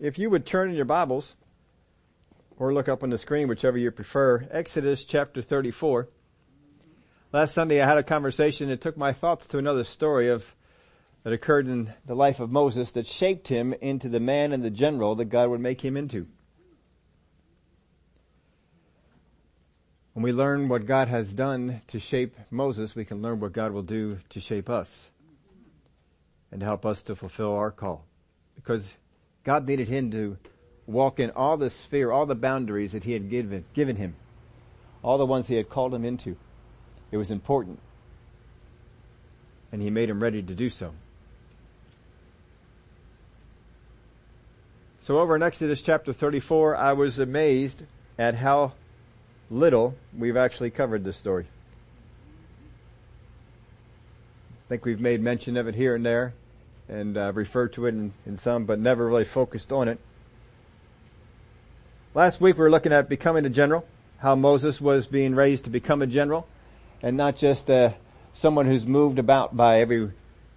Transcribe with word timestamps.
if 0.00 0.18
you 0.18 0.30
would 0.30 0.44
turn 0.44 0.68
in 0.68 0.76
your 0.76 0.84
Bibles 0.84 1.36
or 2.58 2.72
look 2.72 2.88
up 2.88 3.02
on 3.02 3.10
the 3.10 3.18
screen, 3.18 3.48
whichever 3.48 3.78
you 3.78 3.90
prefer, 3.90 4.46
Exodus 4.50 5.04
chapter 5.04 5.40
34. 5.40 6.08
Last 7.32 7.54
Sunday 7.54 7.80
I 7.80 7.88
had 7.88 7.98
a 7.98 8.02
conversation 8.02 8.68
that 8.68 8.80
took 8.80 8.96
my 8.96 9.12
thoughts 9.12 9.46
to 9.48 9.58
another 9.58 9.84
story 9.84 10.28
of 10.28 10.54
that 11.22 11.32
occurred 11.32 11.66
in 11.66 11.92
the 12.04 12.14
life 12.14 12.40
of 12.40 12.50
Moses 12.50 12.92
that 12.92 13.06
shaped 13.06 13.48
him 13.48 13.74
into 13.80 14.08
the 14.08 14.20
man 14.20 14.52
and 14.52 14.62
the 14.62 14.70
general 14.70 15.14
that 15.16 15.26
God 15.26 15.48
would 15.50 15.60
make 15.60 15.80
him 15.80 15.96
into. 15.96 16.26
When 20.12 20.22
we 20.22 20.32
learn 20.32 20.68
what 20.68 20.86
God 20.86 21.08
has 21.08 21.34
done 21.34 21.82
to 21.88 21.98
shape 21.98 22.36
Moses, 22.50 22.94
we 22.94 23.04
can 23.04 23.20
learn 23.20 23.40
what 23.40 23.52
God 23.52 23.72
will 23.72 23.82
do 23.82 24.18
to 24.30 24.40
shape 24.40 24.70
us 24.70 25.10
and 26.50 26.60
to 26.60 26.66
help 26.66 26.86
us 26.86 27.02
to 27.04 27.16
fulfill 27.16 27.54
our 27.54 27.70
call. 27.70 28.06
Because 28.54 28.96
God 29.46 29.68
needed 29.68 29.88
him 29.88 30.10
to 30.10 30.36
walk 30.88 31.20
in 31.20 31.30
all 31.30 31.56
the 31.56 31.70
sphere, 31.70 32.10
all 32.10 32.26
the 32.26 32.34
boundaries 32.34 32.90
that 32.90 33.04
he 33.04 33.12
had 33.12 33.30
given, 33.30 33.64
given 33.74 33.94
him, 33.94 34.16
all 35.04 35.18
the 35.18 35.24
ones 35.24 35.46
he 35.46 35.54
had 35.54 35.70
called 35.70 35.94
him 35.94 36.04
into. 36.04 36.36
It 37.12 37.16
was 37.16 37.30
important. 37.30 37.78
And 39.70 39.80
he 39.80 39.88
made 39.88 40.10
him 40.10 40.20
ready 40.20 40.42
to 40.42 40.52
do 40.52 40.68
so. 40.68 40.94
So 44.98 45.20
over 45.20 45.36
in 45.36 45.44
Exodus 45.44 45.80
chapter 45.80 46.12
34, 46.12 46.74
I 46.74 46.92
was 46.92 47.20
amazed 47.20 47.84
at 48.18 48.34
how 48.34 48.72
little 49.48 49.94
we've 50.18 50.36
actually 50.36 50.70
covered 50.70 51.04
this 51.04 51.16
story. 51.16 51.46
I 54.64 54.68
think 54.68 54.84
we've 54.84 55.00
made 55.00 55.20
mention 55.20 55.56
of 55.56 55.68
it 55.68 55.76
here 55.76 55.94
and 55.94 56.04
there 56.04 56.34
and 56.88 57.16
uh, 57.16 57.32
referred 57.34 57.72
to 57.74 57.86
it 57.86 57.90
in, 57.90 58.12
in 58.24 58.36
some, 58.36 58.64
but 58.64 58.78
never 58.78 59.06
really 59.06 59.24
focused 59.24 59.72
on 59.72 59.88
it. 59.88 59.98
Last 62.14 62.40
week 62.40 62.56
we 62.56 62.62
were 62.62 62.70
looking 62.70 62.92
at 62.92 63.08
becoming 63.08 63.44
a 63.44 63.50
general, 63.50 63.86
how 64.18 64.34
Moses 64.36 64.80
was 64.80 65.06
being 65.06 65.34
raised 65.34 65.64
to 65.64 65.70
become 65.70 66.00
a 66.00 66.06
general, 66.06 66.46
and 67.02 67.16
not 67.16 67.36
just 67.36 67.70
uh, 67.70 67.92
someone 68.32 68.66
who's 68.66 68.86
moved 68.86 69.18
about 69.18 69.56
by 69.56 69.80
every 69.80 70.10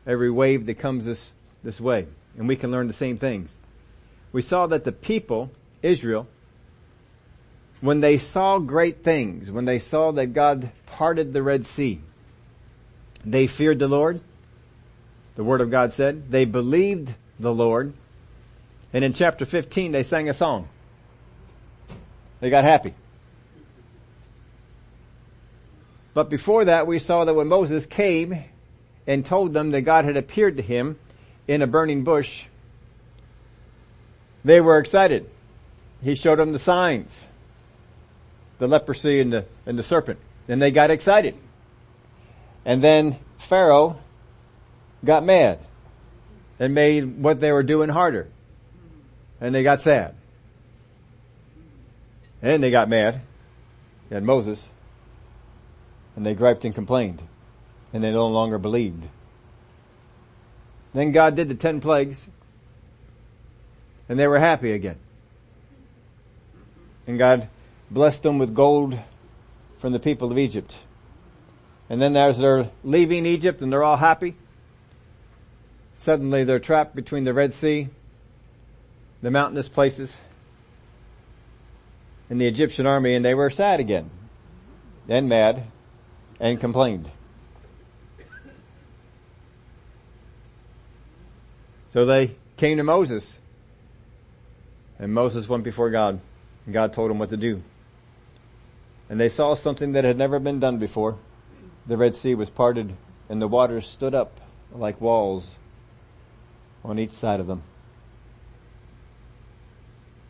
every 0.08 0.32
wave 0.32 0.66
that 0.66 0.76
comes 0.76 1.06
this 1.06 1.34
this 1.64 1.82
way. 1.82 2.08
And 2.38 2.48
we 2.48 2.56
can 2.56 2.72
learn 2.72 2.88
the 2.88 2.94
same 2.94 3.18
things. 3.18 3.54
We 4.32 4.42
saw 4.42 4.68
that 4.68 4.86
the 4.86 4.92
people, 4.92 5.52
Israel, 5.82 6.28
when 7.82 8.00
they 8.00 8.18
saw 8.18 8.60
great 8.60 9.04
things, 9.04 9.52
when 9.52 9.66
they 9.66 9.80
saw 9.80 10.12
that 10.12 10.28
God 10.28 10.72
parted 10.86 11.34
the 11.34 11.44
Red 11.44 11.66
Sea, 11.66 12.02
they 13.26 13.48
feared 13.48 13.80
the 13.80 13.88
Lord. 13.88 14.22
The 15.40 15.46
Word 15.46 15.62
of 15.62 15.72
God 15.72 15.94
said 15.94 16.30
they 16.30 16.44
believed 16.44 17.16
the 17.40 17.54
Lord. 17.54 17.94
And 18.92 19.06
in 19.06 19.14
chapter 19.14 19.46
15 19.46 19.94
they 19.94 20.04
sang 20.04 20.28
a 20.28 20.34
song. 20.34 20.68
They 22.42 22.50
got 22.50 22.66
happy. 22.66 22.94
But 26.14 26.30
before 26.30 26.66
that 26.66 26.88
we 26.88 27.00
saw 27.00 27.24
that 27.24 27.36
when 27.36 27.48
Moses 27.48 27.86
came 27.86 28.44
and 29.08 29.26
told 29.26 29.54
them 29.54 29.72
that 29.72 29.84
God 29.84 30.04
had 30.04 30.18
appeared 30.18 30.58
to 30.58 30.62
him 30.62 31.00
in 31.48 31.62
a 31.62 31.68
burning 31.68 32.04
bush, 32.04 32.48
they 34.44 34.60
were 34.60 34.78
excited. 34.78 35.30
He 36.04 36.16
showed 36.16 36.40
them 36.40 36.52
the 36.52 36.60
signs 36.60 37.30
the 38.58 38.68
leprosy 38.68 39.22
and 39.22 39.32
the, 39.32 39.46
and 39.66 39.80
the 39.80 39.84
serpent. 39.84 40.20
And 40.50 40.62
they 40.62 40.72
got 40.72 40.92
excited. 40.92 41.38
And 42.66 42.84
then 42.84 43.20
Pharaoh 43.38 44.00
got 45.04 45.24
mad 45.24 45.60
and 46.60 46.74
made 46.74 47.22
what 47.22 47.40
they 47.40 47.52
were 47.52 47.64
doing 47.64 47.90
harder. 47.90 48.28
And 49.42 49.56
they 49.56 49.64
got 49.64 49.82
sad. 49.82 50.16
And 52.42 52.62
they 52.62 52.72
got 52.72 52.90
mad 52.90 53.22
at 54.12 54.24
Moses. 54.24 54.68
And 56.16 56.26
they 56.26 56.34
griped 56.34 56.66
and 56.66 56.76
complained. 56.76 57.22
And 57.94 58.04
they 58.04 58.12
no 58.12 58.28
longer 58.28 58.58
believed. 58.58 59.04
Then 60.94 61.12
God 61.12 61.36
did 61.36 61.50
the 61.50 61.56
ten 61.56 61.80
plagues. 61.80 62.28
And 64.10 64.20
they 64.20 64.28
were 64.28 64.40
happy 64.40 64.74
again. 64.74 64.98
And 67.08 67.18
God 67.18 67.48
blessed 67.90 68.24
them 68.24 68.38
with 68.38 68.54
gold 68.54 69.00
from 69.80 69.94
the 69.94 70.00
people 70.00 70.32
of 70.32 70.38
Egypt. 70.38 70.78
And 71.90 72.02
then 72.02 72.16
as 72.16 72.38
they're 72.38 72.70
leaving 72.84 73.26
Egypt 73.26 73.62
and 73.62 73.72
they're 73.72 73.84
all 73.84 73.98
happy, 73.98 74.36
suddenly 76.00 76.46
they're 76.46 76.60
trapped 76.60 76.96
between 76.96 77.26
the 77.26 77.34
Red 77.34 77.52
Sea, 77.52 77.90
the 79.22 79.30
mountainous 79.30 79.68
places, 79.68 80.18
and 82.30 82.40
the 82.40 82.48
Egyptian 82.48 82.88
army 82.88 83.16
and 83.16 83.26
they 83.26 83.34
were 83.34 83.50
sad 83.50 83.82
again 83.82 84.10
and 85.10 85.28
mad 85.28 85.66
and 86.40 86.58
complained. 86.58 87.12
So 91.90 92.06
they 92.06 92.38
came 92.56 92.78
to 92.78 92.84
Moses 92.84 93.38
and 95.00 95.14
Moses 95.14 95.50
went 95.50 95.66
before 95.66 95.90
God 95.90 96.22
and 96.66 96.74
God 96.74 96.94
told 96.94 97.12
him 97.12 97.20
what 97.20 97.32
to 97.32 97.38
do 97.38 97.62
and 99.10 99.20
they 99.20 99.28
saw 99.28 99.54
something 99.54 99.92
that 99.92 100.06
had 100.06 100.18
never 100.18 100.40
been 100.40 100.62
done 100.62 100.78
before. 100.78 101.18
The 101.88 101.98
Red 101.98 102.16
Sea 102.16 102.36
was 102.36 102.50
parted 102.50 102.96
and 103.28 103.42
the 103.42 103.50
waters 103.50 103.86
stood 103.86 104.16
up 104.16 104.40
like 104.72 105.02
walls 105.02 105.59
on 106.84 107.00
each 107.00 107.12
side 107.12 107.40
of 107.40 107.48
them. 107.48 107.64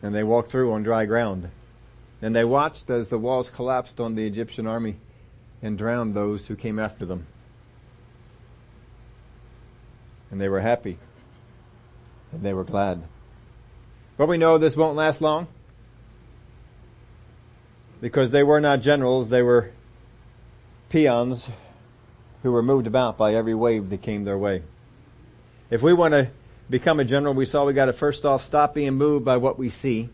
And 0.02 0.14
they 0.14 0.24
walked 0.24 0.50
through 0.50 0.72
on 0.72 0.82
dry 0.82 1.06
ground. 1.06 1.50
And 2.22 2.34
they 2.34 2.44
watched 2.44 2.90
as 2.90 3.08
the 3.08 3.18
walls 3.18 3.48
collapsed 3.48 4.00
on 4.00 4.14
the 4.14 4.26
Egyptian 4.26 4.66
army 4.66 4.96
and 5.62 5.76
drowned 5.76 6.14
those 6.14 6.46
who 6.46 6.56
came 6.56 6.78
after 6.78 7.06
them. 7.06 7.26
And 10.30 10.40
they 10.40 10.48
were 10.48 10.60
happy. 10.60 10.98
And 12.32 12.42
they 12.42 12.52
were 12.52 12.64
glad. 12.64 13.02
But 14.16 14.28
we 14.28 14.38
know 14.38 14.58
this 14.58 14.76
won't 14.76 14.96
last 14.96 15.20
long 15.20 15.48
because 18.00 18.30
they 18.30 18.42
were 18.42 18.60
not 18.60 18.80
generals, 18.80 19.28
they 19.28 19.42
were 19.42 19.70
peons 20.88 21.48
who 22.42 22.52
were 22.52 22.62
moved 22.62 22.86
about 22.86 23.18
by 23.18 23.34
every 23.34 23.54
wave 23.54 23.90
that 23.90 24.02
came 24.02 24.24
their 24.24 24.38
way. 24.38 24.62
If 25.70 25.82
we 25.82 25.92
want 25.92 26.12
to 26.12 26.30
become 26.70 27.00
a 27.00 27.04
general, 27.04 27.34
we 27.34 27.44
saw 27.44 27.66
we 27.66 27.72
got 27.72 27.86
to 27.86 27.92
first 27.92 28.24
off 28.24 28.44
stop 28.44 28.74
being 28.74 28.94
moved 28.94 29.24
by 29.24 29.36
what 29.36 29.58
we 29.58 29.68
see. 29.68 30.08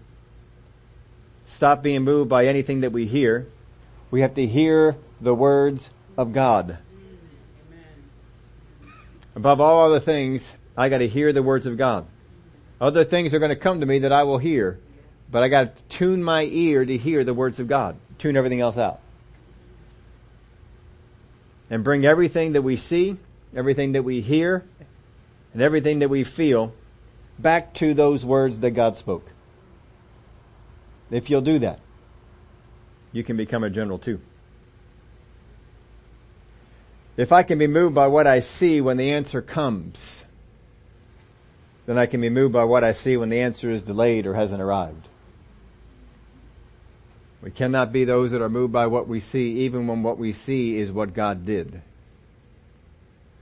Stop 1.45 1.83
being 1.83 2.03
moved 2.03 2.29
by 2.29 2.47
anything 2.47 2.81
that 2.81 2.91
we 2.91 3.07
hear. 3.07 3.47
We 4.11 4.23
have 4.23 4.35
to 4.35 4.47
hear 4.47 4.97
the 5.21 5.35
words 5.35 5.91
of 6.17 6.33
God. 6.33 6.79
Above 9.37 9.61
all 9.61 9.85
other 9.85 10.01
things, 10.01 10.51
I 10.77 10.89
got 10.89 10.99
to 10.99 11.09
hear 11.09 11.33
the 11.33 11.43
words 11.43 11.67
of 11.67 11.77
God. 11.77 12.07
Other 12.81 13.05
things 13.05 13.35
are 13.35 13.39
going 13.39 13.51
to 13.51 13.57
come 13.57 13.81
to 13.81 13.87
me 13.87 14.01
that 14.01 14.13
I 14.13 14.23
will 14.23 14.39
hear. 14.39 14.81
But 15.31 15.43
I 15.43 15.49
got 15.49 15.77
to 15.77 15.83
tune 15.85 16.23
my 16.23 16.43
ear 16.45 16.85
to 16.85 16.97
hear 16.97 17.23
the 17.23 17.35
words 17.35 17.61
of 17.61 17.69
God. 17.69 17.97
Tune 18.19 18.37
everything 18.37 18.61
else 18.61 18.77
out. 18.77 19.01
And 21.69 21.85
bring 21.85 22.07
everything 22.07 22.53
that 22.53 22.63
we 22.63 22.77
see, 22.77 23.17
everything 23.55 23.93
that 23.93 24.05
we 24.05 24.21
hear, 24.21 24.65
and 25.57 25.63
everything 25.63 26.01
that 26.01 26.11
we 26.11 26.23
feel 26.23 26.75
back 27.39 27.73
to 27.73 27.95
those 27.95 28.27
words 28.27 28.61
that 28.61 28.73
God 28.73 28.95
spoke. 28.95 29.25
If 31.11 31.31
you'll 31.31 31.41
do 31.41 31.61
that, 31.61 31.81
you 33.11 33.25
can 33.25 33.39
become 33.39 33.65
a 33.65 33.71
general 33.71 33.99
too. 33.99 34.21
If 37.17 37.33
I 37.33 37.43
can 37.43 37.59
be 37.59 37.67
moved 37.67 37.95
by 37.95 38.07
what 38.07 38.27
I 38.27 38.41
see 38.41 38.83
when 38.83 38.99
the 38.99 39.15
answer 39.15 39.41
comes, 39.41 40.27
then 41.87 41.97
I 41.97 42.05
can 42.05 42.21
be 42.21 42.29
moved 42.29 42.53
by 42.53 42.65
what 42.65 42.85
I 42.85 42.93
see 42.93 43.17
when 43.17 43.31
the 43.31 43.41
answer 43.41 43.71
is 43.71 43.83
delayed 43.83 44.27
or 44.27 44.35
hasn't 44.35 44.61
arrived. 44.61 45.09
We 47.41 47.51
cannot 47.51 47.93
be 47.93 48.05
those 48.05 48.33
that 48.33 48.43
are 48.43 48.51
moved 48.51 48.75
by 48.75 48.89
what 48.89 49.09
we 49.09 49.21
see, 49.21 49.53
even 49.61 49.87
when 49.87 50.03
what 50.03 50.19
we 50.19 50.35
see 50.35 50.77
is 50.77 50.93
what 50.93 51.15
God 51.15 51.47
did. 51.47 51.81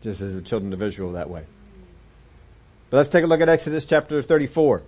Just 0.01 0.21
as 0.21 0.37
the 0.37 0.43
children 0.43 0.73
of 0.73 0.81
Israel 0.81 1.11
that 1.15 1.29
way. 1.29 1.47
But 2.91 2.99
let's 2.99 3.09
take 3.09 3.25
a 3.25 3.27
look 3.27 3.41
at 3.41 3.49
Exodus 3.49 3.87
chapter 3.87 4.23
34. 4.23 4.83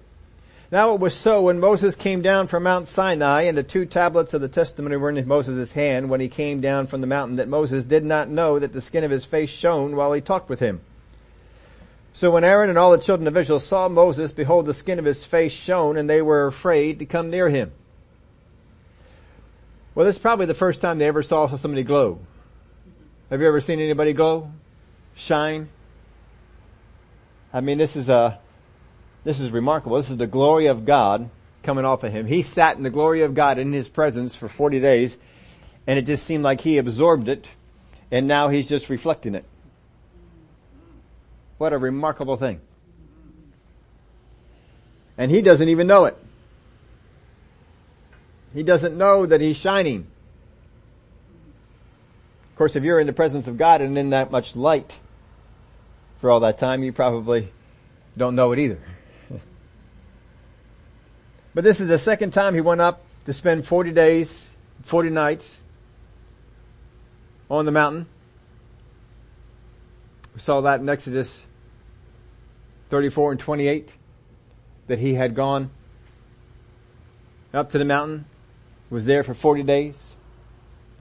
Now 0.71 0.95
it 0.95 1.01
was 1.01 1.15
so 1.15 1.43
when 1.43 1.61
Moses 1.61 1.95
came 1.95 2.23
down 2.23 2.49
from 2.49 2.65
Mount 2.65 2.89
Sinai 2.89 3.43
and 3.43 3.57
the 3.57 3.63
two 3.63 3.87
tablets 3.87 4.35
of 4.35 4.41
the 4.41 4.49
testimony 4.49 4.97
were 4.97 5.11
in 5.11 5.29
Moses' 5.29 5.73
hand 5.73 6.11
when 6.11 6.21
he 6.21 6.29
came 6.29 6.61
down 6.61 6.89
from 6.89 7.01
the 7.01 7.07
mountain 7.07 7.37
that 7.37 7.49
Moses 7.49 7.85
did 7.85 8.05
not 8.05 8.29
know 8.29 8.59
that 8.59 8.73
the 8.73 8.81
skin 8.81 9.05
of 9.05 9.11
his 9.11 9.25
face 9.25 9.51
shone 9.51 9.95
while 9.95 10.13
he 10.13 10.21
talked 10.21 10.49
with 10.49 10.59
him. 10.59 10.81
So 12.13 12.31
when 12.31 12.45
Aaron 12.45 12.71
and 12.71 12.79
all 12.79 12.93
the 12.93 12.99
children 12.99 13.29
of 13.29 13.37
Israel 13.37 13.61
saw 13.61 13.89
Moses, 13.89 14.33
behold 14.33 14.67
the 14.67 14.75
skin 14.75 14.99
of 14.99 15.05
his 15.05 15.23
face 15.23 15.53
shone 15.53 15.97
and 15.97 16.11
they 16.11 16.23
were 16.23 16.47
afraid 16.47 16.99
to 16.99 17.07
come 17.07 17.31
near 17.31 17.49
him. 17.49 17.73
Well, 19.95 20.05
this 20.05 20.17
is 20.17 20.23
probably 20.23 20.47
the 20.47 20.55
first 20.55 20.81
time 20.81 20.99
they 20.99 21.07
ever 21.07 21.23
saw 21.23 21.47
somebody 21.57 21.85
glow. 21.85 22.19
Have 23.31 23.41
you 23.41 23.47
ever 23.47 23.61
seen 23.61 23.81
anybody 23.81 24.15
glow? 24.15 24.51
Shine? 25.15 25.69
I 27.57 27.63
mean, 27.63 27.79
this 27.79 27.97
is 27.97 28.11
a, 28.11 28.39
This 29.25 29.41
is 29.41 29.51
remarkable. 29.51 29.97
This 29.97 30.11
is 30.11 30.19
the 30.19 30.27
glory 30.27 30.67
of 30.67 30.85
God 30.85 31.31
coming 31.63 31.87
off 31.87 32.05
of 32.05 32.13
him. 32.13 32.27
He 32.27 32.43
sat 32.43 32.77
in 32.77 32.83
the 32.83 32.91
glory 32.91 33.23
of 33.23 33.33
God 33.33 33.59
in 33.59 33.73
his 33.73 33.89
presence 33.89 34.35
for 34.35 34.47
40 34.47 34.79
days 34.79 35.17
and 35.87 35.99
it 35.99 36.03
just 36.03 36.27
seemed 36.27 36.45
like 36.45 36.61
he 36.61 36.77
absorbed 36.77 37.31
it 37.31 37.49
and 38.11 38.29
now 38.29 38.51
he's 38.51 38.69
just 38.69 38.91
reflecting 38.91 39.35
it. 39.35 39.47
What 41.57 41.73
a 41.73 41.79
remarkable 41.79 42.37
thing. 42.37 42.61
And 45.17 45.31
he 45.31 45.41
doesn't 45.41 45.71
even 45.71 45.87
know 45.87 46.05
it. 46.05 46.19
He 48.53 48.65
doesn't 48.65 48.99
know 48.99 49.25
that 49.25 49.41
he's 49.41 49.57
shining. 49.57 50.07
Of 52.51 52.57
course, 52.57 52.77
if 52.77 52.85
you're 52.85 53.01
in 53.01 53.07
the 53.07 53.15
presence 53.15 53.47
of 53.47 53.57
God 53.57 53.81
and 53.81 53.97
in 53.97 54.11
that 54.11 54.31
much 54.31 54.55
light 54.57 54.99
for 56.27 56.33
all 56.33 56.41
that 56.41 56.59
time, 56.59 56.83
you 56.83 56.93
probably 56.93 57.53
don't 58.17 58.35
know 58.35 58.51
it 58.51 58.59
either. 58.59 58.81
but 61.55 61.63
this 61.63 61.79
is 61.79 61.87
the 61.87 61.99
second 61.99 62.33
time 62.33 62.53
he 62.53 62.61
went 62.61 62.81
up 62.81 63.01
to 63.27 63.33
spend 63.33 63.65
40 63.65 63.93
days, 63.93 64.45
40 64.83 65.11
nights 65.11 65.57
on 67.49 67.65
the 67.65 67.71
mountain. 67.71 68.07
We 70.35 70.41
saw 70.41 70.63
that 70.63 70.81
in 70.81 70.89
Exodus 70.89 71.45
34 72.89 73.31
and 73.31 73.41
28 73.41 73.93
that 74.89 74.99
he 74.99 75.15
had 75.15 75.37
gone 75.37 75.71
up 77.55 77.71
to 77.71 77.79
the 77.79 77.85
mountain, 77.85 78.25
was 78.91 79.05
there 79.05 79.23
for 79.23 79.33
40 79.33 79.63
days 79.63 79.97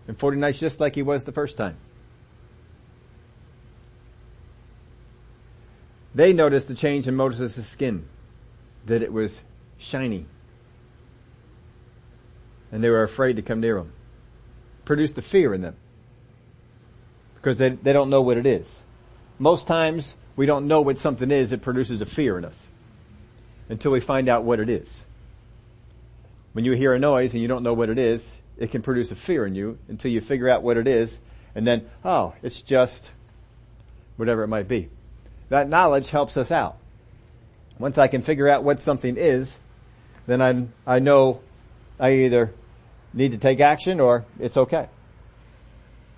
and 0.07 0.19
40 0.19 0.37
nights 0.37 0.59
just 0.59 0.79
like 0.79 0.93
he 0.93 1.01
was 1.01 1.23
the 1.23 1.31
first 1.31 1.57
time. 1.57 1.77
They 6.15 6.31
noticed 6.31 6.69
the 6.69 6.75
change 6.75 7.09
in 7.09 7.15
Moses' 7.15 7.67
skin, 7.67 8.07
that 8.85 9.03
it 9.03 9.11
was 9.11 9.41
shiny. 9.77 10.25
And 12.71 12.81
they 12.81 12.89
were 12.89 13.03
afraid 13.03 13.35
to 13.35 13.41
come 13.41 13.59
near 13.59 13.77
him. 13.77 13.91
Produced 14.85 15.17
a 15.17 15.21
fear 15.21 15.53
in 15.53 15.61
them. 15.61 15.75
Because 17.35 17.57
they, 17.57 17.69
they 17.69 17.91
don't 17.91 18.09
know 18.09 18.21
what 18.21 18.37
it 18.37 18.45
is. 18.45 18.79
Most 19.37 19.67
times, 19.67 20.15
we 20.37 20.45
don't 20.45 20.67
know 20.67 20.79
what 20.79 20.97
something 20.97 21.29
is, 21.31 21.51
it 21.51 21.61
produces 21.61 21.99
a 21.99 22.05
fear 22.05 22.37
in 22.37 22.45
us. 22.45 22.65
Until 23.67 23.91
we 23.91 23.99
find 23.99 24.29
out 24.29 24.45
what 24.45 24.61
it 24.61 24.69
is. 24.69 25.01
When 26.53 26.63
you 26.63 26.71
hear 26.71 26.93
a 26.93 26.99
noise 26.99 27.33
and 27.33 27.41
you 27.41 27.49
don't 27.49 27.63
know 27.63 27.73
what 27.73 27.89
it 27.89 27.99
is, 27.99 28.31
it 28.57 28.71
can 28.71 28.81
produce 28.81 29.11
a 29.11 29.15
fear 29.15 29.45
in 29.45 29.53
you 29.53 29.77
until 29.89 30.11
you 30.11 30.21
figure 30.21 30.47
out 30.47 30.63
what 30.63 30.77
it 30.77 30.87
is, 30.87 31.19
and 31.53 31.67
then, 31.67 31.89
oh, 32.05 32.33
it's 32.41 32.61
just 32.61 33.11
whatever 34.15 34.43
it 34.43 34.47
might 34.47 34.69
be. 34.69 34.89
That 35.49 35.69
knowledge 35.69 36.09
helps 36.09 36.37
us 36.37 36.51
out. 36.51 36.77
Once 37.77 37.97
I 37.97 38.07
can 38.07 38.21
figure 38.21 38.47
out 38.47 38.63
what 38.63 38.79
something 38.79 39.15
is, 39.17 39.57
then 40.27 40.41
I, 40.41 40.67
I 40.95 40.99
know 40.99 41.41
I 41.99 42.11
either 42.11 42.53
need 43.13 43.31
to 43.31 43.37
take 43.37 43.59
action 43.59 43.99
or 43.99 44.25
it's 44.39 44.57
okay. 44.57 44.87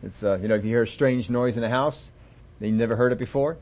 It's, 0.04 0.24
uh, 0.24 0.38
you 0.42 0.48
know, 0.48 0.56
if 0.56 0.64
you 0.64 0.70
hear 0.70 0.84
a 0.84 0.88
strange 0.88 1.30
noise 1.30 1.58
in 1.58 1.64
a 1.64 1.70
house, 1.70 2.12
and 2.60 2.70
you 2.70 2.76
never 2.76 2.96
heard 2.96 3.12
it 3.12 3.18
before, 3.18 3.58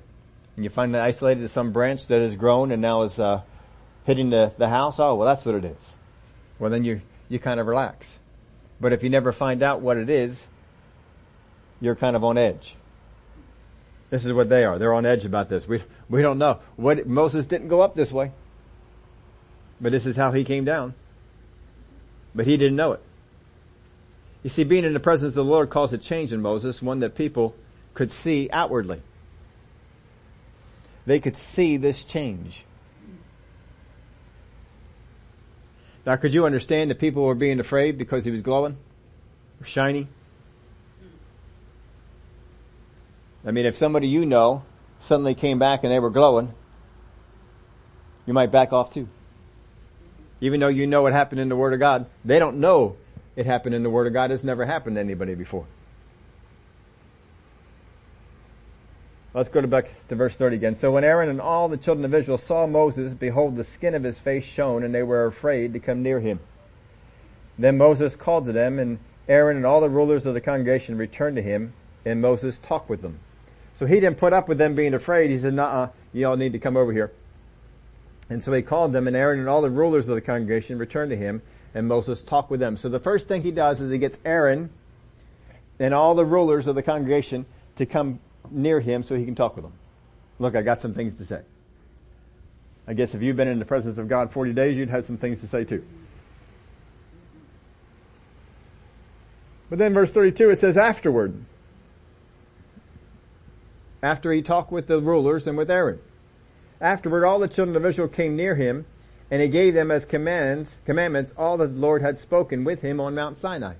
and 0.56 0.64
you 0.64 0.70
find 0.70 0.96
it 0.96 1.00
isolated 1.00 1.42
to 1.42 1.48
some 1.48 1.72
branch 1.72 2.08
that 2.08 2.22
has 2.22 2.36
grown 2.36 2.72
and 2.72 2.82
now 2.82 3.04
is, 3.04 3.20
uh, 3.20 3.42
hitting 4.06 4.30
the, 4.30 4.54
the 4.58 4.70
house, 4.70 5.00
oh, 5.00 5.16
well 5.16 5.28
that's 5.28 5.46
what 5.46 5.56
it 5.56 5.66
is. 5.66 5.96
Well 6.60 6.70
then 6.70 6.84
you, 6.84 7.02
you 7.28 7.40
kind 7.40 7.60
of 7.60 7.68
relax. 7.68 8.20
But 8.80 8.94
if 8.94 9.04
you 9.04 9.10
never 9.10 9.32
find 9.32 9.64
out 9.64 9.82
what 9.82 9.98
it 9.98 10.10
is, 10.10 10.46
you're 11.82 11.96
kind 11.96 12.16
of 12.16 12.24
on 12.24 12.38
edge. 12.38 12.76
This 14.16 14.26
is 14.26 14.32
what 14.32 14.48
they 14.48 14.64
are. 14.64 14.80
They're 14.80 14.94
on 14.94 15.06
edge 15.06 15.26
about 15.26 15.50
this. 15.50 15.68
We, 15.68 15.84
we 16.08 16.22
don't 16.22 16.38
know. 16.38 16.62
What, 16.78 17.06
Moses 17.06 17.46
didn't 17.46 17.68
go 17.68 17.82
up 17.82 17.96
this 17.96 18.14
way. 18.14 18.32
But 19.82 19.92
this 19.92 20.06
is 20.06 20.16
how 20.16 20.32
he 20.32 20.46
came 20.46 20.64
down. 20.64 20.94
But 22.34 22.46
he 22.46 22.56
didn't 22.56 22.78
know 22.78 22.94
it. 22.94 23.02
You 24.42 24.50
see, 24.50 24.64
being 24.64 24.86
in 24.86 24.94
the 24.94 25.02
presence 25.02 25.32
of 25.32 25.46
the 25.46 25.52
Lord 25.52 25.70
caused 25.70 25.94
a 25.94 25.98
change 25.98 26.32
in 26.32 26.42
Moses, 26.42 26.82
one 26.82 27.02
that 27.02 27.14
people 27.14 27.58
could 27.94 28.10
see 28.10 28.50
outwardly. 28.54 29.02
They 31.06 31.20
could 31.20 31.36
see 31.36 31.76
this 31.76 32.06
change. 32.06 32.64
Now 36.06 36.16
could 36.16 36.34
you 36.34 36.46
understand 36.46 36.90
that 36.90 37.00
people 37.00 37.26
were 37.26 37.36
being 37.36 37.60
afraid 37.60 37.98
because 37.98 38.24
he 38.24 38.32
was 38.32 38.42
glowing? 38.42 38.78
Or 39.60 39.66
shiny? 39.66 40.08
I 43.45 43.51
mean, 43.51 43.65
if 43.65 43.77
somebody 43.77 44.07
you 44.07 44.25
know 44.25 44.63
suddenly 45.00 45.36
came 45.36 45.59
back 45.59 45.83
and 45.83 45.92
they 45.92 46.00
were 46.00 46.09
glowing, 46.09 46.53
you 48.25 48.33
might 48.33 48.51
back 48.51 48.74
off 48.74 48.89
too. 48.92 49.07
Even 50.42 50.59
though 50.59 50.68
you 50.68 50.88
know 50.88 51.03
what 51.03 51.13
happened 51.13 51.39
in 51.39 51.50
the 51.50 51.56
Word 51.56 51.74
of 51.74 51.80
God, 51.80 52.07
they 52.24 52.39
don't 52.39 52.59
know 52.59 52.97
it 53.36 53.45
happened 53.45 53.75
in 53.75 53.83
the 53.83 53.89
Word 53.89 54.07
of 54.07 54.13
God. 54.13 54.31
It's 54.31 54.44
never 54.44 54.65
happened 54.65 54.95
to 54.95 55.00
anybody 55.00 55.36
before. 55.36 55.65
Let's 59.33 59.50
go 59.50 59.59
to 59.59 59.68
back 59.68 59.89
to 60.07 60.15
verse 60.15 60.38
30 60.38 60.56
again. 60.56 60.75
So 60.75 60.92
when 60.92 61.03
Aaron 61.03 61.30
and 61.30 61.42
all 61.42 61.68
the 61.68 61.77
children 61.77 62.06
of 62.06 62.13
Israel 62.13 62.38
saw 62.38 62.65
Moses, 62.65 63.13
behold, 63.13 63.57
the 63.57 63.65
skin 63.65 63.94
of 63.94 64.03
his 64.03 64.18
face 64.18 64.45
shone, 64.45 64.81
and 64.81 64.95
they 64.95 65.03
were 65.03 65.25
afraid 65.25 65.74
to 65.74 65.80
come 65.80 66.01
near 66.01 66.21
him. 66.21 66.39
Then 67.59 67.77
Moses 67.77 68.15
called 68.15 68.45
to 68.45 68.53
them, 68.53 68.80
and 68.80 69.00
Aaron 69.27 69.57
and 69.57 69.65
all 69.65 69.81
the 69.81 69.89
rulers 69.89 70.25
of 70.25 70.33
the 70.33 70.42
congregation 70.42 70.97
returned 70.97 71.36
to 71.36 71.42
him, 71.42 71.74
and 72.06 72.21
Moses 72.21 72.57
talked 72.57 72.89
with 72.89 73.01
them. 73.01 73.19
So 73.75 73.86
he 73.86 73.95
didn't 74.00 74.18
put 74.18 74.33
up 74.33 74.48
with 74.48 74.57
them 74.57 74.74
being 74.74 74.94
afraid. 74.94 75.30
He 75.30 75.38
said, 75.38 75.54
nah, 75.54 75.89
you 76.13 76.27
all 76.27 76.38
need 76.38 76.54
to 76.54 76.60
come 76.60 76.77
over 76.77 76.94
here. 76.94 77.12
And 78.30 78.44
so 78.44 78.51
he 78.54 78.62
called 78.62 78.94
them, 78.94 79.06
and 79.06 79.16
Aaron 79.16 79.39
and 79.39 79.50
all 79.50 79.62
the 79.62 79.69
rulers 79.69 80.07
of 80.07 80.16
the 80.16 80.22
congregation 80.22 80.77
returned 80.80 81.12
to 81.12 81.18
him, 81.18 81.42
and 81.75 81.88
Moses 81.88 82.24
talked 82.24 82.50
with 82.50 82.62
them. 82.62 82.77
So 82.77 82.88
the 82.89 83.01
first 83.01 83.27
thing 83.27 83.44
he 83.44 83.51
does 83.51 83.81
is 83.81 83.92
he 83.92 83.98
gets 83.98 84.18
Aaron 84.25 84.69
and 85.77 85.94
all 85.94 86.16
the 86.16 86.25
rulers 86.25 86.68
of 86.68 86.75
the 86.75 86.81
congregation 86.81 87.45
to 87.75 87.86
come 87.86 88.19
near 88.50 88.80
him 88.80 89.04
so 89.04 89.16
he 89.16 89.25
can 89.25 89.36
talk 89.36 89.56
with 89.56 89.66
them. 89.66 89.74
Look, 90.39 90.56
I 90.56 90.62
got 90.62 90.80
some 90.80 90.94
things 90.94 91.16
to 91.16 91.25
say. 91.25 91.42
I 92.88 92.94
guess 92.94 93.13
if 93.13 93.21
you've 93.21 93.36
been 93.36 93.50
in 93.50 93.60
the 93.60 93.66
presence 93.66 93.98
of 93.98 94.07
God 94.07 94.31
40 94.31 94.54
days, 94.54 94.78
you'd 94.78 94.89
have 94.89 95.04
some 95.04 95.18
things 95.18 95.42
to 95.42 95.48
say 95.48 95.66
too. 95.66 95.86
But 99.69 99.80
then 99.80 99.94
verse 99.94 100.12
32, 100.12 100.51
it 100.51 100.60
says 100.60 100.78
afterward. 100.78 101.44
After 104.01 104.31
he 104.31 104.42
talked 104.42 104.71
with 104.71 104.88
the 104.88 105.01
rulers 105.01 105.47
and 105.47 105.57
with 105.57 105.71
Aaron. 105.71 106.00
Afterward, 106.80 107.25
all 107.25 107.39
the 107.39 107.47
children 107.47 107.75
of 107.75 107.86
Israel 107.86 108.07
came 108.07 108.36
near 108.36 108.56
him, 108.56 108.86
and 109.31 109.42
he 109.42 109.47
gave 109.47 109.74
them 109.74 109.92
as 109.92 110.06
commands, 110.06 110.77
commandments 110.86 111.33
all 111.38 111.57
that 111.57 111.73
the 111.73 111.80
Lord 111.80 112.02
had 112.02 112.18
spoken 112.18 112.64
with 112.64 112.81
him 112.81 112.99
on 112.99 113.16
Mount 113.16 113.37
Sinai. 113.37 113.75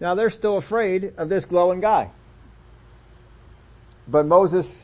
Now 0.00 0.16
they're 0.16 0.30
still 0.30 0.56
afraid 0.56 1.12
of 1.16 1.28
this 1.28 1.44
glowing 1.44 1.80
guy. 1.80 2.10
But 4.08 4.26
Moses 4.26 4.82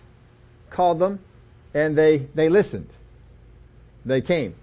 called 0.71 1.01
them 1.01 1.19
and 1.75 1.99
they, 1.99 2.29
they 2.35 2.49
listened. 2.49 2.89
They 4.05 4.21
came. 4.21 4.55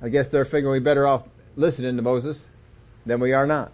I 0.00 0.08
guess 0.08 0.30
they're 0.30 0.46
figuring 0.46 0.80
we're 0.82 0.84
better 0.84 1.06
off 1.06 1.28
listening 1.54 1.96
to 1.96 2.02
Moses 2.02 2.48
than 3.04 3.20
we 3.20 3.32
are 3.32 3.46
not. 3.46 3.72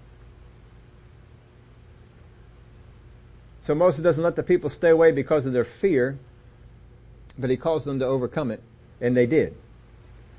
So 3.68 3.74
Moses 3.74 4.02
doesn't 4.02 4.24
let 4.24 4.34
the 4.34 4.42
people 4.42 4.70
stay 4.70 4.88
away 4.88 5.12
because 5.12 5.44
of 5.44 5.52
their 5.52 5.62
fear, 5.62 6.18
but 7.38 7.50
he 7.50 7.58
calls 7.58 7.84
them 7.84 7.98
to 7.98 8.06
overcome 8.06 8.50
it, 8.50 8.62
and 8.98 9.14
they 9.14 9.26
did. 9.26 9.54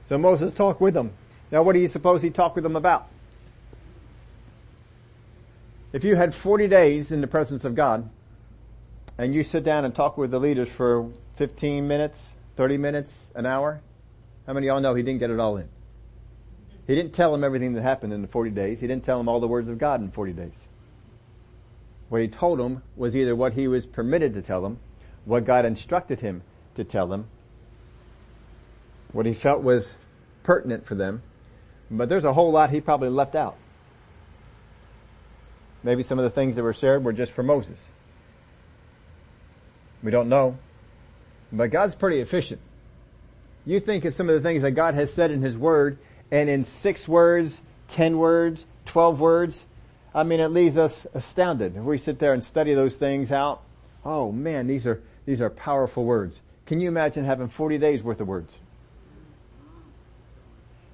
So 0.08 0.18
Moses 0.18 0.52
talked 0.52 0.82
with 0.82 0.96
them. 0.96 1.12
Now 1.52 1.62
what 1.62 1.74
do 1.74 1.80
you 1.80 1.88
suppose 1.88 2.24
he 2.24 2.32
talked 2.32 2.56
with 2.56 2.64
them 2.64 2.76
about? 2.76 3.08
If 5.94 6.04
you 6.04 6.16
had 6.16 6.34
40 6.34 6.68
days 6.70 7.12
in 7.12 7.22
the 7.22 7.28
presence 7.28 7.64
of 7.64 7.76
God, 7.76 8.10
and 9.16 9.36
you 9.36 9.44
sit 9.44 9.64
down 9.64 9.86
and 9.86 9.94
talk 9.94 10.18
with 10.18 10.32
the 10.32 10.40
leaders 10.40 10.70
for 10.70 11.12
15 11.36 11.88
minutes, 11.88 12.30
30 12.56 12.80
minutes, 12.80 13.28
an 13.36 13.46
hour, 13.46 13.80
how 14.48 14.54
many 14.54 14.70
of 14.70 14.74
y'all 14.74 14.82
know 14.82 14.96
he 14.96 15.04
didn't 15.04 15.20
get 15.20 15.30
it 15.30 15.40
all 15.40 15.56
in? 15.58 15.70
He 16.88 16.96
didn't 16.96 17.14
tell 17.14 17.32
them 17.32 17.44
everything 17.44 17.74
that 17.74 17.84
happened 17.84 18.12
in 18.12 18.24
the 18.24 18.28
40 18.28 18.50
days. 18.50 18.80
He 18.80 18.88
didn't 18.88 19.04
tell 19.04 19.20
them 19.20 19.30
all 19.30 19.40
the 19.40 19.48
words 19.48 19.70
of 19.70 19.78
God 19.78 20.02
in 20.02 20.10
40 20.10 20.34
days. 20.34 20.66
What 22.10 22.22
he 22.22 22.28
told 22.28 22.60
them 22.60 22.84
was 22.96 23.16
either 23.16 23.36
what 23.36 23.54
he 23.54 23.68
was 23.68 23.86
permitted 23.86 24.34
to 24.34 24.42
tell 24.42 24.62
them, 24.62 24.80
what 25.26 25.46
God 25.46 25.66
instructed 25.66 26.22
him 26.22 26.42
to 26.76 26.84
tell 26.84 27.08
them, 27.08 27.28
what 29.12 29.26
he 29.26 29.34
felt 29.34 29.64
was 29.64 29.96
pertinent 30.44 30.86
for 30.86 30.96
them, 30.96 31.22
but 31.90 32.10
there's 32.10 32.24
a 32.24 32.34
whole 32.34 32.52
lot 32.52 32.70
he 32.72 32.82
probably 32.82 33.10
left 33.10 33.36
out. 33.36 33.56
Maybe 35.84 36.04
some 36.04 36.20
of 36.20 36.24
the 36.24 36.30
things 36.30 36.56
that 36.56 36.64
were 36.64 36.74
shared 36.74 37.04
were 37.04 37.14
just 37.14 37.32
for 37.32 37.44
Moses. 37.44 37.80
We 40.04 40.12
don't 40.12 40.30
know. 40.30 40.58
But 41.52 41.72
God's 41.72 41.96
pretty 41.96 42.20
efficient. 42.20 42.62
You 43.66 43.80
think 43.80 44.06
of 44.06 44.14
some 44.14 44.30
of 44.30 44.36
the 44.36 44.42
things 44.42 44.62
that 44.62 44.72
God 44.72 44.94
has 44.94 45.14
said 45.14 45.32
in 45.32 45.42
His 45.42 45.58
Word, 45.58 45.98
and 46.32 46.50
in 46.50 46.64
six 46.64 47.08
words, 47.08 47.62
ten 47.88 48.18
words, 48.18 48.66
twelve 48.86 49.20
words, 49.20 49.64
I 50.20 50.24
mean, 50.24 50.42
it 50.42 50.50
leaves 50.50 50.76
us 50.76 51.08
astounded. 51.14 51.78
If 51.78 51.84
we 51.84 51.98
sit 51.98 52.20
there 52.20 52.34
and 52.34 52.44
study 52.44 52.74
those 52.74 52.98
things 52.98 53.32
out, 53.32 53.64
oh 54.04 54.34
man, 54.34 54.68
these 54.68 54.86
are, 54.86 55.02
these 55.26 55.40
are 55.40 55.50
powerful 55.50 56.04
words. 56.04 56.42
Can 56.66 56.82
you 56.82 56.90
imagine 56.90 57.24
having 57.24 57.48
40 57.48 57.78
days 57.78 58.04
worth 58.04 58.20
of 58.20 58.28
words? 58.28 58.58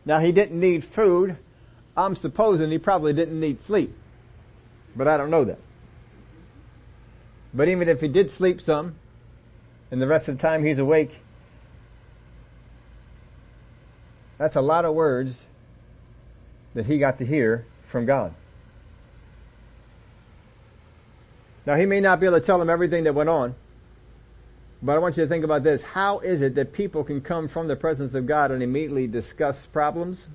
Now 0.06 0.20
he 0.20 0.32
didn't 0.32 0.60
need 0.60 0.86
food. 0.86 1.38
I'm 1.98 2.16
supposing 2.16 2.70
he 2.70 2.78
probably 2.78 3.14
didn't 3.14 3.40
need 3.40 3.60
sleep. 3.62 3.96
But 4.96 5.08
I 5.08 5.18
don't 5.18 5.32
know 5.32 5.44
that. 5.46 5.58
But 7.52 7.68
even 7.68 7.90
if 7.90 8.02
he 8.02 8.08
did 8.08 8.30
sleep 8.30 8.62
some, 8.62 8.94
and 9.90 10.00
the 10.00 10.08
rest 10.08 10.28
of 10.28 10.38
the 10.38 10.42
time 10.42 10.64
he's 10.64 10.78
awake, 10.78 11.18
that's 14.38 14.56
a 14.56 14.62
lot 14.62 14.86
of 14.86 14.94
words 14.94 15.46
that 16.76 16.86
he 16.86 17.00
got 17.00 17.18
to 17.18 17.26
hear 17.26 17.66
from 17.88 18.06
God. 18.06 18.36
Now 21.66 21.76
he 21.76 21.86
may 21.86 22.00
not 22.00 22.20
be 22.20 22.28
able 22.28 22.40
to 22.40 22.46
tell 22.46 22.60
them 22.60 22.70
everything 22.70 23.06
that 23.06 23.14
went 23.14 23.30
on, 23.30 23.56
but 24.82 24.96
I 24.96 25.00
want 25.00 25.18
you 25.18 25.24
to 25.24 25.30
think 25.30 25.44
about 25.44 25.64
this. 25.64 25.82
How 25.82 26.20
is 26.20 26.42
it 26.42 26.56
that 26.56 26.74
people 26.74 27.04
can 27.04 27.22
come 27.22 27.48
from 27.48 27.68
the 27.68 27.76
presence 27.76 28.14
of 28.14 28.28
God 28.28 28.52
and 28.52 28.62
immediately 28.62 29.08
discuss 29.08 29.66
problems? 29.66 30.28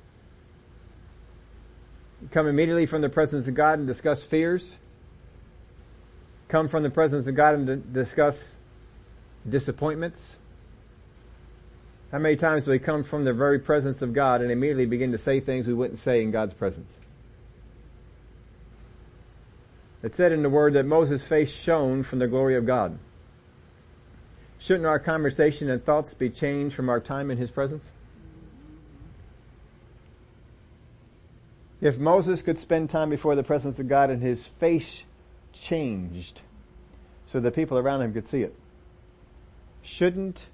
Come 2.30 2.46
immediately 2.48 2.86
from 2.86 3.00
the 3.00 3.08
presence 3.08 3.46
of 3.46 3.54
God 3.54 3.78
and 3.78 3.86
discuss 3.86 4.22
fears? 4.22 4.76
Come 6.48 6.68
from 6.68 6.82
the 6.82 6.90
presence 6.90 7.26
of 7.26 7.34
God 7.36 7.54
and 7.54 7.92
discuss 7.92 8.52
disappointments? 9.48 10.36
How 12.10 12.18
many 12.18 12.34
times 12.34 12.64
do 12.64 12.72
we 12.72 12.80
come 12.80 13.04
from 13.04 13.24
the 13.24 13.32
very 13.32 13.60
presence 13.60 14.02
of 14.02 14.12
God 14.12 14.42
and 14.42 14.50
immediately 14.50 14.86
begin 14.86 15.12
to 15.12 15.18
say 15.18 15.38
things 15.38 15.68
we 15.68 15.74
wouldn't 15.74 16.00
say 16.00 16.22
in 16.22 16.32
God's 16.32 16.54
presence? 16.54 16.92
It 20.02 20.14
said 20.14 20.32
in 20.32 20.42
the 20.42 20.50
word 20.50 20.74
that 20.74 20.86
Moses' 20.86 21.22
face 21.22 21.52
shone 21.52 22.02
from 22.02 22.18
the 22.18 22.26
glory 22.26 22.56
of 22.56 22.66
God. 22.66 22.98
Shouldn't 24.58 24.86
our 24.86 24.98
conversation 24.98 25.68
and 25.68 25.84
thoughts 25.84 26.14
be 26.14 26.30
changed 26.30 26.74
from 26.74 26.88
our 26.88 27.00
time 27.00 27.30
in 27.30 27.38
His 27.38 27.50
presence? 27.50 27.92
If 31.80 31.98
Moses 31.98 32.42
could 32.42 32.58
spend 32.58 32.90
time 32.90 33.08
before 33.08 33.34
the 33.34 33.42
presence 33.42 33.78
of 33.78 33.88
God 33.88 34.10
and 34.10 34.22
his 34.22 34.46
face 34.46 35.04
changed 35.52 36.42
so 37.26 37.40
the 37.40 37.50
people 37.50 37.78
around 37.78 38.02
him 38.02 38.12
could 38.12 38.26
see 38.26 38.42
it, 38.42 38.54
shouldn't 39.82 40.46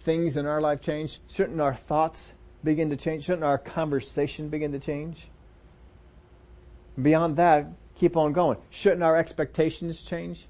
things 0.00 0.36
in 0.36 0.46
our 0.46 0.60
life 0.60 0.80
change? 0.80 1.18
Shouldn't 1.28 1.60
our 1.60 1.74
thoughts 1.74 2.32
begin 2.62 2.90
to 2.90 2.96
change? 2.96 3.24
Shouldn't 3.24 3.44
our 3.44 3.58
conversation 3.58 4.48
begin 4.48 4.70
to 4.72 4.78
change? 4.78 5.26
Beyond 7.00 7.36
that, 7.36 7.66
keep 7.94 8.16
on 8.16 8.32
going. 8.32 8.58
Shouldn't 8.70 9.02
our 9.02 9.16
expectations 9.16 10.00
change? 10.00 10.46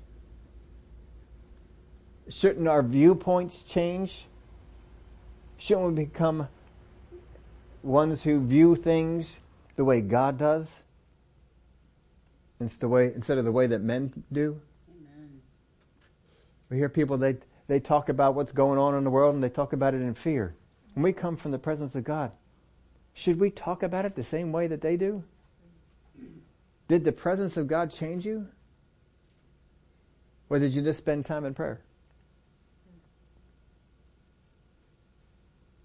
Shouldn't 2.28 2.66
our 2.68 2.82
viewpoints 2.82 3.62
change? 3.62 4.26
Shouldn't 5.58 5.86
we 5.88 6.04
become 6.04 6.48
ones 7.82 8.22
who 8.22 8.40
view 8.40 8.76
things 8.76 9.38
the 9.76 9.84
way 9.84 10.00
God 10.00 10.38
does? 10.38 10.80
Instead, 12.60 12.80
the 12.80 12.88
way, 12.88 13.12
instead 13.14 13.38
of 13.38 13.44
the 13.44 13.52
way 13.52 13.66
that 13.66 13.82
men 13.82 14.24
do? 14.32 14.60
Amen. 14.90 15.40
We 16.70 16.78
hear 16.78 16.88
people, 16.88 17.18
they, 17.18 17.36
they 17.66 17.80
talk 17.80 18.08
about 18.08 18.34
what's 18.34 18.52
going 18.52 18.78
on 18.78 18.94
in 18.94 19.04
the 19.04 19.10
world 19.10 19.34
and 19.34 19.44
they 19.44 19.48
talk 19.48 19.72
about 19.72 19.92
it 19.92 20.00
in 20.00 20.14
fear. 20.14 20.54
When 20.94 21.02
we 21.02 21.12
come 21.12 21.36
from 21.36 21.50
the 21.50 21.58
presence 21.58 21.94
of 21.94 22.04
God, 22.04 22.32
should 23.12 23.38
we 23.38 23.50
talk 23.50 23.82
about 23.82 24.04
it 24.04 24.14
the 24.14 24.24
same 24.24 24.50
way 24.52 24.66
that 24.66 24.80
they 24.80 24.96
do? 24.96 25.24
Did 26.88 27.04
the 27.04 27.12
presence 27.12 27.56
of 27.56 27.66
God 27.66 27.90
change 27.90 28.26
you? 28.26 28.48
Or 30.48 30.58
did 30.58 30.72
you 30.72 30.82
just 30.82 30.98
spend 30.98 31.24
time 31.24 31.44
in 31.44 31.54
prayer? 31.54 31.80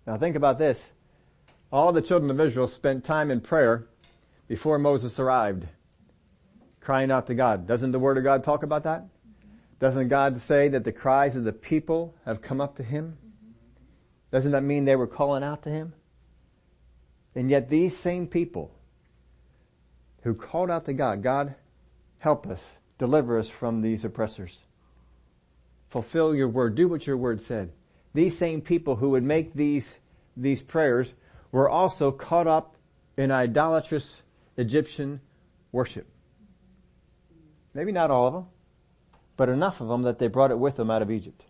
Now 0.05 0.17
think 0.17 0.35
about 0.35 0.59
this. 0.59 0.91
All 1.71 1.93
the 1.93 2.01
children 2.01 2.31
of 2.31 2.39
Israel 2.39 2.67
spent 2.67 3.03
time 3.03 3.31
in 3.31 3.41
prayer 3.41 3.87
before 4.47 4.79
Moses 4.79 5.19
arrived, 5.19 5.67
crying 6.81 7.11
out 7.11 7.27
to 7.27 7.35
God. 7.35 7.67
Doesn't 7.67 7.91
the 7.91 7.99
Word 7.99 8.17
of 8.17 8.23
God 8.23 8.43
talk 8.43 8.63
about 8.63 8.83
that? 8.83 9.05
Doesn't 9.79 10.09
God 10.09 10.41
say 10.41 10.67
that 10.69 10.83
the 10.83 10.91
cries 10.91 11.35
of 11.35 11.43
the 11.43 11.53
people 11.53 12.15
have 12.25 12.41
come 12.41 12.59
up 12.59 12.75
to 12.77 12.83
Him? 12.83 13.17
Doesn't 14.31 14.51
that 14.51 14.63
mean 14.63 14.85
they 14.85 14.95
were 14.95 15.07
calling 15.07 15.43
out 15.43 15.63
to 15.63 15.69
Him? 15.69 15.93
And 17.35 17.49
yet 17.49 17.69
these 17.69 17.95
same 17.95 18.27
people 18.27 18.71
who 20.23 20.33
called 20.33 20.69
out 20.69 20.85
to 20.85 20.93
God, 20.93 21.23
God, 21.23 21.55
help 22.19 22.47
us, 22.47 22.61
deliver 22.97 23.37
us 23.37 23.49
from 23.49 23.81
these 23.81 24.03
oppressors. 24.03 24.59
Fulfill 25.89 26.35
your 26.35 26.47
word, 26.47 26.75
do 26.75 26.87
what 26.87 27.07
your 27.07 27.17
word 27.17 27.41
said 27.41 27.71
these 28.13 28.37
same 28.37 28.61
people 28.61 28.95
who 28.97 29.11
would 29.11 29.23
make 29.23 29.53
these, 29.53 29.99
these 30.35 30.61
prayers 30.61 31.13
were 31.51 31.69
also 31.69 32.11
caught 32.11 32.47
up 32.47 32.75
in 33.17 33.31
idolatrous 33.31 34.21
Egyptian 34.57 35.21
worship. 35.71 36.07
Maybe 37.73 37.91
not 37.91 38.11
all 38.11 38.27
of 38.27 38.33
them, 38.33 38.45
but 39.37 39.49
enough 39.49 39.79
of 39.79 39.87
them 39.87 40.03
that 40.03 40.19
they 40.19 40.27
brought 40.27 40.51
it 40.51 40.59
with 40.59 40.75
them 40.75 40.89
out 40.89 41.01
of 41.01 41.11
Egypt. 41.11 41.43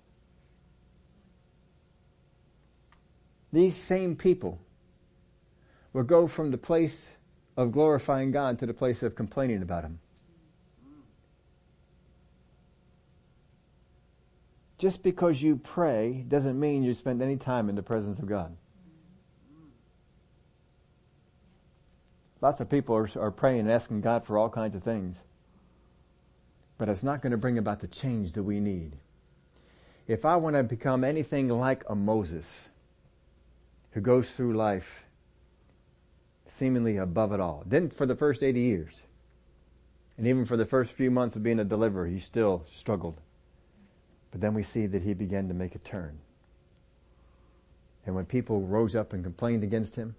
These 3.51 3.75
same 3.75 4.15
people 4.15 4.59
will 5.91 6.03
go 6.03 6.27
from 6.27 6.51
the 6.51 6.57
place 6.57 7.09
of 7.59 7.73
glorifying 7.73 8.31
God 8.31 8.57
to 8.59 8.65
the 8.65 8.73
place 8.73 9.03
of 9.03 9.15
complaining 9.15 9.61
about 9.61 9.83
Him. 9.83 9.99
Just 14.77 15.03
because 15.03 15.41
you 15.41 15.57
pray 15.57 16.23
doesn't 16.25 16.57
mean 16.57 16.83
you 16.83 16.93
spend 16.93 17.21
any 17.21 17.35
time 17.35 17.67
in 17.67 17.75
the 17.75 17.83
presence 17.83 18.17
of 18.17 18.27
God. 18.27 18.55
Lots 22.39 22.61
of 22.61 22.69
people 22.69 22.95
are, 22.95 23.09
are 23.19 23.31
praying 23.31 23.59
and 23.59 23.71
asking 23.71 23.99
God 23.99 24.23
for 24.23 24.37
all 24.37 24.49
kinds 24.49 24.73
of 24.73 24.83
things. 24.83 25.17
But 26.77 26.87
it's 26.87 27.03
not 27.03 27.21
going 27.21 27.31
to 27.31 27.37
bring 27.37 27.57
about 27.57 27.81
the 27.81 27.89
change 27.89 28.31
that 28.33 28.43
we 28.43 28.61
need. 28.61 28.95
If 30.07 30.23
I 30.23 30.37
want 30.37 30.55
to 30.55 30.63
become 30.63 31.03
anything 31.03 31.49
like 31.49 31.83
a 31.89 31.95
Moses 31.95 32.69
who 33.91 33.99
goes 33.99 34.29
through 34.29 34.55
life 34.55 35.03
seemingly 36.49 36.97
above 36.97 37.31
it 37.31 37.39
all, 37.39 37.63
didn't 37.67 37.93
for 37.93 38.05
the 38.05 38.15
first 38.15 38.43
80 38.43 38.59
years. 38.59 39.03
And 40.17 40.27
even 40.27 40.45
for 40.45 40.57
the 40.57 40.65
first 40.65 40.91
few 40.91 41.09
months 41.09 41.35
of 41.35 41.43
being 41.43 41.59
a 41.59 41.63
deliverer, 41.63 42.07
he 42.07 42.19
still 42.19 42.65
struggled. 42.75 43.21
But 44.31 44.41
then 44.41 44.53
we 44.53 44.63
see 44.63 44.85
that 44.85 45.03
he 45.03 45.13
began 45.13 45.47
to 45.47 45.53
make 45.53 45.75
a 45.75 45.79
turn. 45.79 46.19
And 48.05 48.15
when 48.15 48.25
people 48.25 48.61
rose 48.61 48.95
up 48.95 49.13
and 49.13 49.23
complained 49.23 49.63
against 49.63 49.95
him, 49.95 50.15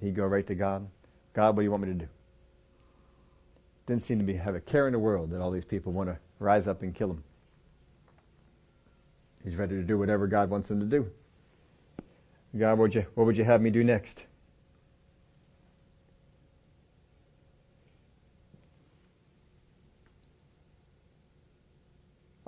he'd 0.00 0.14
go 0.14 0.24
right 0.24 0.46
to 0.46 0.54
God. 0.54 0.88
God, 1.34 1.56
what 1.56 1.62
do 1.62 1.64
you 1.64 1.70
want 1.70 1.82
me 1.82 1.88
to 1.90 1.94
do? 1.94 2.08
Didn't 3.86 4.02
seem 4.02 4.18
to 4.18 4.24
be 4.24 4.34
have 4.34 4.54
a 4.54 4.60
care 4.60 4.86
in 4.86 4.92
the 4.92 4.98
world 4.98 5.30
that 5.30 5.40
all 5.40 5.50
these 5.50 5.64
people 5.64 5.92
want 5.92 6.08
to 6.08 6.18
rise 6.38 6.68
up 6.68 6.82
and 6.82 6.94
kill 6.94 7.10
him. 7.10 7.24
He's 9.44 9.56
ready 9.56 9.74
to 9.74 9.82
do 9.82 9.98
whatever 9.98 10.26
God 10.26 10.50
wants 10.50 10.70
him 10.70 10.78
to 10.80 10.86
do. 10.86 11.10
God, 12.56 12.78
what 12.78 12.78
would 12.78 12.94
you, 12.94 13.06
what 13.14 13.24
would 13.26 13.36
you 13.36 13.44
have 13.44 13.60
me 13.60 13.70
do 13.70 13.82
next? 13.82 14.22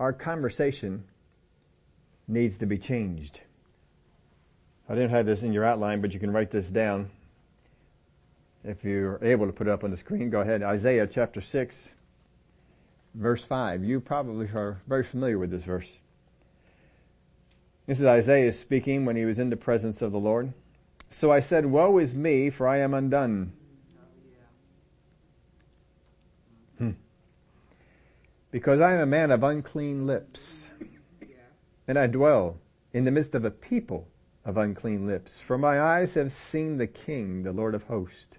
Our 0.04 0.12
conversation 0.12 1.02
needs 2.28 2.58
to 2.58 2.66
be 2.66 2.76
changed. 2.76 3.40
I 4.86 4.94
didn't 4.94 5.12
have 5.12 5.24
this 5.24 5.42
in 5.42 5.54
your 5.54 5.64
outline, 5.64 6.02
but 6.02 6.12
you 6.12 6.20
can 6.20 6.30
write 6.30 6.50
this 6.50 6.68
down. 6.68 7.08
If 8.64 8.84
you're 8.84 9.18
able 9.24 9.46
to 9.46 9.52
put 9.54 9.66
it 9.66 9.70
up 9.70 9.82
on 9.82 9.90
the 9.90 9.96
screen, 9.96 10.28
go 10.28 10.42
ahead. 10.42 10.62
Isaiah 10.62 11.06
chapter 11.06 11.40
6, 11.40 11.88
verse 13.14 13.46
5. 13.46 13.82
You 13.82 13.98
probably 13.98 14.44
are 14.48 14.82
very 14.86 15.04
familiar 15.04 15.38
with 15.38 15.50
this 15.50 15.64
verse. 15.64 15.88
This 17.86 17.98
is 17.98 18.04
Isaiah 18.04 18.52
speaking 18.52 19.06
when 19.06 19.16
he 19.16 19.24
was 19.24 19.38
in 19.38 19.48
the 19.48 19.56
presence 19.56 20.02
of 20.02 20.12
the 20.12 20.20
Lord. 20.20 20.52
So 21.10 21.32
I 21.32 21.40
said, 21.40 21.64
woe 21.64 21.96
is 21.96 22.14
me, 22.14 22.50
for 22.50 22.68
I 22.68 22.80
am 22.80 22.92
undone. 22.92 23.54
Because 28.54 28.80
I 28.80 28.92
am 28.92 29.00
a 29.00 29.06
man 29.06 29.32
of 29.32 29.42
unclean 29.42 30.06
lips, 30.06 30.68
and 31.88 31.98
I 31.98 32.06
dwell 32.06 32.60
in 32.92 33.02
the 33.02 33.10
midst 33.10 33.34
of 33.34 33.44
a 33.44 33.50
people 33.50 34.06
of 34.44 34.56
unclean 34.56 35.08
lips. 35.08 35.40
For 35.40 35.58
my 35.58 35.80
eyes 35.80 36.14
have 36.14 36.32
seen 36.32 36.78
the 36.78 36.86
King, 36.86 37.42
the 37.42 37.50
Lord 37.50 37.74
of 37.74 37.82
hosts. 37.82 38.38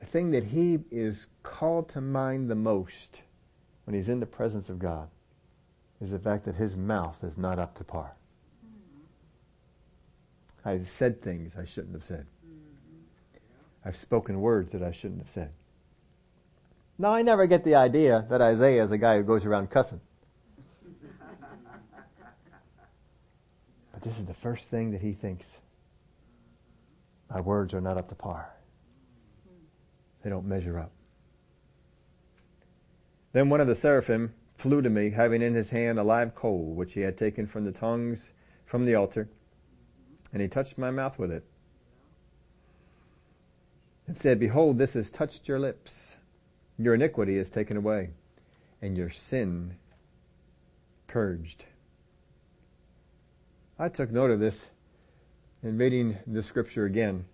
The 0.00 0.06
thing 0.06 0.32
that 0.32 0.42
he 0.42 0.80
is 0.90 1.28
called 1.44 1.88
to 1.90 2.00
mind 2.00 2.50
the 2.50 2.56
most 2.56 3.20
when 3.84 3.94
he's 3.94 4.08
in 4.08 4.18
the 4.18 4.26
presence 4.26 4.68
of 4.68 4.80
God 4.80 5.08
is 6.00 6.10
the 6.10 6.18
fact 6.18 6.46
that 6.46 6.56
his 6.56 6.76
mouth 6.76 7.22
is 7.22 7.38
not 7.38 7.60
up 7.60 7.76
to 7.76 7.84
par. 7.84 8.16
I've 10.64 10.88
said 10.88 11.22
things 11.22 11.52
I 11.56 11.64
shouldn't 11.64 11.94
have 11.94 12.04
said. 12.04 12.26
I've 13.84 13.96
spoken 13.96 14.40
words 14.40 14.72
that 14.72 14.82
I 14.82 14.92
shouldn't 14.92 15.20
have 15.20 15.30
said. 15.30 15.50
Now 16.96 17.12
I 17.12 17.22
never 17.22 17.46
get 17.46 17.64
the 17.64 17.74
idea 17.74 18.24
that 18.30 18.40
Isaiah 18.40 18.82
is 18.82 18.92
a 18.92 18.98
guy 18.98 19.16
who 19.16 19.24
goes 19.24 19.44
around 19.44 19.70
cussing. 19.70 20.00
But 23.92 24.02
this 24.02 24.18
is 24.18 24.24
the 24.24 24.34
first 24.34 24.68
thing 24.68 24.92
that 24.92 25.00
he 25.00 25.12
thinks. 25.12 25.58
My 27.28 27.40
words 27.40 27.74
are 27.74 27.80
not 27.80 27.98
up 27.98 28.08
to 28.08 28.14
par. 28.14 28.54
They 30.22 30.30
don't 30.30 30.46
measure 30.46 30.78
up. 30.78 30.92
Then 33.32 33.50
one 33.50 33.60
of 33.60 33.66
the 33.66 33.74
seraphim 33.74 34.32
flew 34.54 34.80
to 34.80 34.88
me, 34.88 35.10
having 35.10 35.42
in 35.42 35.54
his 35.54 35.70
hand 35.70 35.98
a 35.98 36.04
live 36.04 36.34
coal, 36.34 36.74
which 36.74 36.94
he 36.94 37.00
had 37.00 37.18
taken 37.18 37.46
from 37.46 37.64
the 37.64 37.72
tongues 37.72 38.30
from 38.64 38.86
the 38.86 38.94
altar, 38.94 39.28
and 40.32 40.40
he 40.40 40.48
touched 40.48 40.78
my 40.78 40.90
mouth 40.90 41.18
with 41.18 41.32
it. 41.32 41.44
And 44.06 44.18
said, 44.18 44.38
Behold, 44.38 44.78
this 44.78 44.94
has 44.94 45.10
touched 45.10 45.48
your 45.48 45.58
lips. 45.58 46.16
Your 46.78 46.94
iniquity 46.94 47.38
is 47.38 47.48
taken 47.48 47.76
away, 47.76 48.10
and 48.82 48.96
your 48.96 49.10
sin 49.10 49.76
purged. 51.06 51.64
I 53.78 53.88
took 53.88 54.10
note 54.10 54.30
of 54.30 54.40
this 54.40 54.66
in 55.62 55.78
reading 55.78 56.18
the 56.26 56.42
scripture 56.42 56.84
again. 56.84 57.24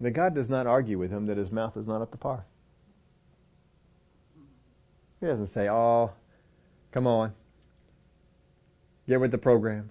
That 0.00 0.10
God 0.10 0.34
does 0.34 0.50
not 0.50 0.66
argue 0.66 0.98
with 0.98 1.10
him 1.10 1.26
that 1.26 1.36
his 1.36 1.52
mouth 1.52 1.76
is 1.76 1.86
not 1.86 2.02
up 2.02 2.10
to 2.10 2.18
par. 2.18 2.44
He 5.20 5.26
doesn't 5.26 5.46
say, 5.46 5.68
oh, 5.68 6.12
come 6.90 7.06
on. 7.06 7.32
Get 9.08 9.20
with 9.20 9.30
the 9.30 9.38
program. 9.38 9.90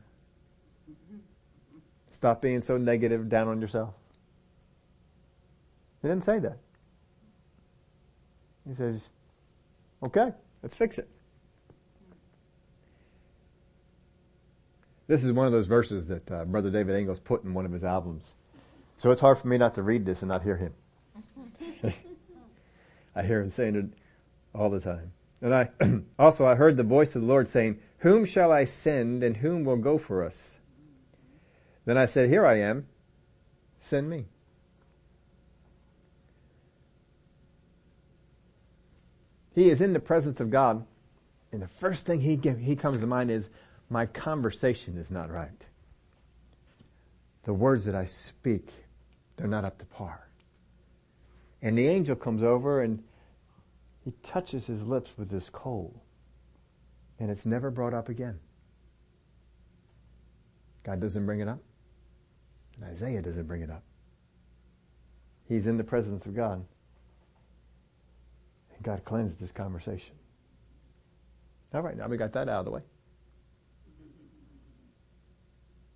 Stop 2.12 2.42
being 2.42 2.62
so 2.62 2.77
negative, 2.77 3.30
down 3.30 3.48
on 3.48 3.62
yourself. 3.62 3.94
He 6.03 6.10
didn't 6.10 6.25
say 6.25 6.38
that. 6.39 6.57
He 8.67 8.75
says, 8.75 9.07
okay, 10.03 10.33
let's 10.62 10.75
fix 10.75 10.98
it. 10.98 11.10
This 15.07 15.24
is 15.24 15.31
one 15.31 15.48
of 15.48 15.53
those 15.53 15.67
verses 15.67 16.07
that 16.07 16.29
uh, 16.29 16.45
Brother 16.45 16.69
David 16.69 16.95
Ingles 16.98 17.19
put 17.19 17.43
in 17.43 17.53
one 17.53 17.65
of 17.65 17.72
his 17.72 17.83
albums. 17.86 18.33
So 18.98 19.12
it's 19.12 19.22
hard 19.22 19.38
for 19.38 19.48
me 19.48 19.57
not 19.57 19.75
to 19.75 19.81
read 19.81 20.05
this 20.05 20.22
and 20.22 20.29
not 20.29 20.43
hear 20.43 20.57
him. 20.57 20.74
I 23.15 23.24
hear 23.24 23.41
him 23.41 23.50
saying 23.50 23.75
it 23.75 23.86
all 24.53 24.69
the 24.69 24.81
time. 24.81 25.13
And 25.41 25.53
I, 25.53 25.69
also 26.19 26.45
I 26.45 26.55
heard 26.55 26.77
the 26.77 26.83
voice 26.83 27.15
of 27.15 27.22
the 27.22 27.27
Lord 27.27 27.48
saying, 27.48 27.79
whom 28.00 28.25
shall 28.25 28.51
I 28.51 28.65
send 28.65 29.24
and 29.24 29.38
whom 29.38 29.63
will 29.63 29.77
go 29.77 29.98
for 29.98 30.25
us? 30.25 30.57
Then 31.86 31.98
I 31.98 32.05
said, 32.07 32.29
here 32.29 32.45
I 32.45 32.60
am. 32.60 32.88
Send 33.79 34.10
me. 34.10 34.25
He 39.53 39.69
is 39.69 39.81
in 39.81 39.93
the 39.93 40.00
presence 40.00 40.39
of 40.39 40.50
God, 40.50 40.86
and 41.51 41.62
the 41.62 41.67
first 41.67 42.05
thing 42.05 42.22
he 42.22 42.38
he 42.60 42.75
comes 42.75 43.00
to 43.00 43.07
mind 43.07 43.29
is, 43.31 43.50
my 43.89 44.05
conversation 44.05 44.98
is 44.98 45.12
not 45.12 45.31
right. 45.31 45.50
The 47.43 47.53
words 47.53 47.86
that 47.86 47.95
I 47.95 48.05
speak, 48.05 48.69
they're 49.38 49.48
not 49.48 49.65
up 49.65 49.77
to 49.79 49.86
par. 49.86 50.27
And 51.62 51.77
the 51.77 51.88
angel 51.88 52.15
comes 52.15 52.41
over 52.41 52.81
and 52.81 53.03
he 54.03 54.12
touches 54.24 54.65
his 54.65 54.86
lips 54.86 55.12
with 55.17 55.29
this 55.29 55.50
coal. 55.50 56.01
And 57.19 57.29
it's 57.29 57.45
never 57.45 57.69
brought 57.69 57.93
up 57.93 58.10
again. 58.10 58.39
God 60.83 61.00
doesn't 61.00 61.25
bring 61.25 61.39
it 61.39 61.48
up. 61.48 61.60
And 62.75 62.86
Isaiah 62.86 63.22
doesn't 63.22 63.48
bring 63.48 63.62
it 63.62 63.69
up. 63.69 63.83
He's 65.48 65.67
in 65.67 65.77
the 65.77 65.83
presence 65.83 66.25
of 66.25 66.36
God. 66.36 66.65
God 68.84 69.04
cleansed 69.06 69.40
this 69.40 69.52
conversation. 69.52 70.13
All 71.74 71.82
right, 71.82 71.98
now 71.98 72.08
we 72.08 72.18
got 72.18 72.34
that 72.34 72.48
out 72.50 72.60
of 72.60 72.66
the 72.66 72.72
way. 72.72 72.82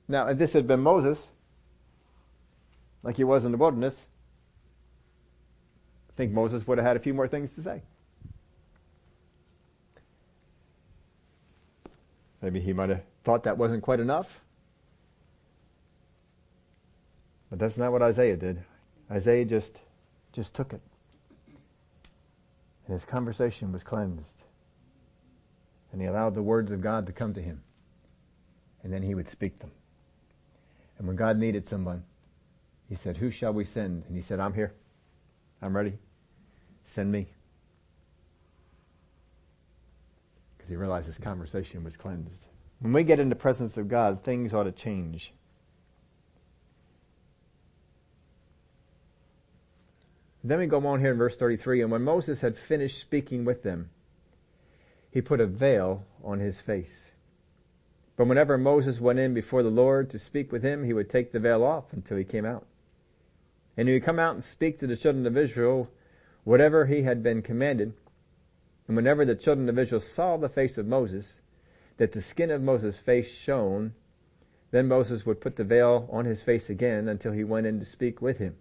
Now, 0.07 0.27
if 0.27 0.37
this 0.37 0.53
had 0.53 0.67
been 0.67 0.79
Moses, 0.79 1.27
like 3.03 3.17
he 3.17 3.23
was 3.23 3.45
in 3.45 3.51
the 3.51 3.57
wilderness, 3.57 3.99
I 6.09 6.13
think 6.15 6.31
Moses 6.31 6.65
would 6.65 6.77
have 6.77 6.87
had 6.87 6.95
a 6.95 6.99
few 6.99 7.13
more 7.13 7.27
things 7.27 7.51
to 7.53 7.61
say. 7.61 7.81
Maybe 12.41 12.59
he 12.59 12.73
might 12.73 12.89
have 12.89 13.03
thought 13.23 13.43
that 13.43 13.57
wasn't 13.57 13.83
quite 13.83 13.99
enough. 13.99 14.41
But 17.49 17.59
that's 17.59 17.77
not 17.77 17.91
what 17.91 18.01
Isaiah 18.01 18.37
did. 18.37 18.63
Isaiah 19.11 19.45
just, 19.45 19.75
just 20.31 20.53
took 20.53 20.73
it. 20.73 20.81
And 22.87 22.93
his 22.93 23.03
conversation 23.03 23.73
was 23.73 23.83
cleansed. 23.83 24.43
And 25.91 26.01
he 26.01 26.07
allowed 26.07 26.35
the 26.35 26.41
words 26.41 26.71
of 26.71 26.81
God 26.81 27.05
to 27.05 27.11
come 27.11 27.33
to 27.33 27.41
him. 27.41 27.61
And 28.81 28.93
then 28.93 29.03
he 29.03 29.13
would 29.13 29.27
speak 29.27 29.59
them. 29.59 29.71
And 30.97 31.05
when 31.05 31.17
God 31.17 31.37
needed 31.37 31.67
someone, 31.67 32.03
he 32.87 32.95
said, 32.95 33.17
who 33.17 33.29
shall 33.29 33.51
we 33.51 33.65
send? 33.65 34.05
And 34.07 34.15
he 34.15 34.21
said, 34.21 34.39
I'm 34.39 34.53
here. 34.53 34.73
I'm 35.61 35.75
ready. 35.75 35.97
Send 36.85 37.11
me. 37.11 37.27
Because 40.57 40.69
he 40.69 40.77
realized 40.77 41.07
his 41.07 41.17
conversation 41.17 41.83
was 41.83 41.97
cleansed. 41.97 42.45
When 42.79 42.93
we 42.93 43.03
get 43.03 43.19
in 43.19 43.27
the 43.27 43.35
presence 43.35 43.75
of 43.75 43.89
God, 43.89 44.23
things 44.23 44.53
ought 44.53 44.63
to 44.63 44.71
change. 44.71 45.33
Then 50.47 50.59
we 50.59 50.65
go 50.67 50.85
on 50.87 51.01
here 51.01 51.11
in 51.11 51.17
verse 51.17 51.35
33, 51.35 51.81
and 51.81 51.91
when 51.91 52.03
Moses 52.03 52.39
had 52.39 52.57
finished 52.57 53.01
speaking 53.01 53.43
with 53.43 53.63
them, 53.63 53.89
he 55.11 55.21
put 55.21 55.41
a 55.41 55.45
veil 55.45 56.05
on 56.23 56.39
his 56.39 56.61
face. 56.61 57.11
But 58.15 58.27
whenever 58.27 58.57
Moses 58.57 59.01
went 59.01 59.19
in 59.19 59.33
before 59.33 59.61
the 59.61 59.69
Lord 59.69 60.09
to 60.09 60.17
speak 60.17 60.53
with 60.53 60.63
him, 60.63 60.85
he 60.85 60.93
would 60.93 61.09
take 61.09 61.33
the 61.33 61.39
veil 61.41 61.65
off 61.65 61.91
until 61.91 62.15
he 62.15 62.23
came 62.23 62.45
out. 62.45 62.65
And 63.75 63.89
he 63.89 63.95
would 63.95 64.05
come 64.05 64.19
out 64.19 64.35
and 64.35 64.43
speak 64.43 64.79
to 64.79 64.87
the 64.87 64.95
children 64.95 65.27
of 65.27 65.35
Israel 65.35 65.89
whatever 66.45 66.85
he 66.85 67.01
had 67.01 67.21
been 67.21 67.41
commanded. 67.41 67.91
And 68.87 68.95
whenever 68.95 69.25
the 69.25 69.35
children 69.35 69.67
of 69.67 69.77
Israel 69.77 69.99
saw 69.99 70.37
the 70.37 70.47
face 70.47 70.77
of 70.77 70.87
Moses, 70.87 71.33
that 71.97 72.13
the 72.13 72.21
skin 72.21 72.51
of 72.51 72.61
Moses' 72.63 72.97
face 72.97 73.29
shone, 73.29 73.95
then 74.71 74.87
Moses 74.87 75.25
would 75.25 75.41
put 75.41 75.57
the 75.57 75.65
veil 75.65 76.07
on 76.09 76.23
his 76.23 76.41
face 76.41 76.69
again 76.69 77.09
until 77.09 77.33
he 77.33 77.43
went 77.43 77.67
in 77.67 77.79
to 77.79 77.85
speak 77.85 78.21
with 78.21 78.37
him. 78.37 78.55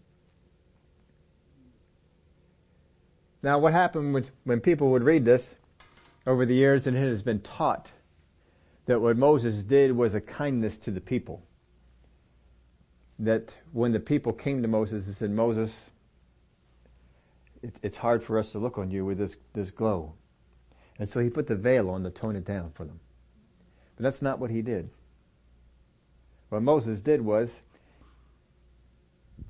Now 3.42 3.58
what 3.58 3.72
happened 3.72 4.14
when, 4.14 4.26
when 4.44 4.60
people 4.60 4.90
would 4.90 5.02
read 5.02 5.24
this 5.24 5.54
over 6.26 6.44
the 6.44 6.54
years 6.54 6.86
and 6.86 6.96
it 6.96 7.00
has 7.00 7.22
been 7.22 7.40
taught 7.40 7.90
that 8.86 9.00
what 9.00 9.16
Moses 9.16 9.64
did 9.64 9.92
was 9.92 10.14
a 10.14 10.20
kindness 10.20 10.78
to 10.80 10.90
the 10.90 11.00
people. 11.00 11.42
That 13.18 13.50
when 13.72 13.92
the 13.92 14.00
people 14.00 14.32
came 14.32 14.62
to 14.62 14.68
Moses 14.68 15.06
and 15.06 15.14
said, 15.14 15.30
Moses, 15.30 15.90
it, 17.62 17.74
it's 17.82 17.96
hard 17.98 18.22
for 18.22 18.38
us 18.38 18.52
to 18.52 18.58
look 18.58 18.78
on 18.78 18.90
you 18.90 19.04
with 19.04 19.18
this, 19.18 19.36
this 19.54 19.70
glow. 19.70 20.14
And 20.98 21.08
so 21.08 21.20
he 21.20 21.30
put 21.30 21.46
the 21.46 21.56
veil 21.56 21.90
on 21.90 22.04
to 22.04 22.10
tone 22.10 22.36
it 22.36 22.44
down 22.44 22.70
for 22.72 22.84
them. 22.84 23.00
But 23.96 24.04
that's 24.04 24.22
not 24.22 24.38
what 24.38 24.50
he 24.50 24.62
did. 24.62 24.90
What 26.48 26.62
Moses 26.62 27.00
did 27.00 27.22
was, 27.22 27.60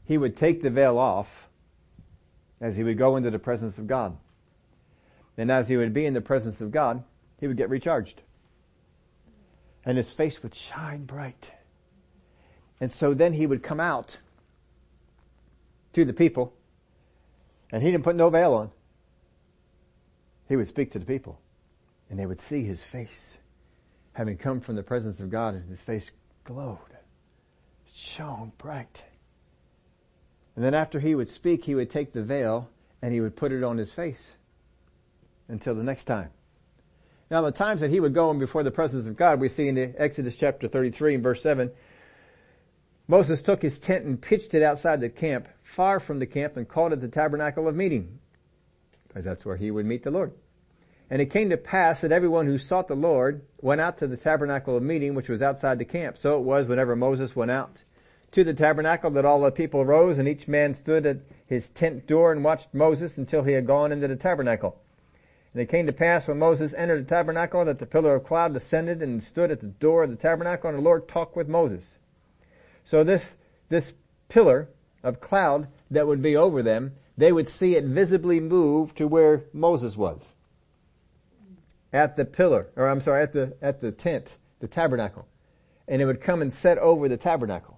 he 0.05 0.17
would 0.17 0.37
take 0.37 0.63
the 0.63 0.71
veil 0.71 0.99
off 0.99 1.46
as 2.61 2.77
he 2.77 2.83
would 2.83 2.99
go 2.99 3.17
into 3.17 3.31
the 3.31 3.39
presence 3.39 3.79
of 3.79 3.87
God. 3.87 4.17
And 5.37 5.51
as 5.51 5.69
he 5.69 5.77
would 5.77 5.93
be 5.93 6.07
in 6.07 6.15
the 6.15 6.21
presence 6.21 6.61
of 6.61 6.71
God, 6.71 7.05
he 7.39 7.47
would 7.47 7.57
get 7.57 7.69
recharged. 7.69 8.23
And 9.85 9.99
his 9.99 10.11
face 10.11 10.43
would 10.43 10.55
shine 10.55 11.05
bright. 11.05 11.51
And 12.81 12.91
so 12.91 13.15
then 13.15 13.33
he 13.33 13.47
would 13.47 13.63
come 13.63 13.81
out 13.81 14.19
to 15.93 16.05
the 16.05 16.13
people 16.13 16.53
and 17.73 17.83
he 17.83 17.91
didn't 17.91 18.05
put 18.05 18.17
no 18.17 18.31
veil 18.31 18.55
on. 18.55 18.71
He 20.49 20.57
would 20.57 20.69
speak 20.69 20.93
to 20.93 20.99
the 20.99 21.07
people 21.07 21.41
and 22.11 22.19
they 22.19 22.27
would 22.27 22.41
see 22.41 22.65
his 22.65 22.83
face 22.83 23.39
having 24.13 24.37
come 24.37 24.61
from 24.61 24.77
the 24.77 24.83
presence 24.83 25.21
of 25.21 25.31
God 25.31 25.55
and 25.55 25.69
his 25.69 25.81
face 25.81 26.11
glowed, 26.45 26.79
shone 27.93 28.53
bright. 28.57 29.03
And 30.57 30.65
then 30.65 30.75
after 30.75 30.99
he 30.99 31.15
would 31.15 31.29
speak, 31.29 31.65
he 31.65 31.75
would 31.75 31.91
take 31.91 32.13
the 32.13 32.23
veil 32.23 32.71
and 33.03 33.13
he 33.13 33.21
would 33.21 33.37
put 33.37 33.53
it 33.53 33.63
on 33.63 33.77
his 33.77 33.93
face 33.93 34.37
until 35.49 35.75
the 35.75 35.85
next 35.85 36.07
time. 36.07 36.31
Now 37.31 37.43
the 37.43 37.53
times 37.53 37.83
that 37.83 37.91
he 37.91 38.01
would 38.01 38.15
go 38.15 38.31
in 38.31 38.39
before 38.39 38.63
the 38.63 38.71
presence 38.71 39.07
of 39.07 39.17
God, 39.17 39.39
we 39.39 39.49
see 39.49 39.69
in 39.69 39.95
Exodus 39.99 40.37
chapter 40.37 40.67
33 40.67 41.15
and 41.15 41.23
verse 41.23 41.43
7, 41.43 41.71
Moses 43.09 43.43
took 43.43 43.63
his 43.63 43.79
tent 43.79 44.05
and 44.05 44.21
pitched 44.21 44.55
it 44.55 44.63
outside 44.63 45.01
the 45.01 45.11
camp, 45.11 45.49
far 45.63 46.01
from 46.01 46.19
the 46.19 46.27
camp, 46.27 46.57
and 46.57 46.69
called 46.69 46.93
it 46.93 47.01
the 47.01 47.09
tabernacle 47.09 47.69
of 47.69 47.77
meeting, 47.77 48.19
because 49.07 49.25
that's 49.25 49.45
where 49.45 49.57
he 49.57 49.71
would 49.71 49.87
meet 49.87 50.03
the 50.03 50.11
Lord. 50.11 50.33
And 51.09 51.23
it 51.23 51.27
came 51.27 51.51
to 51.51 51.57
pass 51.57 52.01
that 52.01 52.11
everyone 52.11 52.47
who 52.47 52.59
sought 52.59 52.89
the 52.89 52.97
Lord 52.97 53.43
went 53.61 53.81
out 53.81 53.99
to 53.99 54.09
the 54.09 54.17
tabernacle 54.17 54.77
of 54.77 54.83
meeting, 54.83 55.15
which 55.15 55.29
was 55.29 55.41
outside 55.41 55.79
the 55.79 55.85
camp. 55.85 56.19
So 56.19 56.39
it 56.39 56.43
was 56.43 56.67
whenever 56.67 56.97
Moses 56.97 57.37
went 57.37 57.53
out 57.53 57.83
to 58.37 58.45
the 58.45 58.53
tabernacle 58.53 59.11
that 59.13 59.25
all 59.25 59.41
the 59.41 59.51
people 59.51 59.87
rose 59.87 60.19
and 60.19 60.29
each 60.29 60.47
man 60.47 60.75
stood 60.75 61.07
at 61.07 61.17
his 61.47 61.71
tent 61.71 62.07
door 62.07 62.33
and 62.33 62.45
watched 62.45 62.75
Moses 62.75 63.17
until 63.17 63.45
he 63.45 63.53
had 63.53 63.67
gone 63.67 63.93
into 63.93 64.07
the 64.07 64.15
tabernacle. 64.15 64.79
And 65.55 65.63
it 65.63 65.71
came 65.71 65.87
to 65.87 65.93
pass 65.95 66.29
when 66.29 66.39
Moses 66.39 66.75
entered 66.75 67.07
the 67.07 67.09
tabernacle 67.09 67.65
that 67.65 67.79
the 67.79 67.87
pillar 67.87 68.17
of 68.17 68.25
cloud 68.25 68.53
descended 68.53 69.03
and 69.03 69.23
stood 69.23 69.51
at 69.51 69.61
the 69.61 69.69
door 69.69 70.03
of 70.03 70.11
the 70.11 70.17
tabernacle 70.17 70.69
and 70.69 70.79
the 70.79 70.83
Lord 70.83 71.09
talked 71.09 71.35
with 71.35 71.49
Moses. 71.49 71.97
So 72.85 73.03
this, 73.03 73.37
this 73.71 73.95
pillar 74.29 74.69
of 75.03 75.19
cloud 75.19 75.69
that 75.91 76.07
would 76.07 76.21
be 76.21 76.37
over 76.37 76.63
them, 76.63 76.93
they 77.17 77.33
would 77.33 77.49
see 77.49 77.75
it 77.75 77.85
visibly 77.85 78.39
move 78.39 78.95
to 78.97 79.09
where 79.09 79.45
Moses 79.55 79.97
was. 79.97 80.21
At 81.91 82.17
the 82.17 82.27
pillar, 82.27 82.69
or 82.77 82.87
I'm 82.87 83.01
sorry, 83.01 83.23
at 83.23 83.33
the, 83.33 83.57
at 83.63 83.81
the 83.81 83.93
tent, 83.93 84.37
the 84.61 84.69
tabernacle. 84.69 85.27
And 85.89 86.03
it 86.03 86.05
would 86.05 86.21
come 86.21 86.43
and 86.43 86.53
set 86.53 86.77
over 86.77 87.09
the 87.09 87.17
tabernacle. 87.17 87.76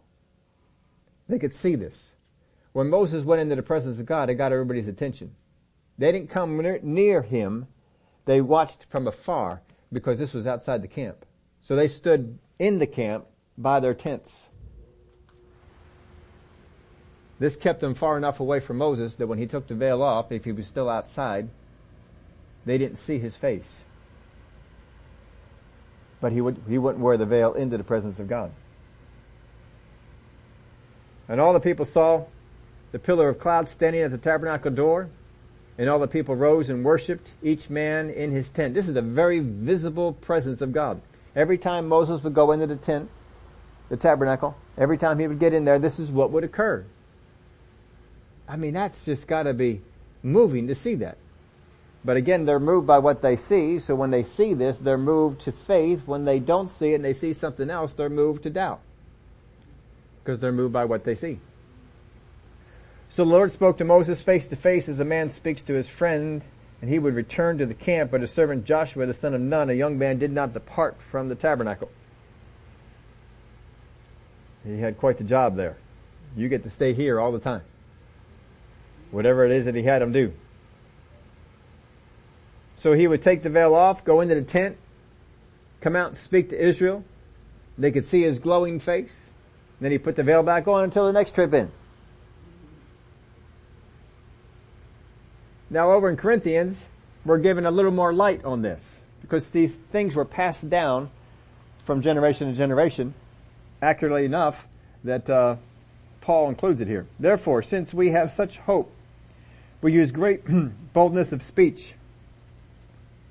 They 1.29 1.39
could 1.39 1.55
see 1.55 1.75
this. 1.75 2.13
When 2.73 2.91
Moses 2.91 3.25
went 3.25 3.41
into 3.41 3.57
the 3.57 3.63
presence 3.63 3.99
of 3.99 4.07
God, 4.07 4.31
it 4.31 4.35
got 4.35 4.53
everybody's 4.53 4.89
attention. 4.89 5.35
They 5.99 6.13
didn't 6.13 6.31
come 6.31 6.57
near, 6.57 6.81
near 6.83 7.23
him. 7.23 7.67
They 8.25 8.41
watched 8.41 8.87
from 8.89 9.07
afar 9.07 9.63
because 9.93 10.19
this 10.19 10.33
was 10.33 10.47
outside 10.47 10.83
the 10.83 10.89
camp. 10.89 11.25
So 11.61 11.75
they 11.75 11.89
stood 11.89 12.39
in 12.59 12.79
the 12.79 12.87
camp 12.87 13.27
by 13.57 13.81
their 13.81 13.95
tents. 13.95 14.47
This 17.39 17.57
kept 17.57 17.81
them 17.81 17.95
far 17.95 18.17
enough 18.17 18.41
away 18.41 18.61
from 18.61 18.79
Moses 18.79 19.15
that 19.17 19.27
when 19.27 19.39
he 19.39 19.47
took 19.47 19.67
the 19.67 19.75
veil 19.75 20.03
off, 20.03 20.33
if 20.33 20.45
he 20.45 20.53
was 20.53 20.67
still 20.67 20.89
outside, 20.89 21.49
they 22.65 22.79
didn't 22.79 22.99
see 22.99 23.19
his 23.19 23.37
face. 23.37 23.83
But 26.21 26.33
he 26.33 26.41
would, 26.41 26.61
he 26.69 26.79
wouldn't 26.79 27.03
wear 27.03 27.17
the 27.17 27.27
veil 27.27 27.55
into 27.55 27.77
the 27.77 27.85
presence 27.85 28.19
of 28.19 28.29
God. 28.29 28.53
And 31.29 31.41
all 31.41 31.53
the 31.53 31.61
people 31.61 31.85
saw 31.85 32.25
the 32.93 32.99
pillar 32.99 33.29
of 33.29 33.39
cloud 33.39 33.69
standing 33.69 34.03
at 34.03 34.11
the 34.11 34.19
tabernacle 34.19 34.71
door 34.71 35.11
and 35.77 35.89
all 35.89 36.01
the 36.01 36.09
people 36.09 36.35
rose 36.35 36.69
and 36.69 36.85
worshiped, 36.85 37.31
each 37.43 37.71
man 37.71 38.11
in 38.11 38.33
his 38.33 38.51
tent. 38.51 38.75
This 38.75 38.89
is 38.89 38.97
a 38.97 39.03
very 39.03 39.39
visible 39.39 40.13
presence 40.13 40.61
of 40.61 40.73
God. 40.73 41.01
Every 41.37 41.57
time 41.57 41.87
Moses 41.87 42.23
would 42.25 42.35
go 42.35 42.51
into 42.51 42.67
the 42.67 42.77
tent, 42.77 43.09
the 43.89 43.97
tabernacle, 43.97 44.57
every 44.77 44.99
time 44.99 45.21
he 45.21 45.29
would 45.29 45.39
get 45.39 45.55
in 45.55 45.65
there, 45.65 45.79
this 45.79 46.01
is 46.01 46.11
what 46.11 46.33
would 46.33 46.43
occur. 46.43 46.85
I 48.49 48.57
mean, 48.57 48.75
that's 48.75 49.05
just 49.05 49.29
gotta 49.29 49.55
be 49.55 49.83
moving 50.23 50.67
to 50.67 50.75
see 50.75 50.97
that. 50.97 51.19
But 52.05 52.17
again, 52.17 52.45
they're 52.45 52.59
moved 52.59 52.87
by 52.87 52.99
what 52.99 53.23
they 53.23 53.37
see, 53.37 53.79
so 53.79 53.95
when 53.95 54.11
they 54.11 54.25
see 54.25 54.55
this, 54.55 54.79
they're 54.79 54.99
moved 54.99 55.43
to 55.43 55.53
faith. 55.53 56.07
When 56.07 56.25
they 56.25 56.41
don't 56.41 56.71
see 56.71 56.93
it 56.93 56.97
and 56.97 57.05
they 57.05 57.13
see 57.13 57.33
something 57.33 57.71
else, 57.71 57.93
they're 57.93 58.09
moved 58.09 58.43
to 58.45 58.51
doubt. 58.51 58.81
Because 60.29 60.41
they're 60.41 60.53
moved 60.53 60.75
by 60.75 60.85
what 60.85 61.05
they 61.05 61.15
see. 61.15 61.41
So 63.09 63.25
the 63.25 63.31
Lord 63.31 63.51
spoke 63.51 63.79
to 63.79 63.85
Moses 63.87 64.21
face 64.21 64.47
to 64.49 64.57
face 64.57 64.87
as 64.87 65.01
a 65.01 65.05
man 65.07 65.31
speaks 65.31 65.63
to 65.63 65.73
his 65.73 65.89
friend, 65.89 66.45
and 66.83 66.91
he 66.91 66.99
would 66.99 67.15
return 67.15 67.57
to 67.57 67.65
the 67.65 67.73
camp, 67.73 68.11
but 68.11 68.21
his 68.21 68.31
servant 68.31 68.67
Joshua, 68.67 69.07
the 69.07 69.15
son 69.15 69.33
of 69.33 69.41
Nun, 69.41 69.71
a 69.71 69.73
young 69.73 69.97
man, 69.97 70.19
did 70.19 70.31
not 70.31 70.53
depart 70.53 71.01
from 71.01 71.31
the 71.31 71.35
tabernacle. 71.35 71.91
He 74.67 74.79
had 74.79 74.99
quite 74.99 75.17
the 75.17 75.25
job 75.25 75.57
there. 75.57 75.79
You 76.37 76.51
get 76.51 76.63
to 76.65 76.71
stay 76.71 76.93
here 76.93 77.19
all 77.19 77.33
the 77.33 77.41
time. 77.41 77.63
Whatever 79.11 79.47
it 79.47 79.51
is 79.51 79.65
that 79.65 79.75
he 79.75 79.85
had 79.85 80.03
him 80.03 80.13
do. 80.13 80.35
So 82.77 82.93
he 82.93 83.07
would 83.07 83.23
take 83.23 83.43
the 83.43 83.49
veil 83.49 83.75
off, 83.75 84.05
go 84.05 84.21
into 84.21 84.35
the 84.35 84.43
tent, 84.43 84.77
come 85.81 85.97
out 85.97 86.09
and 86.09 86.17
speak 86.19 86.51
to 86.51 86.63
Israel. 86.63 87.03
They 87.79 87.91
could 87.91 88.05
see 88.05 88.25
his 88.25 88.39
glowing 88.39 88.79
face. 88.79 89.31
Then 89.81 89.93
he 89.93 89.99
put 89.99 90.17
the 90.17 90.23
veil 90.23 90.43
back 90.43 90.67
on 90.67 90.85
until 90.85 91.07
the 91.07 91.13
next 91.13 91.35
trip 91.35 91.55
in. 91.55 91.71
Now 95.71 95.93
over 95.93 96.09
in 96.09 96.17
Corinthians, 96.17 96.87
we're 97.25 97.39
given 97.39 97.67
a 97.67 97.71
little 97.71 97.91
more 97.91 98.13
light 98.13 98.45
on 98.45 98.63
this 98.63 99.03
because 99.21 99.51
these 99.51 99.75
things 99.75 100.15
were 100.15 100.25
passed 100.25 100.71
down 100.71 101.11
from 101.85 102.03
generation 102.03 102.49
to 102.49 102.55
generation 102.57 103.15
accurately 103.83 104.25
enough 104.25 104.67
that 105.05 105.29
uh, 105.29 105.57
Paul 106.21 106.49
includes 106.49 106.81
it 106.81 106.89
here. 106.89 107.07
Therefore, 107.19 107.63
since 107.63 107.95
we 107.95 108.11
have 108.11 108.31
such 108.31 108.59
hope, 108.59 108.93
we 109.81 109.93
use 109.93 110.11
great 110.11 110.43
boldness 110.93 111.33
of 111.33 111.43
speech. 111.43 111.95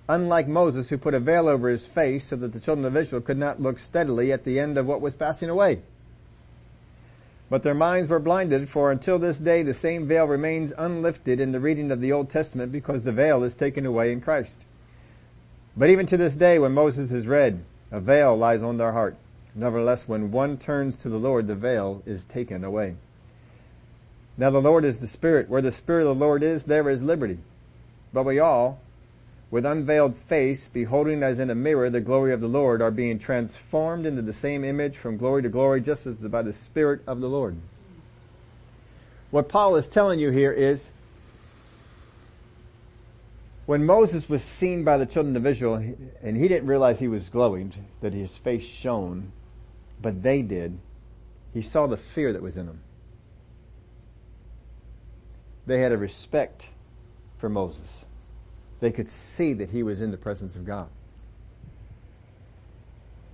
Unlike 0.07 0.47
Moses 0.47 0.89
who 0.89 0.97
put 0.97 1.13
a 1.13 1.19
veil 1.19 1.49
over 1.49 1.67
his 1.69 1.85
face 1.85 2.27
so 2.27 2.37
that 2.37 2.53
the 2.53 2.59
children 2.59 2.85
of 2.85 2.95
Israel 2.95 3.21
could 3.21 3.37
not 3.37 3.61
look 3.61 3.77
steadily 3.77 4.31
at 4.31 4.45
the 4.45 4.59
end 4.59 4.77
of 4.77 4.85
what 4.85 5.01
was 5.01 5.15
passing 5.15 5.49
away. 5.49 5.81
But 7.49 7.63
their 7.63 7.73
minds 7.73 8.09
were 8.09 8.19
blinded, 8.19 8.67
for 8.67 8.91
until 8.91 9.19
this 9.19 9.37
day 9.37 9.63
the 9.63 9.73
same 9.73 10.07
veil 10.07 10.25
remains 10.25 10.73
unlifted 10.77 11.39
in 11.39 11.53
the 11.53 11.59
reading 11.59 11.91
of 11.91 12.01
the 12.01 12.11
Old 12.11 12.29
Testament 12.29 12.71
because 12.71 13.03
the 13.03 13.13
veil 13.13 13.43
is 13.43 13.55
taken 13.55 13.85
away 13.85 14.11
in 14.11 14.19
Christ. 14.19 14.65
But 15.77 15.89
even 15.89 16.05
to 16.07 16.17
this 16.17 16.35
day 16.35 16.59
when 16.59 16.73
Moses 16.73 17.11
is 17.11 17.27
read, 17.27 17.63
a 17.91 18.01
veil 18.01 18.35
lies 18.35 18.63
on 18.63 18.77
their 18.77 18.91
heart. 18.91 19.15
Nevertheless, 19.55 20.07
when 20.07 20.31
one 20.31 20.57
turns 20.57 20.95
to 20.97 21.09
the 21.09 21.17
Lord, 21.17 21.47
the 21.47 21.55
veil 21.55 22.03
is 22.05 22.25
taken 22.25 22.63
away. 22.63 22.95
Now 24.37 24.49
the 24.49 24.61
Lord 24.61 24.85
is 24.85 24.99
the 24.99 25.07
Spirit. 25.07 25.49
Where 25.49 25.61
the 25.61 25.71
Spirit 25.71 26.01
of 26.01 26.17
the 26.17 26.25
Lord 26.25 26.43
is, 26.43 26.63
there 26.63 26.89
is 26.89 27.01
liberty. 27.01 27.39
But 28.13 28.23
we 28.23 28.39
all, 28.39 28.79
with 29.49 29.65
unveiled 29.65 30.15
face, 30.15 30.67
beholding 30.67 31.23
as 31.23 31.39
in 31.39 31.49
a 31.49 31.55
mirror 31.55 31.89
the 31.89 32.01
glory 32.01 32.33
of 32.33 32.41
the 32.41 32.47
Lord, 32.47 32.81
are 32.81 32.91
being 32.91 33.17
transformed 33.17 34.05
into 34.05 34.21
the 34.21 34.33
same 34.33 34.63
image 34.63 34.97
from 34.97 35.17
glory 35.17 35.41
to 35.43 35.49
glory, 35.49 35.79
just 35.79 36.05
as 36.05 36.15
by 36.15 36.41
the 36.41 36.51
Spirit 36.51 37.01
of 37.07 37.21
the 37.21 37.29
Lord. 37.29 37.55
What 39.31 39.47
Paul 39.47 39.75
is 39.77 39.87
telling 39.87 40.19
you 40.19 40.31
here 40.31 40.51
is, 40.51 40.89
when 43.65 43.85
Moses 43.85 44.29
was 44.29 44.43
seen 44.43 44.83
by 44.83 44.97
the 44.97 45.05
children 45.05 45.35
of 45.35 45.45
Israel, 45.45 45.75
and 46.21 46.37
he 46.37 46.47
didn't 46.47 46.67
realize 46.67 46.99
he 46.99 47.07
was 47.07 47.29
glowing, 47.29 47.73
that 48.01 48.13
his 48.13 48.35
face 48.37 48.63
shone, 48.63 49.31
but 50.01 50.23
they 50.23 50.41
did, 50.41 50.77
he 51.53 51.61
saw 51.61 51.87
the 51.87 51.97
fear 51.97 52.33
that 52.33 52.41
was 52.41 52.57
in 52.57 52.65
them. 52.65 52.81
They 55.65 55.79
had 55.81 55.91
a 55.91 55.97
respect 55.97 56.65
for 57.37 57.49
Moses 57.49 58.05
they 58.79 58.91
could 58.91 59.09
see 59.09 59.53
that 59.53 59.71
he 59.71 59.83
was 59.83 60.01
in 60.01 60.11
the 60.11 60.17
presence 60.17 60.55
of 60.55 60.65
God. 60.65 60.87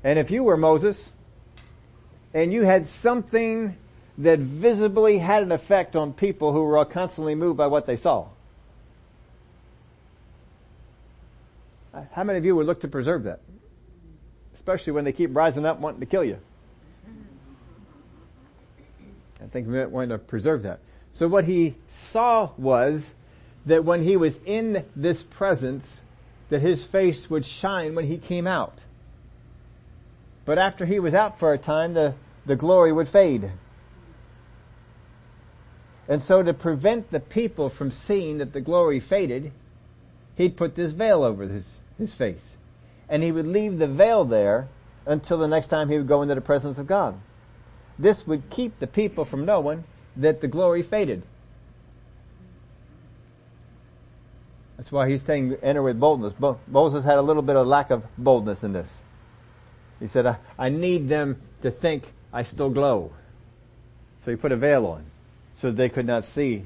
And 0.04 0.20
if 0.20 0.32
you 0.32 0.44
were 0.44 0.58
Moses, 0.58 1.10
and 2.34 2.52
you 2.52 2.64
had 2.64 2.88
something 2.88 3.78
that 4.18 4.40
visibly 4.40 5.18
had 5.18 5.44
an 5.44 5.52
effect 5.52 5.96
on 5.96 6.14
people 6.14 6.52
who 6.52 6.64
were 6.64 6.84
constantly 6.86 7.36
moved 7.36 7.58
by 7.58 7.68
what 7.68 7.86
they 7.86 7.98
saw, 7.98 8.28
how 12.12 12.24
many 12.24 12.40
of 12.40 12.46
you 12.46 12.56
would 12.56 12.66
look 12.66 12.82
to 12.82 12.88
preserve 12.88 13.24
that? 13.24 13.40
Especially 14.54 14.94
when 14.94 15.04
they 15.04 15.14
keep 15.14 15.36
rising 15.36 15.66
up 15.66 15.80
wanting 15.80 16.00
to 16.00 16.06
kill 16.06 16.24
you. 16.24 16.40
I 19.42 19.48
think 19.48 19.68
we 19.68 19.78
might 19.78 19.92
want 19.92 20.10
to 20.10 20.18
preserve 20.18 20.64
that. 20.64 20.80
So 21.12 21.28
what 21.28 21.46
he 21.46 21.76
saw 21.88 22.52
was 22.58 23.14
that 23.66 23.86
when 23.86 24.04
he 24.04 24.18
was 24.18 24.40
in 24.46 24.86
this 24.96 25.24
presence, 25.24 26.02
that 26.50 26.62
his 26.62 26.84
face 26.84 27.30
would 27.30 27.46
shine 27.46 27.96
when 27.96 28.06
he 28.06 28.18
came 28.18 28.48
out. 28.48 28.80
But 30.46 30.58
after 30.58 30.86
he 30.86 31.00
was 31.00 31.14
out 31.14 31.40
for 31.40 31.54
a 31.54 31.58
time, 31.58 31.94
the, 31.94 32.16
the 32.46 32.56
glory 32.56 32.92
would 32.92 33.08
fade. 33.08 33.52
And 36.08 36.22
so 36.22 36.44
to 36.44 36.54
prevent 36.54 37.12
the 37.12 37.22
people 37.22 37.70
from 37.70 37.92
seeing 37.92 38.40
that 38.40 38.52
the 38.52 38.62
glory 38.62 39.00
faded, 39.00 39.54
he'd 40.36 40.58
put 40.58 40.76
this 40.76 40.92
veil 40.92 41.24
over 41.24 41.44
his, 41.44 41.78
his 41.98 42.14
face. 42.14 42.58
And 43.08 43.24
he 43.24 43.32
would 43.32 43.48
leave 43.48 43.78
the 43.78 43.88
veil 43.88 44.26
there 44.26 44.68
until 45.06 45.38
the 45.38 45.48
next 45.48 45.68
time 45.68 45.90
he 45.90 45.98
would 45.98 46.08
go 46.08 46.22
into 46.22 46.36
the 46.36 46.42
presence 46.42 46.78
of 46.78 46.88
God. 46.88 47.20
This 47.98 48.28
would 48.28 48.50
keep 48.50 48.80
the 48.80 48.88
people 48.88 49.24
from 49.24 49.46
knowing 49.46 49.86
that 50.18 50.42
the 50.42 50.48
glory 50.48 50.82
faded. 50.82 51.24
That's 54.84 54.92
why 54.92 55.10
he's 55.10 55.24
saying 55.24 55.56
enter 55.64 55.82
with 55.82 55.98
boldness. 55.98 56.34
Moses 56.68 57.06
had 57.06 57.18
a 57.18 57.22
little 57.22 57.42
bit 57.42 57.56
of 57.56 57.66
lack 57.66 57.90
of 57.90 58.04
boldness 58.18 58.66
in 58.66 58.74
this. 58.74 58.98
He 60.02 60.08
said, 60.08 60.26
I, 60.26 60.36
I 60.60 60.68
need 60.68 61.08
them 61.08 61.42
to 61.62 61.72
think 61.72 62.12
I 62.34 62.44
still 62.44 62.70
glow. 62.70 63.14
So 64.20 64.32
he 64.32 64.36
put 64.36 64.52
a 64.52 64.58
veil 64.58 64.86
on 64.86 65.06
so 65.56 65.68
that 65.68 65.78
they 65.78 65.88
could 65.88 66.06
not 66.06 66.26
see 66.26 66.66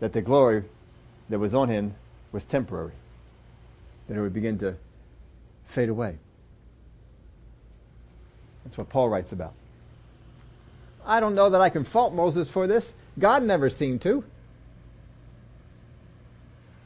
that 0.00 0.12
the 0.12 0.20
glory 0.20 0.64
that 1.30 1.38
was 1.38 1.54
on 1.54 1.70
him 1.70 1.94
was 2.30 2.44
temporary. 2.44 2.92
That 4.08 4.18
it 4.18 4.20
would 4.20 4.34
begin 4.34 4.58
to 4.58 4.76
fade 5.64 5.88
away. 5.88 6.18
That's 8.64 8.76
what 8.76 8.90
Paul 8.90 9.08
writes 9.08 9.32
about. 9.32 9.54
I 11.06 11.20
don't 11.20 11.34
know 11.34 11.48
that 11.48 11.62
I 11.62 11.70
can 11.70 11.84
fault 11.84 12.12
Moses 12.12 12.50
for 12.50 12.66
this. 12.66 12.92
God 13.18 13.42
never 13.44 13.70
seemed 13.70 14.02
to. 14.02 14.24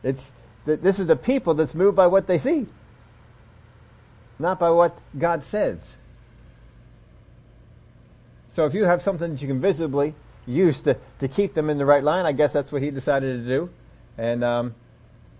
It's, 0.04 0.30
this 0.64 0.98
is 0.98 1.06
the 1.06 1.16
people 1.16 1.54
that's 1.54 1.74
moved 1.74 1.96
by 1.96 2.06
what 2.06 2.26
they 2.26 2.38
see, 2.38 2.66
not 4.38 4.58
by 4.58 4.70
what 4.70 4.98
God 5.18 5.42
says. 5.42 5.96
So 8.48 8.66
if 8.66 8.74
you 8.74 8.84
have 8.84 9.00
something 9.02 9.32
that 9.32 9.42
you 9.42 9.48
can 9.48 9.60
visibly 9.60 10.14
use 10.46 10.80
to, 10.82 10.96
to 11.20 11.28
keep 11.28 11.54
them 11.54 11.70
in 11.70 11.78
the 11.78 11.86
right 11.86 12.02
line, 12.02 12.26
I 12.26 12.32
guess 12.32 12.52
that's 12.52 12.72
what 12.72 12.82
he 12.82 12.90
decided 12.90 13.44
to 13.44 13.48
do. 13.48 13.70
And 14.18 14.44
um, 14.44 14.74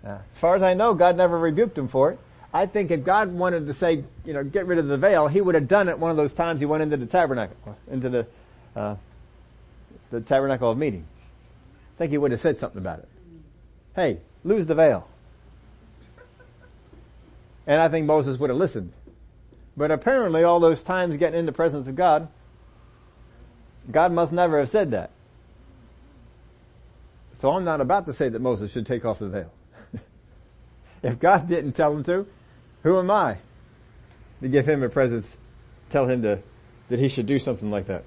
uh, 0.05 0.17
as 0.31 0.37
far 0.37 0.55
as 0.55 0.63
I 0.63 0.73
know, 0.73 0.93
God 0.93 1.17
never 1.17 1.37
rebuked 1.37 1.77
him 1.77 1.87
for 1.87 2.11
it. 2.11 2.19
I 2.53 2.65
think 2.65 2.91
if 2.91 3.03
God 3.03 3.31
wanted 3.31 3.67
to 3.67 3.73
say, 3.73 4.03
you 4.25 4.33
know, 4.33 4.43
get 4.43 4.65
rid 4.65 4.77
of 4.77 4.87
the 4.87 4.97
veil, 4.97 5.27
He 5.27 5.39
would 5.39 5.55
have 5.55 5.67
done 5.67 5.87
it 5.87 5.97
one 5.97 6.11
of 6.11 6.17
those 6.17 6.33
times 6.33 6.59
He 6.59 6.65
went 6.65 6.83
into 6.83 6.97
the 6.97 7.05
tabernacle, 7.05 7.77
into 7.89 8.09
the 8.09 8.27
uh, 8.75 8.95
the 10.09 10.21
tabernacle 10.21 10.69
of 10.69 10.77
meeting. 10.77 11.05
I 11.95 11.97
think 11.97 12.11
He 12.11 12.17
would 12.17 12.31
have 12.31 12.41
said 12.41 12.57
something 12.57 12.79
about 12.79 12.99
it. 12.99 13.09
Hey, 13.95 14.19
lose 14.43 14.65
the 14.65 14.75
veil. 14.75 15.07
And 17.67 17.81
I 17.81 17.89
think 17.89 18.05
Moses 18.05 18.37
would 18.39 18.49
have 18.49 18.57
listened. 18.57 18.93
But 19.77 19.91
apparently 19.91 20.43
all 20.43 20.59
those 20.59 20.83
times 20.83 21.17
getting 21.17 21.39
in 21.39 21.45
the 21.45 21.51
presence 21.51 21.87
of 21.87 21.95
God, 21.95 22.27
God 23.89 24.11
must 24.11 24.31
never 24.33 24.59
have 24.59 24.69
said 24.69 24.91
that. 24.91 25.11
So 27.39 27.49
I'm 27.51 27.63
not 27.63 27.81
about 27.81 28.05
to 28.05 28.13
say 28.13 28.29
that 28.29 28.39
Moses 28.39 28.71
should 28.71 28.85
take 28.85 29.05
off 29.05 29.19
the 29.19 29.29
veil. 29.29 29.51
if 31.03 31.19
God 31.19 31.47
didn't 31.47 31.73
tell 31.73 31.93
him 31.93 32.03
to, 32.03 32.27
who 32.83 32.99
am 32.99 33.09
I 33.09 33.37
to 34.41 34.47
give 34.47 34.67
him 34.67 34.83
a 34.83 34.89
presence, 34.89 35.35
tell 35.89 36.07
him 36.07 36.21
to, 36.21 36.39
that 36.89 36.99
he 36.99 37.09
should 37.09 37.25
do 37.25 37.39
something 37.39 37.71
like 37.71 37.87
that? 37.87 38.03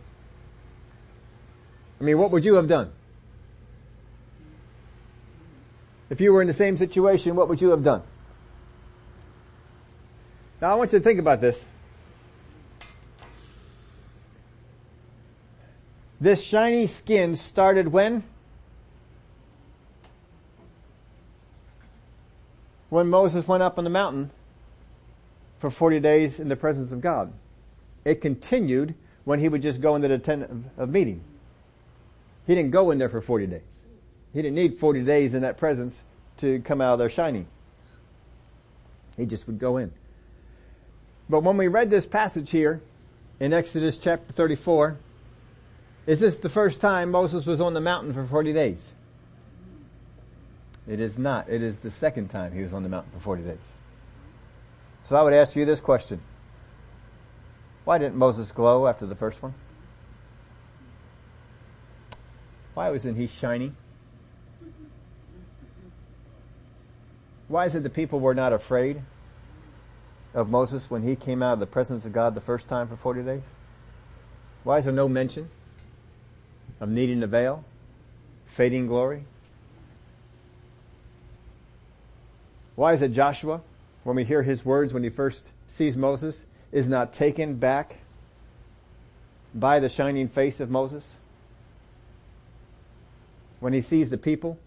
I 2.00 2.04
mean, 2.04 2.18
what 2.18 2.30
would 2.30 2.44
you 2.44 2.54
have 2.54 2.68
done? 2.68 2.92
If 6.10 6.20
you 6.20 6.32
were 6.32 6.42
in 6.42 6.48
the 6.48 6.54
same 6.54 6.76
situation, 6.76 7.34
what 7.34 7.48
would 7.48 7.60
you 7.60 7.70
have 7.70 7.82
done? 7.82 8.02
Now 10.64 10.72
I 10.72 10.74
want 10.76 10.94
you 10.94 10.98
to 10.98 11.04
think 11.04 11.18
about 11.18 11.42
this. 11.42 11.62
This 16.18 16.42
shiny 16.42 16.86
skin 16.86 17.36
started 17.36 17.88
when? 17.88 18.24
When 22.88 23.08
Moses 23.08 23.46
went 23.46 23.62
up 23.62 23.76
on 23.76 23.84
the 23.84 23.90
mountain 23.90 24.30
for 25.58 25.70
40 25.70 26.00
days 26.00 26.40
in 26.40 26.48
the 26.48 26.56
presence 26.56 26.92
of 26.92 27.02
God. 27.02 27.34
It 28.06 28.22
continued 28.22 28.94
when 29.24 29.40
he 29.40 29.50
would 29.50 29.60
just 29.60 29.82
go 29.82 29.96
into 29.96 30.08
the 30.08 30.18
tent 30.18 30.48
of, 30.78 30.88
meeting. 30.88 31.20
He 32.46 32.54
didn't 32.54 32.70
go 32.70 32.90
in 32.90 32.96
there 32.96 33.10
for 33.10 33.20
40 33.20 33.48
days. 33.48 33.60
He 34.32 34.40
didn't 34.40 34.54
need 34.54 34.78
40 34.78 35.02
days 35.02 35.34
in 35.34 35.42
that 35.42 35.58
presence 35.58 36.02
to 36.38 36.60
come 36.60 36.80
out 36.80 36.94
of 36.94 37.00
there 37.00 37.10
shining. 37.10 37.48
He 39.18 39.26
just 39.26 39.46
would 39.46 39.58
go 39.58 39.76
in. 39.76 39.92
But 41.28 41.40
when 41.40 41.56
we 41.56 41.68
read 41.68 41.90
this 41.90 42.06
passage 42.06 42.50
here 42.50 42.82
in 43.40 43.52
Exodus 43.52 43.98
chapter 43.98 44.32
34, 44.32 44.98
is 46.06 46.20
this 46.20 46.36
the 46.36 46.50
first 46.50 46.80
time 46.80 47.10
Moses 47.10 47.46
was 47.46 47.60
on 47.60 47.72
the 47.72 47.80
mountain 47.80 48.12
for 48.12 48.26
40 48.26 48.52
days? 48.52 48.92
It 50.86 51.00
is 51.00 51.16
not. 51.16 51.48
It 51.48 51.62
is 51.62 51.78
the 51.78 51.90
second 51.90 52.28
time 52.28 52.52
he 52.52 52.62
was 52.62 52.74
on 52.74 52.82
the 52.82 52.90
mountain 52.90 53.12
for 53.12 53.20
40 53.20 53.42
days. 53.42 53.56
So 55.04 55.16
I 55.16 55.22
would 55.22 55.32
ask 55.32 55.56
you 55.56 55.64
this 55.64 55.80
question. 55.80 56.20
Why 57.84 57.98
didn't 57.98 58.16
Moses 58.16 58.52
glow 58.52 58.86
after 58.86 59.06
the 59.06 59.14
first 59.14 59.42
one? 59.42 59.54
Why 62.74 62.90
wasn't 62.90 63.16
he 63.16 63.28
shiny? 63.28 63.72
Why 67.48 67.66
is 67.66 67.74
it 67.74 67.82
the 67.82 67.90
people 67.90 68.20
were 68.20 68.34
not 68.34 68.52
afraid 68.52 69.02
of 70.34 70.50
Moses 70.50 70.90
when 70.90 71.02
he 71.02 71.14
came 71.14 71.42
out 71.42 71.54
of 71.54 71.60
the 71.60 71.66
presence 71.66 72.04
of 72.04 72.12
God 72.12 72.34
the 72.34 72.40
first 72.40 72.66
time 72.68 72.88
for 72.88 72.96
40 72.96 73.22
days? 73.22 73.42
Why 74.64 74.78
is 74.78 74.84
there 74.84 74.92
no 74.92 75.08
mention 75.08 75.48
of 76.80 76.88
needing 76.88 77.20
the 77.20 77.26
veil, 77.26 77.64
fading 78.46 78.86
glory? 78.88 79.24
Why 82.74 82.92
is 82.92 83.02
it 83.02 83.12
Joshua 83.12 83.60
when 84.02 84.16
we 84.16 84.24
hear 84.24 84.42
his 84.42 84.64
words 84.64 84.92
when 84.92 85.04
he 85.04 85.10
first 85.10 85.52
sees 85.68 85.96
Moses 85.96 86.46
is 86.72 86.88
not 86.88 87.12
taken 87.12 87.54
back 87.54 87.98
by 89.54 89.78
the 89.78 89.88
shining 89.88 90.28
face 90.28 90.58
of 90.58 90.70
Moses? 90.70 91.04
When 93.60 93.72
he 93.72 93.80
sees 93.80 94.10
the 94.10 94.18
people, 94.18 94.58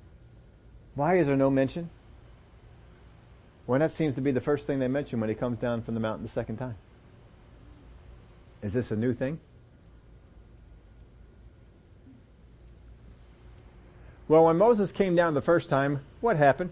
why 0.95 1.17
is 1.17 1.27
there 1.27 1.35
no 1.35 1.49
mention? 1.49 1.89
When 3.67 3.81
that 3.81 3.91
seems 3.91 4.15
to 4.15 4.21
be 4.21 4.31
the 4.31 4.41
first 4.41 4.65
thing 4.65 4.79
they 4.79 4.87
mention 4.87 5.19
when 5.19 5.29
he 5.29 5.35
comes 5.35 5.59
down 5.59 5.83
from 5.83 5.93
the 5.93 5.99
mountain 5.99 6.23
the 6.23 6.31
second 6.31 6.55
time. 6.55 6.77
Is 8.63 8.73
this 8.73 8.91
a 8.91 8.95
new 8.95 9.13
thing? 9.13 9.39
Well, 14.29 14.45
when 14.45 14.57
Moses 14.57 14.91
came 14.93 15.15
down 15.15 15.33
the 15.33 15.41
first 15.41 15.67
time, 15.69 15.99
what 16.21 16.37
happened? 16.37 16.71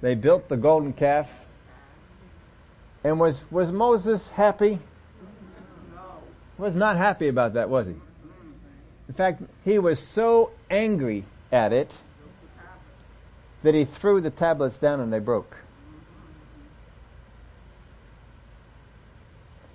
They 0.00 0.16
built 0.16 0.48
the 0.48 0.56
golden 0.56 0.92
calf. 0.92 1.30
And 3.04 3.20
was, 3.20 3.42
was 3.52 3.70
Moses 3.70 4.28
happy? 4.30 4.80
Was 6.58 6.74
not 6.74 6.96
happy 6.96 7.28
about 7.28 7.54
that, 7.54 7.70
was 7.70 7.86
he? 7.86 7.94
In 9.10 9.14
fact, 9.14 9.42
he 9.64 9.76
was 9.80 9.98
so 9.98 10.52
angry 10.70 11.24
at 11.50 11.72
it 11.72 11.96
that 13.64 13.74
he 13.74 13.84
threw 13.84 14.20
the 14.20 14.30
tablets 14.30 14.78
down 14.78 15.00
and 15.00 15.12
they 15.12 15.18
broke. 15.18 15.56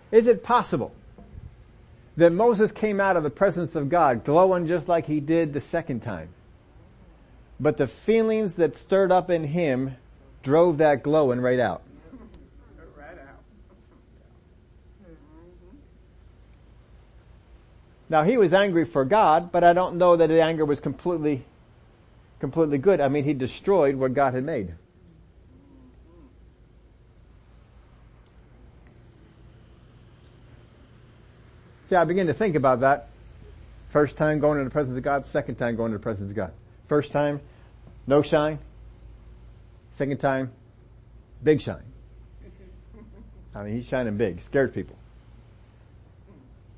Is 0.09 0.27
it 0.27 0.41
possible 0.41 0.93
that 2.15 2.31
Moses 2.31 2.71
came 2.71 3.01
out 3.01 3.17
of 3.17 3.23
the 3.23 3.29
presence 3.29 3.75
of 3.75 3.89
God 3.89 4.23
glowing 4.23 4.67
just 4.67 4.87
like 4.87 5.05
he 5.05 5.19
did 5.19 5.51
the 5.51 5.59
second 5.59 5.99
time? 5.99 6.29
But 7.59 7.75
the 7.75 7.87
feelings 7.87 8.55
that 8.55 8.77
stirred 8.77 9.11
up 9.11 9.29
in 9.29 9.43
him 9.43 9.97
drove 10.43 10.77
that 10.77 11.03
glowing 11.03 11.41
right 11.41 11.59
out. 11.59 11.81
Right 12.97 13.17
out. 13.19 13.43
Now 18.09 18.23
he 18.23 18.37
was 18.37 18.53
angry 18.53 18.85
for 18.85 19.03
God, 19.03 19.51
but 19.51 19.63
I 19.63 19.73
don't 19.73 19.97
know 19.97 20.15
that 20.15 20.27
the 20.27 20.41
anger 20.41 20.63
was 20.63 20.79
completely, 20.79 21.43
completely 22.39 22.77
good. 22.77 23.01
I 23.01 23.07
mean, 23.07 23.23
he 23.23 23.33
destroyed 23.33 23.95
what 23.95 24.13
God 24.13 24.33
had 24.33 24.43
made. 24.43 24.73
See, 31.89 31.95
I 31.95 32.03
begin 32.03 32.27
to 32.27 32.33
think 32.33 32.55
about 32.55 32.81
that. 32.81 33.09
First 33.89 34.17
time 34.17 34.39
going 34.39 34.59
into 34.59 34.69
the 34.69 34.73
presence 34.73 34.97
of 34.97 35.03
God, 35.03 35.25
second 35.25 35.55
time 35.55 35.75
going 35.75 35.87
into 35.87 35.99
the 35.99 36.03
presence 36.03 36.29
of 36.29 36.35
God. 36.35 36.51
First 36.87 37.11
time, 37.11 37.39
no 38.07 38.21
shine. 38.21 38.59
Second 39.93 40.19
time, 40.19 40.51
big 41.43 41.61
shine. 41.61 41.83
I 43.53 43.63
mean, 43.63 43.75
he's 43.75 43.85
shining 43.85 44.17
big, 44.17 44.41
scared 44.41 44.73
people. 44.73 44.97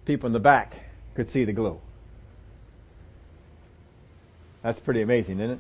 People 0.05 0.27
in 0.27 0.33
the 0.33 0.39
back 0.39 0.86
could 1.17 1.27
see 1.27 1.43
the 1.45 1.51
glow. 1.51 1.81
That's 4.61 4.79
pretty 4.79 5.01
amazing, 5.01 5.39
isn't 5.39 5.55
it? 5.55 5.59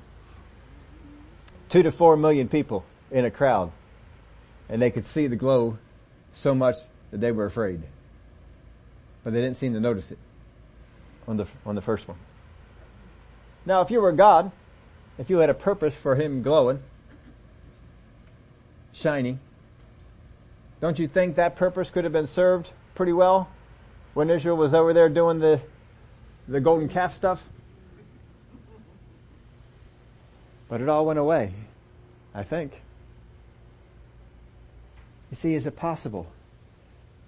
Two 1.67 1.81
to 1.81 1.91
four 1.91 2.15
million 2.15 2.47
people 2.47 2.85
in 3.09 3.25
a 3.25 3.31
crowd, 3.31 3.71
and 4.69 4.79
they 4.79 4.91
could 4.91 5.03
see 5.03 5.25
the 5.25 5.35
glow 5.35 5.79
so 6.31 6.53
much 6.53 6.75
that 7.09 7.21
they 7.21 7.31
were 7.31 7.45
afraid. 7.45 7.81
But 9.23 9.33
they 9.33 9.41
didn't 9.41 9.57
seem 9.57 9.73
to 9.73 9.79
notice 9.79 10.11
it 10.11 10.19
on 11.27 11.37
the, 11.37 11.47
on 11.65 11.73
the 11.73 11.81
first 11.81 12.07
one. 12.07 12.19
Now, 13.65 13.81
if 13.81 13.89
you 13.89 13.99
were 13.99 14.11
God, 14.11 14.51
if 15.17 15.27
you 15.27 15.39
had 15.39 15.49
a 15.49 15.55
purpose 15.55 15.95
for 15.95 16.15
him 16.17 16.43
glowing, 16.43 16.83
shiny. 18.93 19.39
Don't 20.81 20.99
you 20.99 21.07
think 21.07 21.35
that 21.35 21.55
purpose 21.55 21.89
could 21.89 22.03
have 22.03 22.13
been 22.13 22.27
served 22.27 22.69
pretty 22.93 23.13
well 23.13 23.49
when 24.17 24.31
Israel 24.31 24.57
was 24.57 24.73
over 24.73 24.93
there 24.93 25.09
doing 25.09 25.37
the, 25.37 25.61
the 26.47 26.59
golden 26.59 26.89
calf 26.89 27.15
stuff? 27.15 27.39
But 30.67 30.81
it 30.81 30.89
all 30.89 31.05
went 31.05 31.19
away, 31.19 31.53
I 32.33 32.41
think. 32.41 32.81
You 35.29 35.35
see, 35.35 35.53
is 35.53 35.67
it 35.67 35.75
possible 35.75 36.25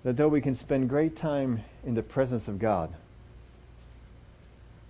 that 0.04 0.18
though 0.18 0.30
we 0.30 0.42
can 0.42 0.56
spend 0.56 0.90
great 0.90 1.16
time 1.16 1.64
in 1.86 1.94
the 1.94 2.02
presence 2.02 2.48
of 2.48 2.58
God, 2.58 2.92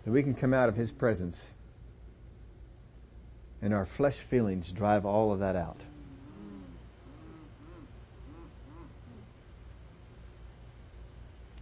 that 0.06 0.12
we 0.12 0.24
can 0.24 0.34
come 0.34 0.54
out 0.54 0.70
of 0.70 0.78
His 0.78 0.92
presence 0.92 1.48
and 3.62 3.74
our 3.74 3.86
flesh 3.86 4.20
feelings 4.20 4.72
drive 4.72 5.06
all 5.06 5.34
of 5.34 5.40
that 5.40 5.58
out? 5.58 5.82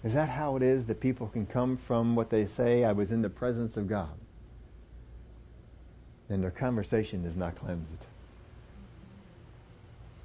Is 0.08 0.14
that 0.14 0.30
how 0.30 0.56
it 0.56 0.64
is 0.64 0.86
that 0.86 1.02
people 1.02 1.28
can 1.28 1.46
come 1.46 1.76
from 1.76 2.16
what 2.16 2.30
they 2.30 2.46
say, 2.46 2.86
I 2.86 2.94
was 2.94 3.12
in 3.12 3.22
the 3.22 3.30
presence 3.30 3.76
of 3.76 3.90
God? 3.90 4.18
Then 6.30 6.40
their 6.40 6.50
conversation 6.50 7.26
is 7.26 7.36
not 7.36 7.58
cleansed. 7.58 8.06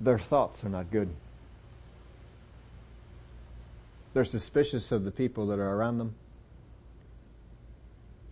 Their 0.00 0.20
thoughts 0.20 0.62
are 0.62 0.68
not 0.68 0.92
good. 0.92 1.08
They're 4.14 4.24
suspicious 4.24 4.92
of 4.92 5.02
the 5.02 5.10
people 5.10 5.48
that 5.48 5.58
are 5.58 5.74
around 5.74 5.98
them. 5.98 6.14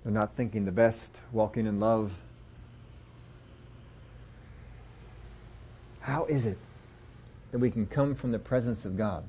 They're 0.05 0.13
not 0.13 0.37
thinking 0.37 0.67
the 0.67 0.71
best, 0.71 1.21
walking 1.33 1.67
in 1.67 1.81
love. 1.81 2.13
How 5.99 6.27
is 6.27 6.47
it 6.47 6.59
that 7.51 7.59
we 7.59 7.73
can 7.73 7.87
come 7.87 8.15
from 8.15 8.31
the 8.31 8.39
presence 8.39 8.85
of 8.85 8.97
God 8.97 9.25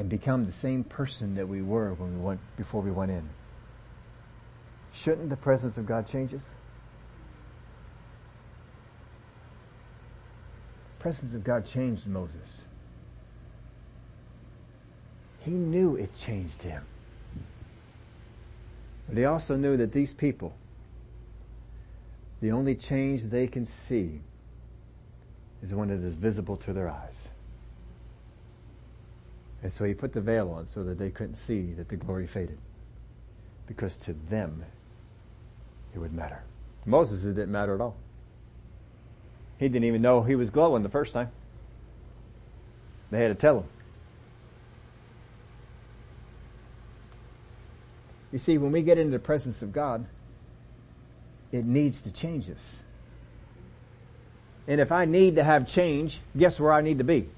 and 0.00 0.08
become 0.08 0.46
the 0.46 0.52
same 0.52 0.82
person 0.82 1.34
that 1.34 1.46
we 1.46 1.60
were 1.60 1.92
when 1.92 2.18
we 2.18 2.24
went, 2.24 2.40
before 2.56 2.80
we 2.80 2.90
went 2.90 3.10
in? 3.10 3.28
Shouldn't 4.94 5.28
the 5.28 5.36
presence 5.36 5.76
of 5.76 5.84
God 5.84 6.08
change 6.08 6.32
us? 6.32 6.54
The 10.96 11.02
presence 11.02 11.34
of 11.34 11.44
God 11.44 11.66
changed 11.66 12.06
Moses. 12.06 12.64
He 15.40 15.50
knew 15.50 15.96
it 15.96 16.16
changed 16.16 16.62
him. 16.62 16.82
But 19.06 19.18
he 19.18 19.26
also 19.26 19.54
knew 19.54 19.76
that 19.76 19.92
these 19.92 20.14
people, 20.14 20.54
the 22.40 22.52
only 22.52 22.74
change 22.74 23.24
they 23.24 23.46
can 23.46 23.66
see 23.66 24.22
is 25.62 25.74
when 25.74 25.90
it 25.90 26.02
is 26.02 26.14
visible 26.14 26.56
to 26.56 26.72
their 26.72 26.88
eyes. 26.88 27.29
And 29.62 29.72
so 29.72 29.84
he 29.84 29.94
put 29.94 30.12
the 30.12 30.20
veil 30.20 30.50
on 30.50 30.68
so 30.68 30.82
that 30.84 30.98
they 30.98 31.10
couldn't 31.10 31.36
see 31.36 31.72
that 31.74 31.88
the 31.88 31.96
glory 31.96 32.26
faded. 32.26 32.58
Because 33.66 33.96
to 33.98 34.14
them, 34.28 34.64
it 35.94 35.98
would 35.98 36.12
matter. 36.12 36.42
To 36.84 36.88
Moses, 36.88 37.24
it 37.24 37.34
didn't 37.34 37.52
matter 37.52 37.74
at 37.74 37.80
all. 37.80 37.96
He 39.58 39.68
didn't 39.68 39.84
even 39.84 40.00
know 40.00 40.22
he 40.22 40.34
was 40.34 40.48
glowing 40.48 40.82
the 40.82 40.88
first 40.88 41.12
time. 41.12 41.30
They 43.10 43.20
had 43.20 43.28
to 43.28 43.34
tell 43.34 43.58
him. 43.58 43.64
You 48.32 48.38
see, 48.38 48.58
when 48.58 48.72
we 48.72 48.82
get 48.82 48.96
into 48.96 49.12
the 49.12 49.18
presence 49.18 49.60
of 49.60 49.72
God, 49.72 50.06
it 51.52 51.66
needs 51.66 52.00
to 52.02 52.12
change 52.12 52.48
us. 52.48 52.76
And 54.68 54.80
if 54.80 54.92
I 54.92 55.04
need 55.04 55.34
to 55.36 55.42
have 55.42 55.66
change, 55.66 56.20
guess 56.38 56.60
where 56.60 56.72
I 56.72 56.80
need 56.80 56.98
to 56.98 57.04
be? 57.04 57.28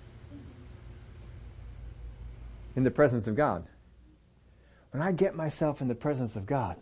In 2.74 2.84
the 2.84 2.90
presence 2.90 3.26
of 3.26 3.34
God. 3.34 3.66
When 4.90 5.02
I 5.02 5.12
get 5.12 5.34
myself 5.34 5.80
in 5.80 5.88
the 5.88 5.94
presence 5.94 6.36
of 6.36 6.46
God, 6.46 6.76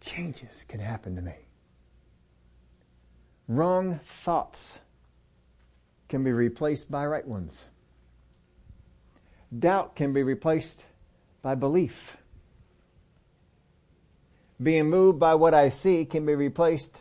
changes 0.00 0.64
can 0.68 0.80
happen 0.80 1.16
to 1.16 1.22
me. 1.22 1.34
Wrong 3.48 4.00
thoughts 4.24 4.78
can 6.08 6.24
be 6.24 6.32
replaced 6.32 6.90
by 6.90 7.06
right 7.06 7.26
ones. 7.26 7.66
Doubt 9.56 9.94
can 9.94 10.12
be 10.12 10.22
replaced 10.22 10.82
by 11.42 11.54
belief. 11.54 12.16
Being 14.60 14.90
moved 14.90 15.18
by 15.18 15.34
what 15.34 15.54
I 15.54 15.68
see 15.68 16.04
can 16.04 16.26
be 16.26 16.34
replaced 16.34 17.00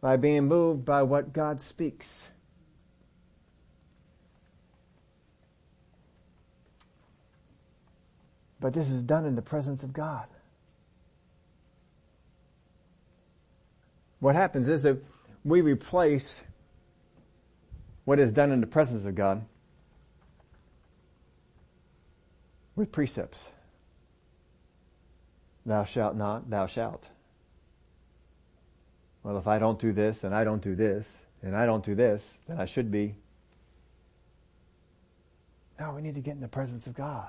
by 0.00 0.16
being 0.16 0.46
moved 0.46 0.84
by 0.84 1.02
what 1.02 1.32
God 1.32 1.60
speaks. 1.60 2.28
But 8.60 8.72
this 8.74 8.90
is 8.90 9.02
done 9.02 9.24
in 9.24 9.34
the 9.34 9.42
presence 9.42 9.82
of 9.82 9.92
God. 9.92 10.26
What 14.20 14.34
happens 14.34 14.68
is 14.68 14.82
that 14.82 14.98
we 15.44 15.60
replace 15.60 16.40
what 18.04 18.18
is 18.18 18.32
done 18.32 18.50
in 18.50 18.60
the 18.60 18.66
presence 18.66 19.06
of 19.06 19.14
God 19.14 19.44
with 22.74 22.90
precepts. 22.90 23.40
Thou 25.66 25.84
shalt 25.84 26.16
not, 26.16 26.48
thou 26.48 26.66
shalt. 26.66 27.06
Well, 29.22 29.36
if 29.36 29.46
I 29.46 29.58
don't 29.58 29.78
do 29.78 29.92
this, 29.92 30.24
and 30.24 30.34
I 30.34 30.44
don't 30.44 30.62
do 30.62 30.74
this, 30.74 31.06
and 31.42 31.54
I 31.54 31.66
don't 31.66 31.84
do 31.84 31.94
this, 31.94 32.24
then 32.46 32.58
I 32.58 32.64
should 32.64 32.90
be. 32.90 33.14
No, 35.78 35.92
we 35.92 36.02
need 36.02 36.14
to 36.14 36.20
get 36.20 36.34
in 36.34 36.40
the 36.40 36.48
presence 36.48 36.86
of 36.86 36.94
God. 36.94 37.28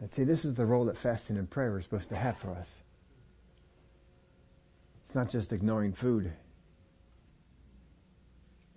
And 0.00 0.10
see, 0.10 0.24
this 0.24 0.44
is 0.44 0.54
the 0.54 0.66
role 0.66 0.86
that 0.86 0.96
fasting 0.96 1.36
and 1.36 1.48
prayer 1.48 1.74
are 1.74 1.82
supposed 1.82 2.08
to 2.08 2.16
have 2.16 2.38
for 2.38 2.50
us. 2.50 2.80
It's 5.04 5.14
not 5.14 5.30
just 5.30 5.52
ignoring 5.52 5.92
food. 5.92 6.32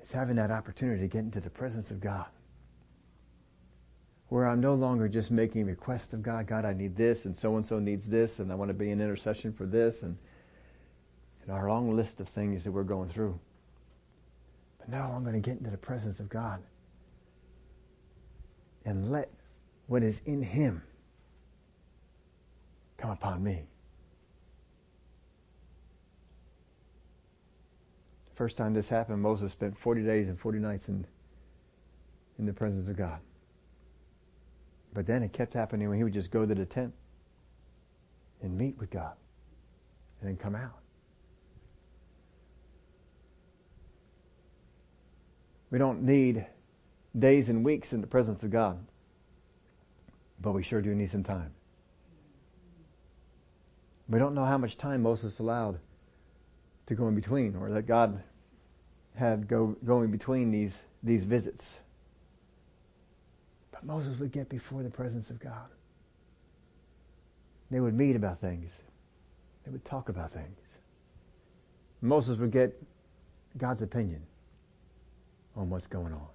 It's 0.01 0.11
having 0.11 0.35
that 0.35 0.51
opportunity 0.51 1.01
to 1.01 1.07
get 1.07 1.19
into 1.19 1.39
the 1.39 1.49
presence 1.49 1.91
of 1.91 2.01
God 2.01 2.25
where 4.33 4.47
I'm 4.47 4.59
no 4.59 4.73
longer 4.73 5.07
just 5.07 5.29
making 5.29 5.67
requests 5.67 6.11
of 6.11 6.23
God, 6.23 6.47
God, 6.47 6.65
I 6.65 6.73
need 6.73 6.95
this, 6.95 7.25
and 7.25 7.37
so 7.37 7.55
and 7.55 7.63
so 7.63 7.77
needs 7.77 8.07
this, 8.07 8.39
and 8.39 8.51
I 8.51 8.55
want 8.55 8.69
to 8.69 8.73
be 8.73 8.89
in 8.89 8.99
intercession 8.99 9.53
for 9.53 9.67
this, 9.67 10.01
and, 10.01 10.17
and 11.43 11.51
our 11.51 11.69
long 11.69 11.95
list 11.95 12.19
of 12.19 12.27
things 12.29 12.63
that 12.63 12.71
we're 12.71 12.81
going 12.81 13.09
through. 13.09 13.39
But 14.79 14.89
now 14.89 15.13
I'm 15.15 15.21
going 15.21 15.35
to 15.35 15.39
get 15.39 15.59
into 15.59 15.69
the 15.69 15.77
presence 15.77 16.19
of 16.19 16.29
God 16.29 16.63
and 18.85 19.11
let 19.11 19.29
what 19.85 20.01
is 20.01 20.19
in 20.25 20.41
Him 20.41 20.81
come 22.97 23.11
upon 23.11 23.43
me. 23.43 23.63
The 28.29 28.35
first 28.35 28.57
time 28.57 28.73
this 28.73 28.89
happened, 28.89 29.21
Moses 29.21 29.51
spent 29.51 29.77
40 29.77 30.03
days 30.03 30.27
and 30.27 30.39
40 30.39 30.59
nights 30.59 30.87
in, 30.87 31.05
in 32.39 32.45
the 32.45 32.53
presence 32.53 32.87
of 32.87 32.97
God. 32.97 33.19
But 34.93 35.05
then 35.07 35.23
it 35.23 35.33
kept 35.33 35.53
happening 35.53 35.89
when 35.89 35.97
he 35.97 36.03
would 36.03 36.13
just 36.13 36.31
go 36.31 36.45
to 36.45 36.55
the 36.55 36.65
tent 36.65 36.93
and 38.41 38.57
meet 38.57 38.77
with 38.77 38.89
God 38.89 39.13
and 40.19 40.29
then 40.29 40.37
come 40.37 40.55
out. 40.55 40.79
We 45.71 45.79
don't 45.79 46.03
need 46.03 46.45
days 47.17 47.49
and 47.49 47.65
weeks 47.65 47.93
in 47.93 48.01
the 48.01 48.07
presence 48.07 48.43
of 48.43 48.51
God, 48.51 48.77
but 50.39 50.51
we 50.51 50.61
sure 50.61 50.81
do 50.81 50.93
need 50.93 51.09
some 51.09 51.23
time. 51.23 51.51
We 54.13 54.19
don't 54.19 54.35
know 54.35 54.45
how 54.45 54.59
much 54.59 54.77
time 54.77 55.01
Moses 55.01 55.39
allowed 55.39 55.79
to 56.85 56.93
go 56.93 57.07
in 57.07 57.15
between 57.15 57.55
or 57.55 57.71
that 57.71 57.87
God 57.87 58.21
had 59.15 59.47
go, 59.47 59.75
going 59.83 60.11
between 60.11 60.51
these, 60.51 60.77
these 61.01 61.23
visits. 61.23 61.73
But 63.71 63.83
Moses 63.83 64.19
would 64.19 64.31
get 64.31 64.49
before 64.49 64.83
the 64.83 64.91
presence 64.91 65.31
of 65.31 65.39
God. 65.39 65.65
They 67.71 67.79
would 67.79 67.95
meet 67.95 68.15
about 68.15 68.37
things. 68.37 68.69
They 69.65 69.71
would 69.71 69.83
talk 69.83 70.09
about 70.09 70.31
things. 70.31 70.59
Moses 71.99 72.37
would 72.37 72.51
get 72.51 72.79
God's 73.57 73.81
opinion 73.81 74.21
on 75.55 75.71
what's 75.71 75.87
going 75.87 76.13
on. 76.13 76.27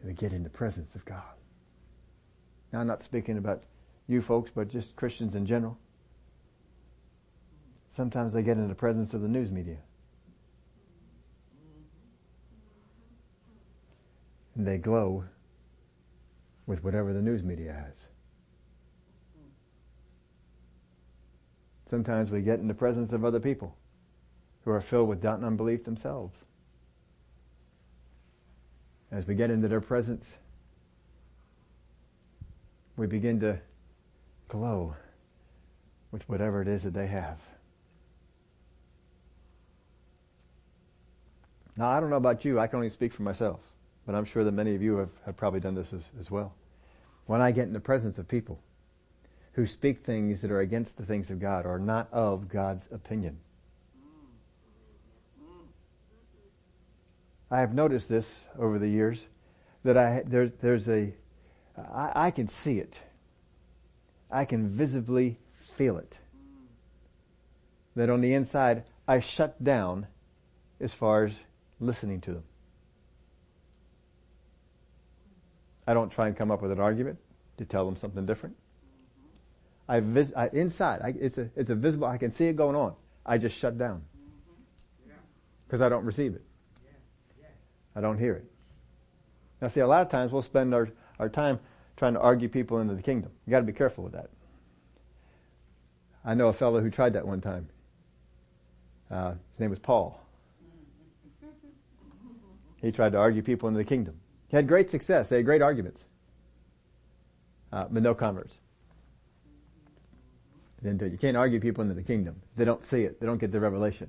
He 0.00 0.06
would 0.06 0.16
get 0.16 0.32
in 0.32 0.42
the 0.42 0.48
presence 0.48 0.94
of 0.94 1.04
God. 1.04 1.34
Now 2.72 2.80
I'm 2.80 2.86
not 2.86 3.02
speaking 3.02 3.36
about 3.36 3.62
you 4.10 4.22
folks, 4.22 4.50
but 4.54 4.68
just 4.68 4.96
Christians 4.96 5.34
in 5.34 5.46
general. 5.46 5.78
Sometimes 7.90 8.32
they 8.32 8.42
get 8.42 8.56
in 8.56 8.68
the 8.68 8.74
presence 8.74 9.14
of 9.14 9.22
the 9.22 9.28
news 9.28 9.50
media. 9.50 9.78
and 14.60 14.68
they 14.68 14.76
glow 14.76 15.24
with 16.66 16.84
whatever 16.84 17.14
the 17.14 17.22
news 17.22 17.42
media 17.42 17.72
has. 17.72 17.94
Sometimes 21.86 22.30
we 22.30 22.42
get 22.42 22.60
in 22.60 22.68
the 22.68 22.74
presence 22.74 23.12
of 23.12 23.24
other 23.24 23.40
people 23.40 23.74
who 24.64 24.70
are 24.70 24.82
filled 24.82 25.08
with 25.08 25.22
doubt 25.22 25.38
and 25.38 25.46
unbelief 25.46 25.84
themselves. 25.84 26.36
As 29.10 29.26
we 29.26 29.34
get 29.34 29.50
into 29.50 29.66
their 29.66 29.80
presence, 29.80 30.34
we 32.98 33.06
begin 33.06 33.40
to 33.40 33.58
glow 34.50 34.94
with 36.10 36.28
whatever 36.28 36.60
it 36.60 36.68
is 36.68 36.82
that 36.82 36.92
they 36.92 37.06
have. 37.06 37.38
Now, 41.76 41.88
I 41.88 42.00
don't 42.00 42.10
know 42.10 42.16
about 42.16 42.44
you, 42.44 42.60
I 42.60 42.66
can 42.66 42.76
only 42.76 42.90
speak 42.90 43.14
for 43.14 43.22
myself 43.22 43.60
but 44.10 44.14
I'm 44.14 44.24
sure 44.24 44.42
that 44.42 44.50
many 44.50 44.74
of 44.74 44.82
you 44.82 44.96
have, 44.96 45.10
have 45.24 45.36
probably 45.36 45.60
done 45.60 45.76
this 45.76 45.92
as, 45.92 46.02
as 46.18 46.30
well. 46.32 46.52
When 47.26 47.40
I 47.40 47.52
get 47.52 47.68
in 47.68 47.72
the 47.72 47.78
presence 47.78 48.18
of 48.18 48.26
people 48.26 48.60
who 49.52 49.66
speak 49.66 50.04
things 50.04 50.42
that 50.42 50.50
are 50.50 50.58
against 50.58 50.96
the 50.96 51.04
things 51.04 51.30
of 51.30 51.38
God 51.38 51.64
or 51.64 51.78
not 51.78 52.08
of 52.12 52.48
God's 52.48 52.88
opinion, 52.90 53.38
I 57.52 57.60
have 57.60 57.72
noticed 57.72 58.08
this 58.08 58.40
over 58.58 58.80
the 58.80 58.88
years 58.88 59.26
that 59.84 59.96
I 59.96 60.22
there's 60.26 60.50
there's 60.60 60.88
a 60.88 61.12
I, 61.76 62.26
I 62.26 62.30
can 62.32 62.48
see 62.48 62.78
it. 62.78 62.96
I 64.30 64.44
can 64.44 64.68
visibly 64.68 65.38
feel 65.76 65.98
it. 65.98 66.18
That 67.96 68.10
on 68.10 68.20
the 68.20 68.34
inside, 68.34 68.84
I 69.08 69.20
shut 69.20 69.62
down 69.62 70.06
as 70.80 70.94
far 70.94 71.24
as 71.24 71.34
listening 71.80 72.20
to 72.22 72.34
them. 72.34 72.44
I 75.86 75.94
don't 75.94 76.10
try 76.10 76.28
and 76.28 76.36
come 76.36 76.50
up 76.50 76.62
with 76.62 76.70
an 76.70 76.78
argument 76.80 77.18
to 77.56 77.64
tell 77.64 77.84
them 77.84 77.96
something 77.96 78.24
different. 78.24 78.56
I, 79.88 79.98
vis- 79.98 80.32
I 80.36 80.48
inside, 80.52 81.00
I, 81.02 81.14
it's 81.18 81.36
a, 81.36 81.50
it's 81.56 81.70
a 81.70 81.74
visible, 81.74 82.06
I 82.06 82.16
can 82.16 82.30
see 82.30 82.46
it 82.46 82.54
going 82.54 82.76
on. 82.76 82.94
I 83.26 83.38
just 83.38 83.56
shut 83.56 83.76
down. 83.76 84.02
Because 85.66 85.80
I 85.80 85.88
don't 85.88 86.04
receive 86.04 86.34
it. 86.34 86.42
I 87.96 88.00
don't 88.00 88.18
hear 88.18 88.34
it. 88.34 88.44
Now 89.60 89.68
see, 89.68 89.80
a 89.80 89.86
lot 89.86 90.02
of 90.02 90.08
times 90.08 90.30
we'll 90.30 90.42
spend 90.42 90.74
our, 90.74 90.90
our 91.18 91.28
time 91.28 91.58
trying 92.00 92.14
to 92.14 92.20
argue 92.20 92.48
people 92.48 92.80
into 92.80 92.94
the 92.94 93.02
kingdom. 93.02 93.30
You 93.46 93.50
gotta 93.50 93.66
be 93.66 93.74
careful 93.74 94.02
with 94.02 94.14
that. 94.14 94.30
I 96.24 96.34
know 96.34 96.48
a 96.48 96.52
fellow 96.52 96.80
who 96.80 96.88
tried 96.88 97.12
that 97.12 97.26
one 97.26 97.42
time. 97.42 97.68
Uh, 99.10 99.32
his 99.52 99.60
name 99.60 99.68
was 99.68 99.78
Paul. 99.78 100.18
He 102.80 102.90
tried 102.90 103.12
to 103.12 103.18
argue 103.18 103.42
people 103.42 103.68
into 103.68 103.76
the 103.76 103.84
kingdom. 103.84 104.14
He 104.48 104.56
had 104.56 104.66
great 104.66 104.88
success. 104.88 105.28
They 105.28 105.36
had 105.36 105.44
great 105.44 105.60
arguments. 105.60 106.02
Uh, 107.70 107.84
but 107.90 108.02
no 108.02 108.14
converts. 108.14 108.54
You 110.82 111.18
can't 111.20 111.36
argue 111.36 111.60
people 111.60 111.82
into 111.82 111.92
the 111.92 112.02
kingdom. 112.02 112.40
They 112.56 112.64
don't 112.64 112.82
see 112.82 113.02
it. 113.02 113.20
They 113.20 113.26
don't 113.26 113.36
get 113.36 113.52
the 113.52 113.60
revelation. 113.60 114.08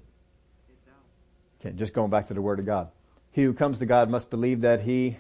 Okay, 1.60 1.76
just 1.76 1.92
going 1.92 2.10
back 2.10 2.30
to 2.30 2.34
the 2.34 2.42
word 2.42 2.60
of 2.60 2.66
God. 2.66 2.88
He 3.32 3.44
who 3.44 3.54
comes 3.54 3.80
to 3.80 3.86
God 3.86 4.10
must 4.10 4.30
believe 4.30 4.62
that 4.62 4.80
he, 4.80 5.18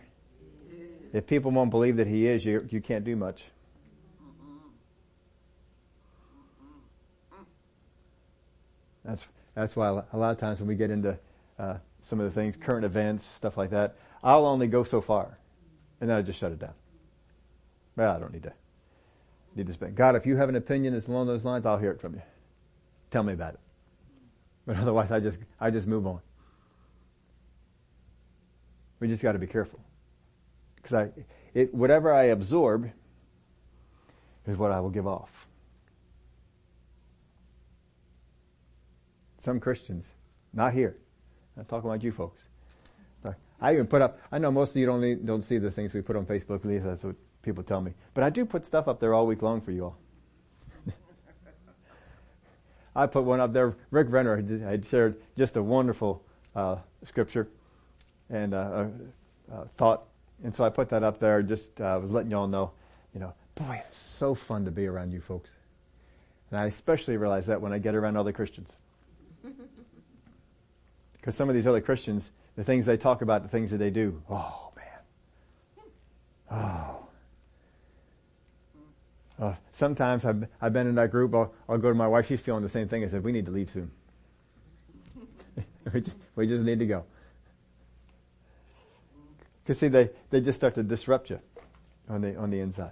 if 1.13 1.27
people 1.27 1.51
won't 1.51 1.69
believe 1.69 1.97
that 1.97 2.07
he 2.07 2.27
is, 2.27 2.45
you, 2.45 2.67
you 2.69 2.81
can't 2.81 3.03
do 3.03 3.15
much. 3.15 3.43
That's, 9.03 9.25
that's 9.55 9.75
why 9.75 9.87
a 9.87 10.17
lot 10.17 10.31
of 10.31 10.37
times 10.37 10.59
when 10.59 10.67
we 10.67 10.75
get 10.75 10.91
into 10.91 11.17
uh, 11.57 11.77
some 12.01 12.19
of 12.19 12.25
the 12.25 12.31
things, 12.31 12.55
current 12.55 12.85
events, 12.85 13.25
stuff 13.25 13.57
like 13.57 13.71
that, 13.71 13.95
I'll 14.23 14.45
only 14.45 14.67
go 14.67 14.83
so 14.83 15.01
far. 15.01 15.37
And 15.99 16.09
then 16.09 16.17
I 16.17 16.21
just 16.21 16.39
shut 16.39 16.51
it 16.51 16.59
down. 16.59 16.73
Well, 17.95 18.15
I 18.15 18.19
don't 18.19 18.31
need 18.31 18.43
to, 18.43 18.53
need 19.55 19.67
to 19.67 19.73
spend. 19.73 19.95
God, 19.95 20.15
if 20.15 20.25
you 20.25 20.37
have 20.37 20.49
an 20.49 20.55
opinion 20.55 20.93
that's 20.93 21.07
along 21.07 21.27
those 21.27 21.43
lines, 21.45 21.65
I'll 21.65 21.77
hear 21.77 21.91
it 21.91 21.99
from 21.99 22.13
you. 22.13 22.21
Tell 23.09 23.23
me 23.23 23.33
about 23.33 23.55
it. 23.55 23.59
But 24.65 24.77
otherwise 24.77 25.11
I 25.11 25.19
just, 25.19 25.39
I 25.59 25.71
just 25.71 25.87
move 25.87 26.07
on. 26.07 26.19
We 28.99 29.07
just 29.07 29.23
got 29.23 29.31
to 29.33 29.39
be 29.39 29.47
careful. 29.47 29.79
Because 30.81 30.93
I, 30.93 31.23
it, 31.53 31.73
whatever 31.73 32.13
I 32.13 32.25
absorb 32.25 32.89
is 34.47 34.57
what 34.57 34.71
I 34.71 34.79
will 34.79 34.89
give 34.89 35.07
off. 35.07 35.47
Some 39.37 39.59
Christians, 39.59 40.11
not 40.53 40.73
here. 40.73 40.97
I'm 41.57 41.65
talking 41.65 41.89
about 41.89 42.03
you 42.03 42.11
folks. 42.11 42.41
I 43.61 43.73
even 43.73 43.85
put 43.85 44.01
up, 44.01 44.19
I 44.31 44.39
know 44.39 44.51
most 44.51 44.71
of 44.71 44.77
you 44.77 44.87
don't, 44.87 45.25
don't 45.25 45.43
see 45.43 45.59
the 45.59 45.69
things 45.69 45.93
we 45.93 46.01
put 46.01 46.15
on 46.15 46.25
Facebook, 46.25 46.61
at 46.61 46.65
least 46.65 46.83
that's 46.83 47.03
what 47.03 47.15
people 47.43 47.63
tell 47.63 47.79
me. 47.79 47.93
But 48.15 48.23
I 48.23 48.31
do 48.31 48.43
put 48.43 48.65
stuff 48.65 48.87
up 48.87 48.99
there 48.99 49.13
all 49.13 49.27
week 49.27 49.43
long 49.43 49.61
for 49.61 49.71
you 49.71 49.85
all. 49.85 49.97
I 52.95 53.05
put 53.05 53.23
one 53.23 53.39
up 53.39 53.53
there. 53.53 53.75
Rick 53.91 54.07
Renner 54.09 54.35
had 54.35 54.85
shared 54.85 55.21
just 55.37 55.57
a 55.57 55.63
wonderful 55.63 56.23
uh, 56.55 56.77
scripture 57.03 57.47
and 58.31 58.55
uh, 58.55 58.85
thought. 59.77 60.05
And 60.43 60.53
so 60.53 60.63
I 60.63 60.69
put 60.69 60.89
that 60.89 61.03
up 61.03 61.19
there. 61.19 61.41
Just 61.43 61.79
uh, 61.79 61.99
was 62.01 62.11
letting 62.11 62.31
y'all 62.31 62.47
know, 62.47 62.71
you 63.13 63.19
know, 63.19 63.33
boy, 63.55 63.81
it's 63.87 63.99
so 63.99 64.33
fun 64.35 64.65
to 64.65 64.71
be 64.71 64.87
around 64.87 65.11
you 65.11 65.21
folks. 65.21 65.51
And 66.49 66.59
I 66.59 66.65
especially 66.65 67.17
realize 67.17 67.47
that 67.47 67.61
when 67.61 67.73
I 67.73 67.79
get 67.79 67.95
around 67.95 68.17
other 68.17 68.33
Christians. 68.33 68.75
Because 71.13 71.35
some 71.35 71.49
of 71.49 71.55
these 71.55 71.67
other 71.67 71.81
Christians, 71.81 72.31
the 72.55 72.63
things 72.63 72.87
they 72.87 72.97
talk 72.97 73.21
about, 73.21 73.43
the 73.43 73.47
things 73.47 73.69
that 73.69 73.77
they 73.77 73.91
do, 73.91 74.23
oh 74.27 74.71
man. 74.75 75.87
Oh. 76.49 77.01
Uh, 79.39 79.55
sometimes 79.71 80.25
I've, 80.25 80.47
I've 80.59 80.73
been 80.73 80.87
in 80.87 80.95
that 80.95 81.11
group, 81.11 81.35
I'll, 81.35 81.53
I'll 81.69 81.77
go 81.77 81.89
to 81.89 81.95
my 81.95 82.07
wife, 82.07 82.27
she's 82.27 82.39
feeling 82.39 82.63
the 82.63 82.69
same 82.69 82.87
thing. 82.87 83.03
I 83.03 83.07
said, 83.07 83.23
we 83.23 83.31
need 83.31 83.45
to 83.45 83.51
leave 83.51 83.69
soon. 83.69 83.91
we, 85.93 86.01
just, 86.01 86.15
we 86.35 86.47
just 86.47 86.63
need 86.63 86.79
to 86.79 86.87
go. 86.87 87.03
Cause 89.71 89.77
see, 89.77 89.87
they, 89.87 90.09
they 90.31 90.41
just 90.41 90.57
start 90.57 90.75
to 90.75 90.83
disrupt 90.83 91.29
you 91.29 91.39
on 92.09 92.19
the, 92.19 92.35
on 92.35 92.49
the 92.49 92.59
inside. 92.59 92.91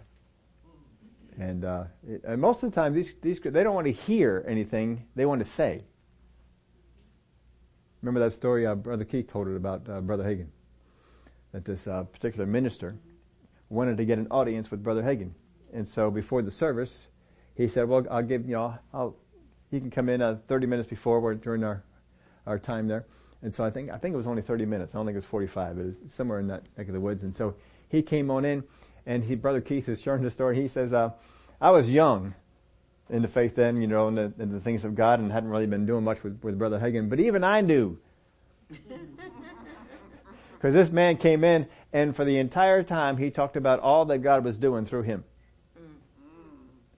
And, 1.38 1.66
uh, 1.66 1.84
and 2.24 2.40
most 2.40 2.64
of 2.64 2.72
the 2.72 2.76
time, 2.76 2.94
these, 2.94 3.12
these, 3.22 3.38
they 3.44 3.64
don't 3.64 3.76
want 3.76 3.88
to 3.88 3.92
hear 3.92 4.46
anything, 4.48 5.06
they 5.14 5.26
want 5.26 5.44
to 5.44 5.52
say. 5.52 5.84
Remember 8.02 8.22
that 8.22 8.32
story 8.32 8.66
uh, 8.66 8.76
Brother 8.76 9.04
Keith 9.04 9.28
told 9.28 9.50
it 9.50 9.58
about 9.58 9.90
uh, 9.90 10.00
Brother 10.00 10.24
Hagin? 10.24 10.48
That 11.52 11.66
this 11.66 11.86
uh, 11.86 12.04
particular 12.04 12.46
minister 12.46 12.96
wanted 13.68 13.98
to 13.98 14.06
get 14.06 14.18
an 14.18 14.28
audience 14.32 14.72
with 14.72 14.82
Brother 14.82 15.04
Hagin. 15.04 15.32
And 15.74 15.86
so 15.86 16.10
before 16.10 16.42
the 16.44 16.52
service, 16.52 17.10
he 17.56 17.68
said, 17.68 17.90
well, 17.90 18.08
I'll 18.10 18.24
give, 18.24 18.48
you 18.48 18.56
know, 18.56 18.80
I'll, 18.94 19.18
he 19.70 19.82
can 19.82 19.92
come 19.92 20.08
in 20.08 20.22
uh, 20.22 20.38
30 20.48 20.66
minutes 20.66 20.88
before 20.88 21.36
during 21.36 21.66
our, 21.66 21.84
our 22.48 22.58
time 22.58 22.88
there. 22.88 23.06
And 23.42 23.54
so 23.54 23.64
I 23.64 23.70
think, 23.70 23.90
I 23.90 23.98
think 23.98 24.14
it 24.14 24.18
was 24.18 24.28
only 24.28 24.42
30 24.42 24.66
minutes. 24.66 24.94
I 24.94 24.98
don't 24.98 25.06
think 25.06 25.16
it 25.16 25.20
was 25.20 25.26
45. 25.26 25.78
It 25.78 25.86
was 25.86 25.96
somewhere 26.10 26.40
in 26.40 26.48
that 26.48 26.64
neck 26.78 26.88
of 26.88 26.94
the 26.94 27.00
woods. 27.00 27.24
And 27.24 27.34
so 27.34 27.56
he 27.88 28.02
came 28.02 28.30
on 28.30 28.44
in 28.44 28.64
and 29.06 29.24
he, 29.24 29.36
Brother 29.36 29.62
Keith 29.62 29.88
is 29.88 30.02
sharing 30.02 30.24
the 30.24 30.32
story. 30.32 30.62
He 30.62 30.68
says, 30.68 30.94
uh, 30.94 31.12
I 31.62 31.72
was 31.72 31.90
young 31.90 32.36
in 33.10 33.22
the 33.22 33.28
faith 33.28 33.56
then, 33.56 33.82
you 33.82 33.88
know, 33.88 34.08
in 34.10 34.16
the, 34.16 34.34
the, 34.38 34.60
things 34.60 34.84
of 34.86 34.94
God 34.94 35.20
and 35.20 35.32
hadn't 35.32 35.50
really 35.50 35.66
been 35.66 35.86
doing 35.86 36.04
much 36.04 36.22
with, 36.24 36.44
with 36.44 36.58
Brother 36.58 36.80
Hagin. 36.80 37.10
But 37.10 37.20
even 37.20 37.44
I 37.44 37.62
knew. 37.62 37.98
Because 40.60 40.74
this 40.74 40.92
man 40.92 41.16
came 41.16 41.46
in 41.46 41.70
and 41.94 42.14
for 42.14 42.26
the 42.26 42.38
entire 42.38 42.84
time 42.84 43.16
he 43.16 43.32
talked 43.32 43.56
about 43.56 43.80
all 43.80 44.04
that 44.08 44.18
God 44.18 44.44
was 44.44 44.58
doing 44.58 44.86
through 44.86 45.04
him. 45.04 45.24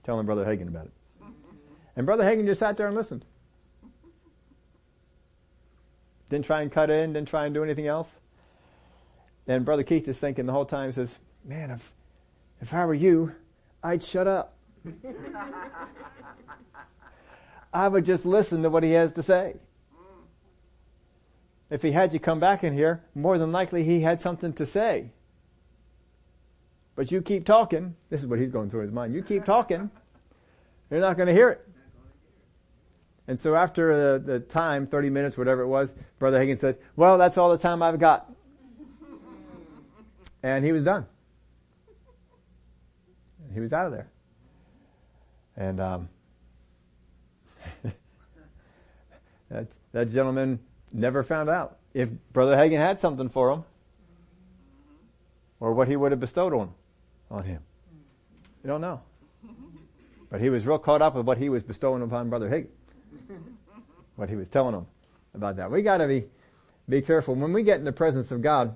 Telling 0.04 0.26
Brother 0.26 0.44
Hagin 0.44 0.68
about 0.68 0.88
it. 0.88 0.94
And 1.96 2.08
Brother 2.08 2.24
Hagin 2.24 2.48
just 2.48 2.60
sat 2.60 2.76
there 2.76 2.88
and 2.88 2.96
listened. 2.96 3.24
Didn't 6.32 6.46
try 6.46 6.62
and 6.62 6.72
cut 6.72 6.90
in, 6.90 7.12
didn't 7.12 7.28
try 7.28 7.46
and 7.46 7.54
do 7.54 7.62
anything 7.62 7.88
else. 7.88 8.10
And 9.48 9.66
Brother 9.66 9.84
Keith 9.84 10.08
is 10.08 10.18
thinking 10.18 10.46
the 10.46 10.54
whole 10.54 10.64
time, 10.66 10.90
says, 10.94 11.14
man, 11.44 11.72
if, 11.72 11.92
if 12.62 12.74
I 12.74 12.86
were 12.86 12.94
you, 12.94 13.36
I'd 13.84 14.02
shut 14.02 14.28
up. 14.28 14.56
I 17.74 17.90
would 17.90 18.06
just 18.06 18.26
listen 18.26 18.64
to 18.64 18.70
what 18.70 18.82
he 18.84 18.94
has 18.94 19.12
to 19.14 19.22
say. 19.22 19.56
If 21.70 21.82
he 21.82 21.92
had 21.92 22.14
you 22.14 22.20
come 22.20 22.40
back 22.40 22.64
in 22.64 22.74
here, 22.74 23.04
more 23.14 23.38
than 23.38 23.52
likely 23.52 23.84
he 23.84 24.00
had 24.00 24.22
something 24.22 24.54
to 24.54 24.66
say. 24.66 25.10
But 26.96 27.12
you 27.12 27.22
keep 27.22 27.46
talking. 27.46 27.96
This 28.10 28.22
is 28.22 28.28
what 28.28 28.40
he's 28.40 28.52
going 28.52 28.70
through 28.70 28.84
his 28.84 28.92
mind. 28.92 29.14
You 29.14 29.22
keep 29.22 29.44
talking. 29.44 29.92
You're 30.90 31.02
not 31.02 31.18
going 31.18 31.28
to 31.28 31.34
hear 31.34 31.50
it. 31.50 31.68
And 33.28 33.40
so 33.40 33.56
after 33.56 34.20
the, 34.20 34.34
the 34.34 34.40
time, 34.40 34.88
30 34.88 35.10
minutes, 35.10 35.38
whatever 35.38 35.62
it 35.62 35.68
was, 35.68 35.94
Brother 36.20 36.40
Hagin 36.40 36.58
said, 36.58 36.78
well, 36.96 37.18
that's 37.18 37.38
all 37.38 37.52
the 37.52 37.58
time 37.58 37.84
I've 37.84 38.00
got. 38.00 38.32
And 40.44 40.66
he 40.66 40.72
was 40.72 40.84
done. 40.84 41.06
He 43.54 43.60
was 43.60 43.74
out 43.74 43.86
of 43.86 43.92
there. 43.92 44.10
And, 45.56 45.80
um, 45.80 46.10
that, 49.50 49.68
that 49.92 50.12
gentleman 50.12 50.60
never 50.92 51.22
found 51.24 51.50
out 51.50 51.78
if 51.94 52.10
Brother 52.34 52.56
Hagin 52.56 52.80
had 52.80 53.00
something 53.00 53.30
for 53.30 53.52
him 53.52 53.64
or 55.60 55.74
what 55.74 55.88
he 55.88 55.96
would 55.96 56.12
have 56.12 56.20
bestowed 56.20 56.54
on, 56.54 56.74
on 57.30 57.44
him. 57.44 57.62
You 58.64 58.68
don't 58.70 58.82
know. 58.82 59.02
But 60.30 60.42
he 60.42 60.50
was 60.50 60.66
real 60.66 60.80
caught 60.80 61.02
up 61.02 61.14
with 61.14 61.26
what 61.26 61.38
he 61.38 61.50
was 61.50 61.62
bestowing 61.62 62.02
upon 62.02 62.30
Brother 62.30 62.50
Hagin 62.50 62.70
what 64.16 64.30
he 64.30 64.36
was 64.36 64.48
telling 64.48 64.74
them 64.74 64.88
about 65.34 65.56
that. 65.58 65.72
We 65.72 65.82
gotta 65.82 66.08
be, 66.08 66.26
be 66.88 67.02
careful. 67.02 67.36
When 67.36 67.54
we 67.54 67.64
get 67.64 67.80
in 67.80 67.86
the 67.86 67.92
presence 67.92 68.32
of 68.32 68.42
God, 68.42 68.76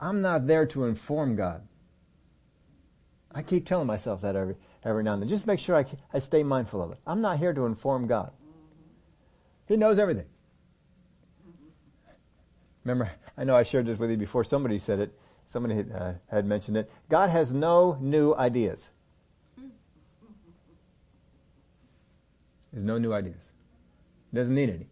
I'm 0.00 0.20
not 0.20 0.46
there 0.46 0.66
to 0.66 0.84
inform 0.84 1.36
God. 1.36 1.62
I 3.34 3.42
keep 3.42 3.66
telling 3.66 3.86
myself 3.86 4.20
that 4.20 4.36
every, 4.36 4.54
every 4.84 5.02
now 5.02 5.14
and 5.14 5.22
then. 5.22 5.28
Just 5.28 5.46
make 5.46 5.58
sure 5.58 5.76
I, 5.76 5.84
I 6.12 6.18
stay 6.18 6.42
mindful 6.42 6.82
of 6.82 6.92
it. 6.92 6.98
I'm 7.06 7.20
not 7.20 7.38
here 7.38 7.52
to 7.52 7.66
inform 7.66 8.06
God. 8.06 8.32
He 9.66 9.76
knows 9.76 9.98
everything. 9.98 10.26
Remember, 12.84 13.10
I 13.36 13.44
know 13.44 13.56
I 13.56 13.62
shared 13.62 13.86
this 13.86 13.98
with 13.98 14.10
you 14.10 14.16
before. 14.16 14.44
Somebody 14.44 14.78
said 14.78 15.00
it. 15.00 15.18
Somebody 15.46 15.76
had, 15.76 15.92
uh, 15.92 16.12
had 16.30 16.44
mentioned 16.46 16.76
it. 16.76 16.90
God 17.08 17.30
has 17.30 17.52
no 17.52 17.96
new 18.00 18.34
ideas. 18.34 18.90
There's 22.74 22.84
no 22.84 22.98
new 22.98 23.12
ideas. 23.12 23.52
Doesn't 24.34 24.54
need 24.54 24.68
any. 24.68 24.88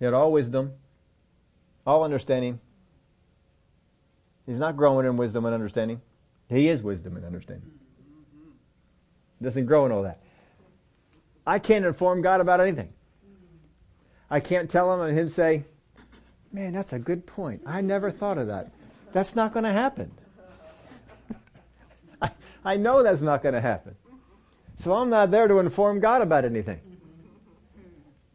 He 0.00 0.04
had 0.04 0.12
all 0.12 0.32
wisdom, 0.32 0.72
all 1.86 2.02
understanding. 2.02 2.58
He's 4.44 4.58
not 4.58 4.76
growing 4.76 5.06
in 5.06 5.16
wisdom 5.16 5.44
and 5.44 5.54
understanding. 5.54 6.00
He 6.48 6.68
is 6.68 6.82
wisdom 6.82 7.16
and 7.16 7.24
understanding. 7.24 7.70
doesn't 9.40 9.66
grow 9.66 9.86
in 9.86 9.92
all 9.92 10.02
that. 10.02 10.18
I 11.46 11.60
can't 11.60 11.84
inform 11.84 12.22
God 12.22 12.40
about 12.40 12.60
anything. 12.60 12.92
I 14.28 14.40
can't 14.40 14.68
tell 14.68 14.92
him 14.92 15.00
and 15.08 15.16
him 15.16 15.28
say, 15.28 15.64
man, 16.52 16.72
that's 16.72 16.92
a 16.92 16.98
good 16.98 17.24
point. 17.24 17.62
I 17.66 17.82
never 17.82 18.10
thought 18.10 18.36
of 18.36 18.48
that. 18.48 18.72
That's 19.12 19.36
not 19.36 19.52
going 19.52 19.64
to 19.64 19.72
happen. 19.72 20.10
I, 22.22 22.30
I 22.64 22.76
know 22.78 23.04
that's 23.04 23.22
not 23.22 23.44
going 23.44 23.54
to 23.54 23.60
happen. 23.60 23.94
So 24.80 24.94
I'm 24.94 25.10
not 25.10 25.30
there 25.30 25.46
to 25.46 25.58
inform 25.58 26.00
God 26.00 26.22
about 26.22 26.46
anything. 26.46 26.80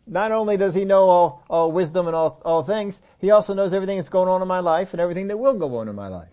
Not 0.06 0.32
only 0.32 0.58
does 0.58 0.76
he 0.76 0.86
know 0.86 1.10
all, 1.10 1.44
all 1.50 1.72
wisdom 1.72 2.06
and 2.06 2.16
all, 2.16 2.40
all 2.46 2.64
things, 2.64 3.02
he 3.18 3.32
also 3.32 3.56
knows 3.56 3.74
everything 3.74 3.98
that's 3.98 4.10
going 4.10 4.30
on 4.30 4.44
in 4.44 4.48
my 4.48 4.60
life 4.60 4.94
and 4.94 5.02
everything 5.02 5.28
that 5.28 5.38
will 5.38 5.56
go 5.56 5.78
on 5.78 5.88
in 5.88 5.96
my 5.96 6.08
life. 6.08 6.30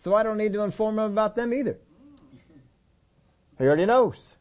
So 0.00 0.14
I 0.14 0.22
don't 0.22 0.36
need 0.36 0.52
to 0.52 0.60
inform 0.60 0.98
him 0.98 1.12
about 1.12 1.36
them 1.36 1.54
either. 1.54 1.78
He 3.58 3.64
already 3.64 3.86
knows. 3.86 4.34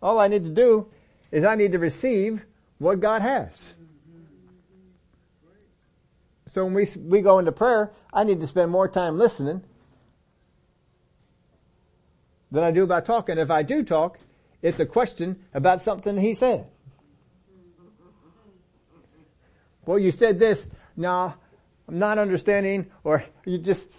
All 0.00 0.20
I 0.20 0.28
need 0.28 0.44
to 0.44 0.50
do 0.50 0.86
is 1.32 1.42
I 1.42 1.56
need 1.56 1.72
to 1.72 1.80
receive 1.80 2.46
what 2.78 3.00
God 3.00 3.22
has. 3.22 3.74
So 6.46 6.64
when 6.64 6.74
we, 6.74 6.86
we 6.96 7.22
go 7.22 7.40
into 7.40 7.50
prayer, 7.50 7.90
I 8.12 8.22
need 8.22 8.40
to 8.40 8.46
spend 8.46 8.70
more 8.70 8.88
time 8.88 9.18
listening 9.18 9.64
than 12.50 12.62
I 12.64 12.70
do 12.70 12.82
about 12.82 13.06
talking. 13.06 13.38
If 13.38 13.50
I 13.50 13.62
do 13.62 13.82
talk, 13.82 14.18
it's 14.62 14.80
a 14.80 14.86
question 14.86 15.44
about 15.54 15.82
something 15.82 16.16
he 16.16 16.34
said. 16.34 16.66
Well, 19.84 19.98
you 19.98 20.10
said 20.10 20.38
this. 20.38 20.66
No, 20.96 21.34
I'm 21.88 21.98
not 21.98 22.18
understanding, 22.18 22.86
or 23.04 23.24
you 23.44 23.58
just, 23.58 23.90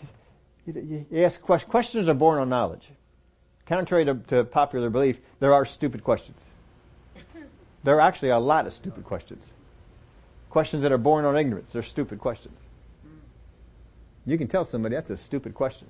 you, 0.66 1.06
you 1.10 1.24
ask 1.24 1.42
questions. 1.42 1.72
Questions 1.72 2.08
are 2.10 2.14
born 2.14 2.40
on 2.40 2.50
knowledge. 2.50 2.88
Contrary 3.66 4.06
to, 4.06 4.16
to 4.28 4.44
popular 4.44 4.90
belief, 4.90 5.18
there 5.40 5.54
are 5.54 5.66
stupid 5.66 6.04
questions. 6.04 6.40
There 7.84 7.96
are 7.96 8.02
actually 8.02 8.30
a 8.30 8.40
lot 8.40 8.68
of 8.68 8.74
stupid 8.74 9.06
questions. 9.06 9.46
Questions 10.50 10.84
that 10.84 10.92
are 10.92 10.98
born 10.98 11.24
on 11.26 11.38
ignorance. 11.38 11.72
They're 11.72 11.84
stupid 11.84 12.20
questions. 12.20 12.60
You 14.26 14.38
can 14.38 14.48
tell 14.48 14.66
somebody 14.66 14.96
that's 14.96 15.10
a 15.10 15.18
stupid 15.18 15.54
question. 15.54 15.88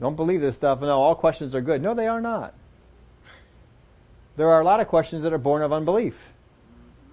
Don't 0.00 0.16
believe 0.16 0.40
this 0.40 0.56
stuff. 0.56 0.80
No, 0.80 0.98
all 0.98 1.14
questions 1.14 1.54
are 1.54 1.60
good. 1.60 1.82
No, 1.82 1.94
they 1.94 2.06
are 2.08 2.20
not. 2.20 2.54
There 4.36 4.48
are 4.48 4.60
a 4.60 4.64
lot 4.64 4.80
of 4.80 4.88
questions 4.88 5.22
that 5.22 5.32
are 5.32 5.38
born 5.38 5.60
of 5.60 5.72
unbelief. 5.72 6.16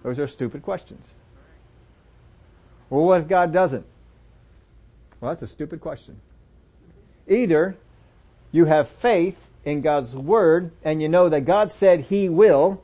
Those 0.04 0.18
are 0.20 0.28
stupid 0.28 0.64
questions. 0.64 1.06
Well, 2.90 3.04
what 3.04 3.22
if 3.22 3.28
God 3.28 3.52
doesn't? 3.52 3.86
Well, 5.20 5.32
that's 5.32 5.42
a 5.42 5.48
stupid 5.48 5.82
question. 5.82 6.22
Either 7.28 7.76
you 8.54 8.66
have 8.66 8.88
faith 8.88 9.48
in 9.66 9.82
God's 9.82 10.16
Word 10.16 10.72
and 10.84 11.02
you 11.02 11.10
know 11.10 11.28
that 11.28 11.42
God 11.42 11.72
said 11.72 12.02
He 12.02 12.30
will, 12.30 12.82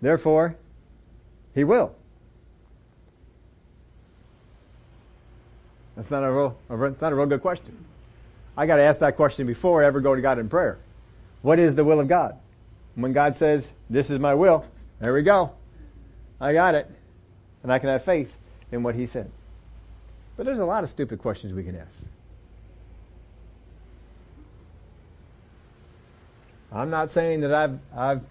therefore, 0.00 0.56
He 1.54 1.64
will. 1.64 1.94
That's 5.96 6.10
not 6.10 6.22
a 6.22 6.32
real, 6.32 6.56
that's 6.70 7.00
not 7.02 7.12
a 7.12 7.14
real 7.14 7.26
good 7.26 7.42
question. 7.42 7.84
I 8.56 8.66
gotta 8.66 8.82
ask 8.82 9.00
that 9.00 9.16
question 9.16 9.46
before 9.46 9.82
I 9.82 9.86
ever 9.86 10.00
go 10.00 10.14
to 10.14 10.22
God 10.22 10.38
in 10.38 10.48
prayer. 10.48 10.78
What 11.42 11.58
is 11.58 11.74
the 11.74 11.84
will 11.84 12.00
of 12.00 12.08
God? 12.08 12.38
When 12.94 13.12
God 13.12 13.36
says, 13.36 13.70
this 13.90 14.10
is 14.10 14.18
my 14.18 14.34
will, 14.34 14.64
there 15.00 15.12
we 15.12 15.22
go. 15.22 15.52
I 16.40 16.52
got 16.52 16.74
it. 16.74 16.90
And 17.62 17.72
I 17.72 17.78
can 17.78 17.88
have 17.88 18.04
faith 18.04 18.34
in 18.72 18.82
what 18.82 18.94
He 18.94 19.06
said. 19.06 19.30
But 20.36 20.46
there's 20.46 20.58
a 20.58 20.64
lot 20.64 20.84
of 20.84 20.90
stupid 20.90 21.18
questions 21.18 21.52
we 21.52 21.64
can 21.64 21.76
ask. 21.76 22.04
I'm 26.72 26.90
not 26.90 27.10
saying 27.10 27.40
that 27.40 27.54
I've, 27.54 27.78
I've 27.96 28.22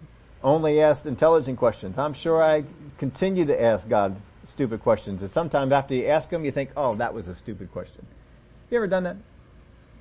only 0.44 0.82
asked 0.82 1.06
intelligent 1.06 1.58
questions. 1.58 1.98
I'm 1.98 2.14
sure 2.14 2.44
I 2.44 2.64
continue 2.98 3.46
to 3.46 3.62
ask 3.62 3.88
God 3.90 4.16
stupid 4.46 4.82
questions. 4.82 5.22
And 5.22 5.32
sometimes 5.32 5.72
after 5.72 5.96
you 5.96 6.08
ask 6.08 6.30
them, 6.30 6.46
you 6.46 6.52
think, 6.52 6.70
oh, 6.78 6.96
that 6.96 7.14
was 7.14 7.28
a 7.28 7.36
stupid 7.36 7.72
question. 7.72 8.06
You 8.70 8.78
ever 8.78 8.88
done 8.88 9.04
that? 9.04 9.18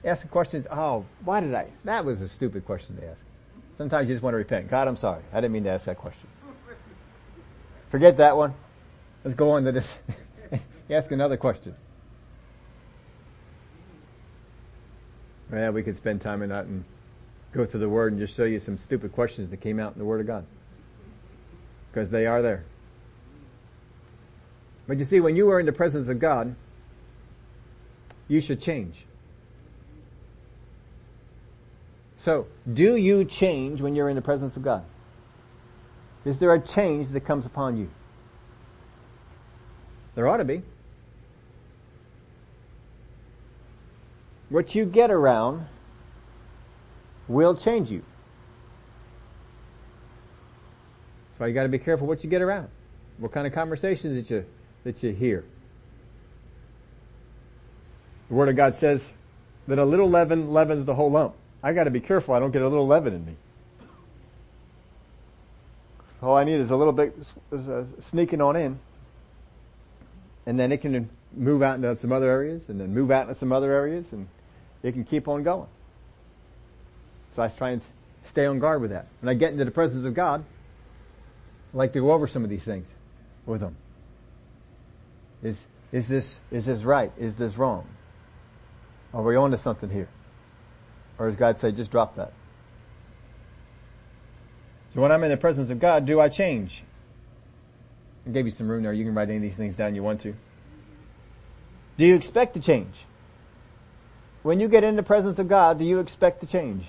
Asking 0.05 0.31
questions, 0.31 0.67
oh, 0.71 1.07
why 1.25 1.41
did 1.41 1.55
I? 1.55 1.69
That 1.85 2.05
was 2.05 2.21
a 2.21 2.29
stupid 2.29 2.67
question 2.67 2.97
to 2.97 3.09
ask. 3.09 3.25
Sometimes 3.75 4.09
you 4.09 4.15
just 4.15 4.23
want 4.23 4.35
to 4.35 4.39
repent. 4.39 4.69
God, 4.69 4.87
I'm 4.87 4.97
sorry. 4.97 5.23
I 5.33 5.37
didn't 5.37 5.53
mean 5.53 5.65
to 5.65 5.71
ask 5.71 5.87
that 5.87 5.97
question. 5.97 6.29
Forget 7.91 8.19
that 8.19 8.37
one. 8.37 8.55
Let's 9.25 9.35
go 9.35 9.53
on 9.53 9.65
to 9.65 9.73
this. 9.73 9.97
ask 10.91 11.11
another 11.11 11.37
question. 11.37 11.75
Yeah, 15.53 15.71
we 15.71 15.83
could 15.83 15.97
spend 15.97 16.21
time 16.21 16.43
in 16.43 16.51
that 16.51 16.67
and 16.67 16.85
go 17.53 17.65
through 17.65 17.81
the 17.81 17.89
Word 17.89 18.13
and 18.13 18.21
just 18.21 18.37
show 18.37 18.45
you 18.45 18.61
some 18.61 18.77
stupid 18.77 19.13
questions 19.13 19.51
that 19.51 19.59
came 19.59 19.79
out 19.79 19.93
in 19.93 19.99
the 19.99 20.05
Word 20.05 20.21
of 20.21 20.27
God. 20.27 20.45
Because 21.91 22.11
they 22.11 22.27
are 22.27 22.43
there. 22.43 22.65
But 24.87 24.99
you 24.99 25.05
see, 25.05 25.21
when 25.21 25.37
you 25.37 25.49
are 25.51 25.61
in 25.61 25.67
the 25.67 25.73
presence 25.73 26.09
of 26.09 26.19
God, 26.19 26.55
you 28.29 28.41
should 28.41 28.61
change. 28.61 29.07
So, 32.25 32.47
do 32.73 32.97
you 32.97 33.27
change 33.27 33.83
when 33.83 33.95
you're 33.95 34.09
in 34.09 34.17
the 34.17 34.23
presence 34.23 34.57
of 34.57 34.63
God? 34.63 34.83
Is 36.25 36.39
there 36.39 36.55
a 36.55 36.59
change 36.59 37.11
that 37.11 37.21
comes 37.21 37.45
upon 37.45 37.77
you? 37.77 37.91
There 40.15 40.27
ought 40.27 40.39
to 40.39 40.45
be. 40.47 40.63
What 44.49 44.75
you 44.75 44.87
get 44.87 45.11
around 45.11 45.67
will 47.29 47.55
change 47.55 47.91
you. 47.91 48.03
So 51.37 51.45
you 51.45 51.53
gotta 51.53 51.69
be 51.69 51.79
careful 51.79 52.07
what 52.07 52.25
you 52.25 52.31
get 52.31 52.41
around. 52.41 52.69
What 53.19 53.33
kind 53.33 53.47
of 53.47 53.53
conversations 53.53 54.17
that 54.17 54.35
you 54.35 54.47
that 54.85 55.03
you 55.03 55.13
hear. 55.13 55.45
The 58.31 58.35
Word 58.35 58.49
of 58.49 58.57
God 58.57 58.75
says 58.75 59.13
that 59.69 59.79
a 59.79 59.85
little 59.85 60.09
leaven 60.09 60.55
leavens 60.55 60.87
the 60.87 60.95
whole 60.95 61.11
lump. 61.11 61.35
I 61.65 61.73
gotta 61.73 61.91
be 61.91 62.01
careful 62.01 62.35
I 62.35 62.41
don't 62.41 62.51
get 62.51 62.61
a 62.61 62.69
little 62.69 62.87
leaven 62.87 63.15
in 63.15 63.25
me. 63.25 63.37
All 66.23 66.37
I 66.37 66.45
need 66.45 66.61
is 66.61 66.71
a 66.71 66.77
little 66.77 66.93
bit 66.93 67.17
uh, 67.51 67.85
sneaking 68.01 68.43
on 68.43 68.55
in. 68.55 68.79
And 70.45 70.61
then 70.61 70.73
it 70.73 70.83
can 70.83 71.09
move 71.33 71.63
out 71.63 71.77
into 71.77 71.97
some 71.97 72.13
other 72.13 72.31
areas 72.31 72.69
and 72.69 72.79
then 72.79 72.93
move 72.93 73.11
out 73.11 73.23
into 73.29 73.35
some 73.35 73.51
other 73.51 73.73
areas 73.73 74.13
and 74.13 74.29
it 74.83 74.93
can 74.93 75.05
keep 75.05 75.27
on 75.27 75.43
going. 75.43 75.69
So 77.31 77.43
I 77.43 77.49
try 77.49 77.71
and 77.71 77.81
stay 78.25 78.45
on 78.45 78.59
guard 78.59 78.83
with 78.83 78.91
that. 78.91 79.07
When 79.23 79.31
I 79.31 79.35
get 79.35 79.53
into 79.53 79.65
the 79.65 79.71
presence 79.71 80.05
of 80.05 80.13
God, 80.13 80.45
I 81.73 81.77
like 81.77 81.95
to 81.95 82.01
go 82.01 82.13
over 82.13 82.27
some 82.27 82.45
of 82.45 82.51
these 82.51 82.65
things 82.65 82.87
with 83.47 83.63
Him. 83.63 83.77
Is, 85.43 85.65
is 85.93 86.09
this, 86.09 86.37
is 86.51 86.67
this 86.67 86.83
right? 86.83 87.11
Is 87.19 87.37
this 87.37 87.57
wrong? 87.57 87.87
Are 89.15 89.23
we 89.23 89.35
on 89.35 89.51
to 89.53 89.59
something 89.59 89.89
here? 89.89 90.09
Or 91.19 91.29
does 91.29 91.37
God 91.37 91.59
say, 91.59 91.73
just 91.73 91.91
drop 91.91 92.17
that? 92.17 92.33
So 94.95 95.01
when 95.01 95.11
I'm 95.11 95.23
in 95.25 95.31
the 95.31 95.37
presence 95.37 95.71
of 95.71 95.81
God, 95.81 96.07
do 96.07 96.21
I 96.21 96.29
change? 96.29 96.85
I 98.27 98.31
gave 98.31 98.47
you 98.47 98.53
some 98.53 98.69
room 98.69 98.83
there. 98.83 98.93
You 98.93 99.05
can 99.05 99.15
write 99.15 99.29
any 99.29 99.37
of 99.37 99.43
these 99.43 99.57
things 99.57 99.77
down 99.77 99.95
you 99.95 100.03
want 100.03 100.21
to. 100.23 100.35
Do 101.97 102.07
you 102.07 102.15
expect 102.15 102.55
to 102.55 102.61
change? 102.61 103.05
When 104.43 104.61
you 104.61 104.69
get 104.69 104.85
in 104.85 104.97
the 104.97 105.03
presence 105.03 105.39
of 105.39 105.49
God, 105.49 105.79
do 105.79 105.85
you 105.85 106.01
expect 106.01 106.41
to 106.41 106.47
change? 106.47 106.85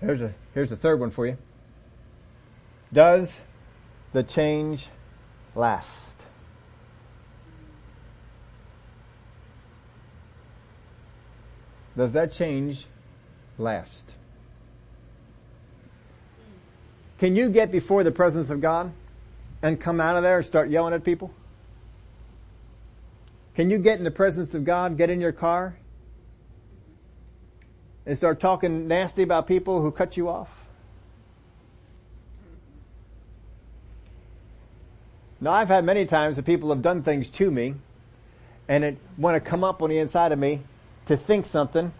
Here's 0.00 0.20
a, 0.20 0.34
here's 0.52 0.70
a 0.70 0.76
third 0.76 1.00
one 1.00 1.10
for 1.10 1.26
you. 1.26 1.38
Does 2.92 3.40
the 4.12 4.22
change 4.22 4.88
last? 5.54 6.23
Does 11.96 12.12
that 12.12 12.32
change 12.32 12.86
last? 13.58 14.12
Can 17.18 17.36
you 17.36 17.48
get 17.48 17.70
before 17.70 18.02
the 18.02 18.10
presence 18.10 18.50
of 18.50 18.60
God 18.60 18.92
and 19.62 19.80
come 19.80 20.00
out 20.00 20.16
of 20.16 20.22
there 20.22 20.38
and 20.38 20.46
start 20.46 20.70
yelling 20.70 20.92
at 20.92 21.04
people? 21.04 21.32
Can 23.54 23.70
you 23.70 23.78
get 23.78 23.98
in 23.98 24.04
the 24.04 24.10
presence 24.10 24.52
of 24.54 24.64
God, 24.64 24.98
get 24.98 25.10
in 25.10 25.20
your 25.20 25.32
car, 25.32 25.76
and 28.04 28.18
start 28.18 28.40
talking 28.40 28.88
nasty 28.88 29.22
about 29.22 29.46
people 29.46 29.80
who 29.80 29.92
cut 29.92 30.16
you 30.16 30.28
off? 30.28 30.48
Now 35.40 35.52
I've 35.52 35.68
had 35.68 35.84
many 35.84 36.06
times 36.06 36.36
that 36.36 36.44
people 36.44 36.70
have 36.70 36.82
done 36.82 37.02
things 37.02 37.30
to 37.30 37.50
me 37.50 37.74
and 38.66 38.82
it 38.82 38.98
want 39.16 39.36
to 39.36 39.40
come 39.40 39.62
up 39.62 39.82
on 39.82 39.90
the 39.90 39.98
inside 39.98 40.32
of 40.32 40.38
me 40.38 40.60
to 41.06 41.16
think 41.16 41.46
something. 41.46 41.92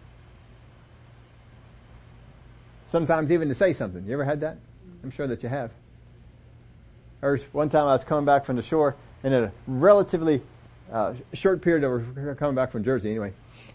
Sometimes 2.88 3.32
even 3.32 3.48
to 3.48 3.54
say 3.54 3.72
something. 3.72 4.04
You 4.06 4.12
ever 4.14 4.24
had 4.24 4.40
that? 4.40 4.58
I'm 5.02 5.10
sure 5.10 5.26
that 5.26 5.42
you 5.42 5.48
have. 5.48 5.70
Or 7.22 7.38
one 7.52 7.68
time 7.68 7.86
I 7.86 7.94
was 7.94 8.04
coming 8.04 8.24
back 8.24 8.44
from 8.44 8.56
the 8.56 8.62
shore 8.62 8.96
and 9.22 9.34
a 9.34 9.52
relatively 9.66 10.42
uh, 10.92 11.14
short 11.32 11.62
period 11.62 11.84
of, 11.84 12.38
coming 12.38 12.54
back 12.54 12.70
from 12.70 12.84
Jersey 12.84 13.10
anyway, 13.10 13.32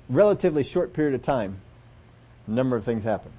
relatively 0.08 0.64
short 0.64 0.94
period 0.94 1.16
of 1.16 1.24
time, 1.24 1.60
a 2.48 2.52
number 2.52 2.76
of 2.76 2.86
things 2.86 3.04
happened. 3.04 3.34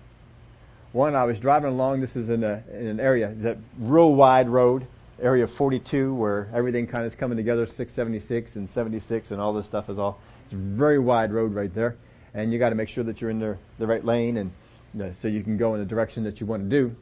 One, 0.93 1.14
I 1.14 1.24
was 1.24 1.38
driving 1.38 1.70
along, 1.70 2.01
this 2.01 2.16
is 2.16 2.28
in, 2.28 2.43
a, 2.43 2.64
in 2.72 2.86
an 2.88 3.01
area, 3.01 3.32
a 3.45 3.57
real 3.78 4.12
wide 4.12 4.49
road, 4.49 4.86
area 5.22 5.47
42 5.47 6.12
where 6.14 6.49
everything 6.53 6.86
kind 6.86 7.05
of 7.05 7.12
is 7.12 7.14
coming 7.14 7.36
together, 7.36 7.66
676 7.66 8.57
and 8.57 8.68
76 8.68 9.30
and 9.30 9.41
all 9.41 9.53
this 9.53 9.66
stuff 9.66 9.88
is 9.88 9.99
all, 9.99 10.18
it's 10.51 10.55
a 10.55 10.57
very 10.57 10.98
wide 10.98 11.32
road 11.32 11.55
right 11.55 11.72
there. 11.72 11.96
And 12.34 12.53
you 12.53 12.59
gotta 12.59 12.74
make 12.74 12.88
sure 12.88 13.05
that 13.05 13.20
you're 13.20 13.30
in 13.30 13.38
the, 13.38 13.57
the 13.78 13.86
right 13.86 14.05
lane 14.05 14.36
and 14.36 14.51
you 14.92 15.01
know, 15.01 15.12
so 15.16 15.28
you 15.28 15.44
can 15.44 15.57
go 15.57 15.74
in 15.74 15.80
the 15.80 15.86
direction 15.86 16.24
that 16.24 16.40
you 16.40 16.46
want 16.46 16.64
to 16.64 16.68
do 16.68 16.96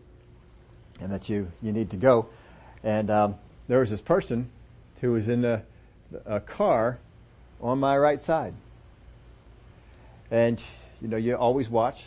and 1.00 1.10
that 1.10 1.30
you, 1.30 1.50
you 1.62 1.72
need 1.72 1.90
to 1.90 1.96
go. 1.96 2.28
And, 2.82 3.10
um, 3.10 3.36
there 3.66 3.80
was 3.80 3.90
this 3.90 4.00
person 4.00 4.50
who 5.00 5.12
was 5.12 5.28
in 5.28 5.44
a, 5.44 5.62
a 6.26 6.40
car 6.40 6.98
on 7.60 7.78
my 7.78 7.96
right 7.96 8.22
side. 8.22 8.54
And, 10.30 10.60
you 11.00 11.08
know, 11.08 11.16
you 11.16 11.36
always 11.36 11.68
watch 11.68 12.04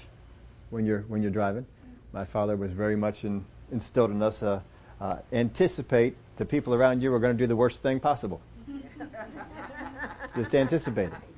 when 0.70 0.86
you're, 0.86 1.02
when 1.08 1.22
you're 1.22 1.32
driving. 1.32 1.66
My 2.14 2.26
father 2.26 2.56
was 2.56 2.72
very 2.72 2.96
much 2.96 3.24
in, 3.24 3.46
instilled 3.72 4.12
in 4.12 4.22
us, 4.22 4.44
uh, 4.44 4.62
uh, 5.00 5.18
anticipate 5.32 6.16
the 6.38 6.46
people 6.46 6.74
around 6.74 7.02
you 7.02 7.12
are 7.14 7.20
going 7.20 7.36
to 7.36 7.42
do 7.42 7.48
the 7.48 7.56
worst 7.56 7.82
thing 7.82 8.00
possible. 8.00 8.42
Just 10.36 10.54
anticipate 10.54 11.08
it. 11.08 11.31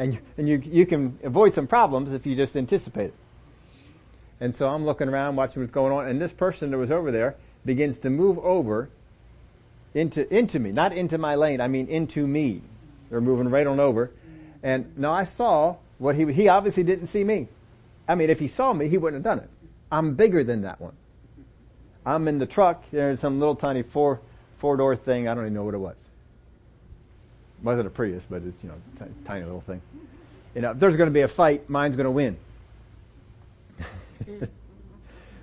And, 0.00 0.18
and 0.38 0.48
you, 0.48 0.62
you 0.64 0.86
can 0.86 1.18
avoid 1.22 1.52
some 1.52 1.66
problems 1.66 2.14
if 2.14 2.24
you 2.24 2.34
just 2.34 2.56
anticipate 2.56 3.08
it. 3.08 3.14
And 4.40 4.54
so 4.54 4.66
I'm 4.66 4.86
looking 4.86 5.10
around, 5.10 5.36
watching 5.36 5.60
what's 5.60 5.70
going 5.70 5.92
on, 5.92 6.08
and 6.08 6.18
this 6.18 6.32
person 6.32 6.70
that 6.70 6.78
was 6.78 6.90
over 6.90 7.12
there 7.12 7.36
begins 7.66 7.98
to 7.98 8.08
move 8.08 8.38
over 8.38 8.88
into, 9.92 10.26
into 10.34 10.58
me, 10.58 10.72
not 10.72 10.94
into 10.94 11.18
my 11.18 11.34
lane, 11.34 11.60
I 11.60 11.68
mean 11.68 11.86
into 11.88 12.26
me. 12.26 12.62
They're 13.10 13.20
moving 13.20 13.50
right 13.50 13.66
on 13.66 13.78
over. 13.78 14.10
And 14.62 14.96
now 14.96 15.12
I 15.12 15.24
saw 15.24 15.76
what 15.98 16.16
he, 16.16 16.32
he 16.32 16.48
obviously 16.48 16.82
didn't 16.82 17.08
see 17.08 17.22
me. 17.22 17.48
I 18.08 18.14
mean, 18.14 18.30
if 18.30 18.38
he 18.38 18.48
saw 18.48 18.72
me, 18.72 18.88
he 18.88 18.96
wouldn't 18.96 19.22
have 19.22 19.38
done 19.38 19.44
it. 19.44 19.50
I'm 19.92 20.14
bigger 20.14 20.42
than 20.42 20.62
that 20.62 20.80
one. 20.80 20.94
I'm 22.06 22.26
in 22.26 22.38
the 22.38 22.46
truck, 22.46 22.84
there's 22.90 23.20
some 23.20 23.38
little 23.38 23.54
tiny 23.54 23.82
four, 23.82 24.22
four 24.56 24.78
door 24.78 24.96
thing, 24.96 25.28
I 25.28 25.34
don't 25.34 25.44
even 25.44 25.52
know 25.52 25.64
what 25.64 25.74
it 25.74 25.78
was. 25.78 25.96
Wasn't 27.62 27.86
a 27.86 27.90
Prius, 27.90 28.24
but 28.28 28.42
it's, 28.42 28.62
you 28.62 28.70
know, 28.70 28.76
t- 28.98 29.12
tiny 29.24 29.44
little 29.44 29.60
thing. 29.60 29.82
You 30.54 30.62
know, 30.62 30.70
if 30.72 30.78
there's 30.78 30.96
gonna 30.96 31.10
be 31.10 31.20
a 31.20 31.28
fight, 31.28 31.68
mine's 31.68 31.96
gonna 31.96 32.10
win. 32.10 32.36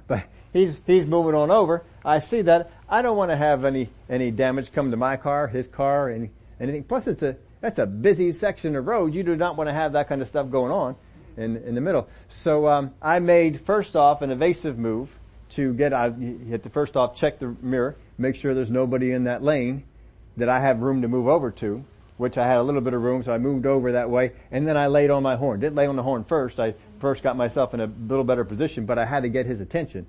but 0.08 0.24
he's, 0.54 0.76
he's 0.86 1.06
moving 1.06 1.36
on 1.36 1.52
over. 1.52 1.84
I 2.04 2.20
see 2.20 2.42
that. 2.44 2.72
I 2.90 3.02
don't 3.02 3.18
want 3.18 3.32
to 3.32 3.38
have 3.38 3.66
any, 3.66 3.90
any 4.10 4.32
damage 4.32 4.72
come 4.72 4.92
to 4.92 4.98
my 4.98 5.18
car, 5.18 5.48
his 5.48 5.68
car, 5.68 6.10
any, 6.10 6.32
anything. 6.60 6.84
Plus 6.84 7.08
it's 7.08 7.22
a, 7.22 7.38
that's 7.62 7.80
a 7.80 7.86
busy 7.86 8.32
section 8.32 8.76
of 8.76 8.88
road. 8.88 9.14
You 9.14 9.24
do 9.24 9.36
not 9.36 9.58
want 9.58 9.70
to 9.70 9.74
have 9.74 9.94
that 9.94 10.08
kind 10.08 10.22
of 10.22 10.28
stuff 10.28 10.50
going 10.50 10.72
on 10.72 10.96
in, 11.36 11.58
in 11.58 11.76
the 11.76 11.82
middle. 11.82 12.08
So, 12.28 12.68
um, 12.68 12.94
I 13.02 13.20
made 13.20 13.62
first 13.62 13.96
off 13.96 14.22
an 14.22 14.32
evasive 14.32 14.78
move 14.78 15.10
to 15.50 15.74
get 15.74 15.94
I 15.94 16.10
hit 16.12 16.64
the 16.64 16.70
first 16.70 16.98
off, 16.98 17.16
check 17.16 17.40
the 17.40 17.56
mirror, 17.62 17.96
make 18.18 18.36
sure 18.36 18.54
there's 18.54 18.72
nobody 18.72 19.12
in 19.12 19.26
that 19.26 19.44
lane 19.44 19.84
that 20.36 20.50
I 20.50 20.60
have 20.60 20.82
room 20.82 21.02
to 21.02 21.08
move 21.08 21.28
over 21.28 21.52
to, 21.52 21.84
which 22.18 22.38
I 22.38 22.48
had 22.48 22.58
a 22.58 22.64
little 22.64 22.82
bit 22.82 22.94
of 22.94 23.02
room, 23.02 23.24
so 23.24 23.32
I 23.32 23.38
moved 23.38 23.66
over 23.66 23.92
that 23.94 24.10
way, 24.10 24.34
and 24.52 24.68
then 24.68 24.76
I 24.76 24.88
laid 24.88 25.10
on 25.10 25.24
my 25.24 25.36
horn. 25.36 25.60
Didn't 25.60 25.76
lay 25.76 25.88
on 25.88 25.96
the 25.96 26.04
horn 26.04 26.24
first, 26.24 26.60
I 26.60 26.76
first 27.00 27.24
got 27.24 27.38
myself 27.38 27.74
in 27.74 27.80
a 27.80 27.90
little 28.08 28.24
better 28.24 28.44
position, 28.44 28.86
but 28.86 28.98
I 28.98 29.06
had 29.06 29.24
to 29.24 29.30
get 29.30 29.46
his 29.46 29.62
attention. 29.62 30.08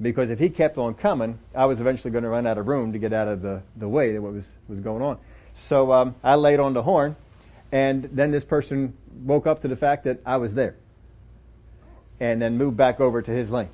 Because 0.00 0.30
if 0.30 0.38
he 0.38 0.48
kept 0.48 0.78
on 0.78 0.94
coming, 0.94 1.40
I 1.54 1.64
was 1.64 1.80
eventually 1.80 2.12
going 2.12 2.22
to 2.22 2.30
run 2.30 2.46
out 2.46 2.56
of 2.56 2.68
room 2.68 2.92
to 2.92 3.00
get 3.00 3.12
out 3.12 3.26
of 3.26 3.42
the, 3.42 3.62
the 3.76 3.88
way 3.88 4.12
that 4.12 4.22
what 4.22 4.32
was, 4.32 4.56
was 4.68 4.78
going 4.78 5.02
on. 5.02 5.18
So, 5.54 5.92
um, 5.92 6.14
I 6.22 6.36
laid 6.36 6.60
on 6.60 6.72
the 6.72 6.82
horn, 6.82 7.16
and 7.72 8.04
then 8.12 8.30
this 8.30 8.44
person 8.44 8.96
woke 9.24 9.48
up 9.48 9.62
to 9.62 9.68
the 9.68 9.74
fact 9.74 10.04
that 10.04 10.20
I 10.24 10.36
was 10.36 10.54
there. 10.54 10.76
And 12.20 12.40
then 12.40 12.56
moved 12.56 12.76
back 12.76 13.00
over 13.00 13.22
to 13.22 13.30
his 13.30 13.50
lane. 13.50 13.70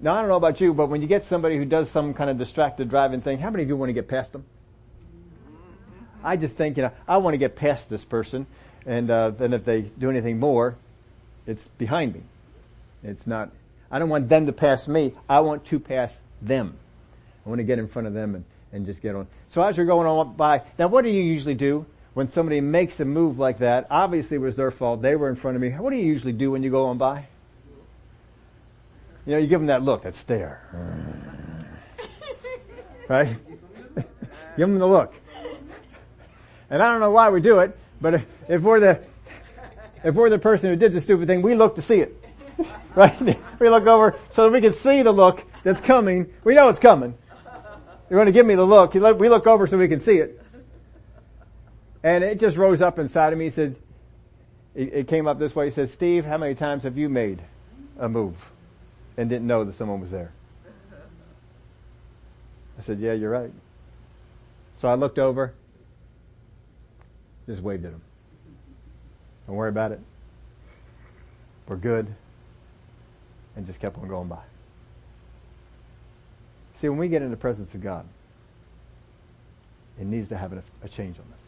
Now 0.00 0.14
I 0.14 0.20
don't 0.20 0.28
know 0.28 0.36
about 0.36 0.60
you, 0.60 0.72
but 0.72 0.86
when 0.88 1.02
you 1.02 1.08
get 1.08 1.24
somebody 1.24 1.56
who 1.56 1.64
does 1.64 1.90
some 1.90 2.14
kind 2.14 2.30
of 2.30 2.38
distracted 2.38 2.88
driving 2.88 3.20
thing, 3.20 3.38
how 3.38 3.50
many 3.50 3.64
of 3.64 3.68
you 3.68 3.76
want 3.76 3.88
to 3.88 3.94
get 3.94 4.06
past 4.06 4.32
them? 4.32 4.44
I 6.22 6.36
just 6.36 6.56
think, 6.56 6.76
you 6.76 6.84
know, 6.84 6.92
I 7.06 7.18
want 7.18 7.34
to 7.34 7.38
get 7.38 7.56
past 7.56 7.88
this 7.88 8.04
person, 8.04 8.46
and 8.86 9.10
uh, 9.10 9.30
then 9.30 9.52
if 9.52 9.64
they 9.64 9.82
do 9.82 10.10
anything 10.10 10.38
more, 10.38 10.76
it's 11.46 11.68
behind 11.68 12.14
me. 12.14 12.22
It's 13.02 13.26
not. 13.26 13.50
I 13.90 13.98
don't 13.98 14.08
want 14.08 14.28
them 14.28 14.46
to 14.46 14.52
pass 14.52 14.86
me. 14.86 15.14
I 15.28 15.40
want 15.40 15.64
to 15.66 15.80
pass 15.80 16.20
them. 16.42 16.76
I 17.44 17.48
want 17.48 17.60
to 17.60 17.64
get 17.64 17.78
in 17.78 17.88
front 17.88 18.06
of 18.06 18.14
them 18.14 18.34
and, 18.34 18.44
and 18.72 18.84
just 18.84 19.00
get 19.00 19.14
on. 19.14 19.26
So 19.48 19.62
as 19.62 19.76
you're 19.76 19.86
going 19.86 20.06
on 20.06 20.34
by, 20.36 20.62
now 20.78 20.88
what 20.88 21.02
do 21.02 21.10
you 21.10 21.22
usually 21.22 21.54
do 21.54 21.86
when 22.12 22.28
somebody 22.28 22.60
makes 22.60 23.00
a 23.00 23.04
move 23.04 23.38
like 23.38 23.58
that? 23.60 23.86
Obviously 23.90 24.36
it 24.36 24.40
was 24.40 24.56
their 24.56 24.70
fault. 24.70 25.00
They 25.00 25.16
were 25.16 25.30
in 25.30 25.36
front 25.36 25.56
of 25.56 25.62
me. 25.62 25.70
What 25.70 25.90
do 25.90 25.96
you 25.96 26.04
usually 26.04 26.34
do 26.34 26.50
when 26.50 26.62
you 26.62 26.70
go 26.70 26.86
on 26.86 26.98
by? 26.98 27.26
You 29.24 29.34
know, 29.34 29.38
you 29.38 29.46
give 29.46 29.60
them 29.60 29.68
that 29.68 29.82
look, 29.82 30.02
that 30.02 30.14
stare. 30.14 30.62
Right? 33.08 33.38
give 33.96 34.68
them 34.68 34.78
the 34.78 34.86
look. 34.86 35.14
And 36.70 36.82
I 36.82 36.90
don't 36.90 37.00
know 37.00 37.10
why 37.10 37.30
we 37.30 37.40
do 37.40 37.60
it, 37.60 37.76
but 38.00 38.22
if 38.48 38.62
we're 38.62 38.80
the, 38.80 39.00
if 40.04 40.14
we're 40.14 40.30
the 40.30 40.38
person 40.38 40.70
who 40.70 40.76
did 40.76 40.92
the 40.92 41.00
stupid 41.00 41.26
thing, 41.26 41.42
we 41.42 41.54
look 41.54 41.76
to 41.76 41.82
see 41.82 42.00
it. 42.00 42.14
right? 42.94 43.38
We 43.58 43.68
look 43.68 43.86
over 43.86 44.18
so 44.32 44.44
that 44.44 44.52
we 44.52 44.60
can 44.60 44.72
see 44.72 45.02
the 45.02 45.12
look 45.12 45.44
that's 45.62 45.80
coming. 45.80 46.32
We 46.44 46.54
know 46.54 46.68
it's 46.68 46.78
coming. 46.78 47.14
You're 48.10 48.18
going 48.18 48.26
to 48.26 48.32
give 48.32 48.46
me 48.46 48.54
the 48.54 48.66
look. 48.66 48.94
We 48.94 49.28
look 49.28 49.46
over 49.46 49.66
so 49.66 49.78
we 49.78 49.88
can 49.88 50.00
see 50.00 50.18
it. 50.18 50.42
And 52.02 52.24
it 52.24 52.40
just 52.40 52.56
rose 52.56 52.80
up 52.80 52.98
inside 52.98 53.32
of 53.32 53.38
me. 53.38 53.46
He 53.46 53.50
said, 53.50 53.76
it 54.74 55.08
came 55.08 55.26
up 55.26 55.38
this 55.38 55.54
way. 55.54 55.66
He 55.66 55.72
said, 55.72 55.88
Steve, 55.88 56.24
how 56.24 56.38
many 56.38 56.54
times 56.54 56.84
have 56.84 56.96
you 56.96 57.08
made 57.08 57.42
a 57.98 58.08
move? 58.08 58.36
and 59.18 59.28
didn't 59.28 59.48
know 59.48 59.64
that 59.64 59.74
someone 59.74 60.00
was 60.00 60.12
there. 60.12 60.30
I 62.78 62.80
said, 62.80 63.00
yeah, 63.00 63.14
you're 63.14 63.30
right. 63.30 63.50
So 64.80 64.86
I 64.86 64.94
looked 64.94 65.18
over, 65.18 65.52
just 67.48 67.62
waved 67.62 67.84
at 67.84 67.92
him. 67.92 68.02
Don't 69.46 69.56
worry 69.56 69.70
about 69.70 69.92
it. 69.92 70.00
We're 71.66 71.76
good. 71.76 72.14
And 73.56 73.66
just 73.66 73.80
kept 73.80 73.98
on 73.98 74.06
going 74.06 74.28
by. 74.28 74.42
See, 76.74 76.88
when 76.88 76.98
we 76.98 77.08
get 77.08 77.22
in 77.22 77.30
the 77.30 77.36
presence 77.36 77.74
of 77.74 77.82
God, 77.82 78.06
it 79.98 80.06
needs 80.06 80.28
to 80.28 80.36
have 80.36 80.52
a, 80.52 80.62
a 80.82 80.88
change 80.88 81.16
on 81.18 81.24
us. 81.32 81.40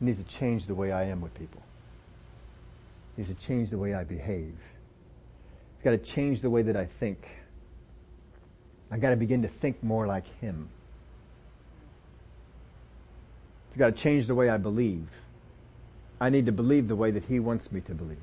It 0.00 0.04
needs 0.04 0.18
to 0.18 0.24
change 0.24 0.66
the 0.66 0.74
way 0.74 0.90
I 0.90 1.04
am 1.04 1.20
with 1.20 1.32
people. 1.34 1.62
It 3.12 3.20
needs 3.20 3.30
to 3.30 3.46
change 3.46 3.70
the 3.70 3.78
way 3.78 3.94
I 3.94 4.02
behave. 4.02 4.56
It's 5.74 5.84
got 5.84 5.90
to 5.90 5.98
change 5.98 6.40
the 6.40 6.50
way 6.50 6.62
that 6.62 6.76
I 6.76 6.86
think. 6.86 7.28
I 8.90 8.98
got 8.98 9.10
to 9.10 9.16
begin 9.16 9.42
to 9.42 9.48
think 9.48 9.82
more 9.82 10.06
like 10.06 10.26
Him. 10.40 10.70
It's 13.70 13.78
got 13.78 13.96
to 13.96 14.02
change 14.02 14.26
the 14.26 14.34
way 14.34 14.48
I 14.48 14.56
believe. 14.56 15.06
I 16.20 16.28
need 16.28 16.46
to 16.46 16.52
believe 16.52 16.88
the 16.88 16.96
way 16.96 17.12
that 17.12 17.24
He 17.24 17.38
wants 17.38 17.70
me 17.70 17.80
to 17.82 17.94
believe. 17.94 18.18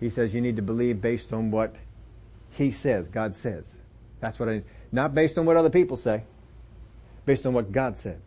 He 0.00 0.08
says 0.08 0.32
you 0.32 0.40
need 0.40 0.56
to 0.56 0.62
believe 0.62 1.02
based 1.02 1.32
on 1.32 1.50
what 1.50 1.76
He 2.52 2.72
says, 2.72 3.06
God 3.08 3.34
says. 3.34 3.64
That's 4.20 4.38
what 4.38 4.48
I 4.48 4.54
need. 4.54 4.64
Not 4.90 5.14
based 5.14 5.36
on 5.36 5.44
what 5.44 5.56
other 5.56 5.70
people 5.70 5.98
say. 5.98 6.22
Based 7.26 7.44
on 7.44 7.52
what 7.52 7.70
God 7.70 7.98
said. 7.98 8.20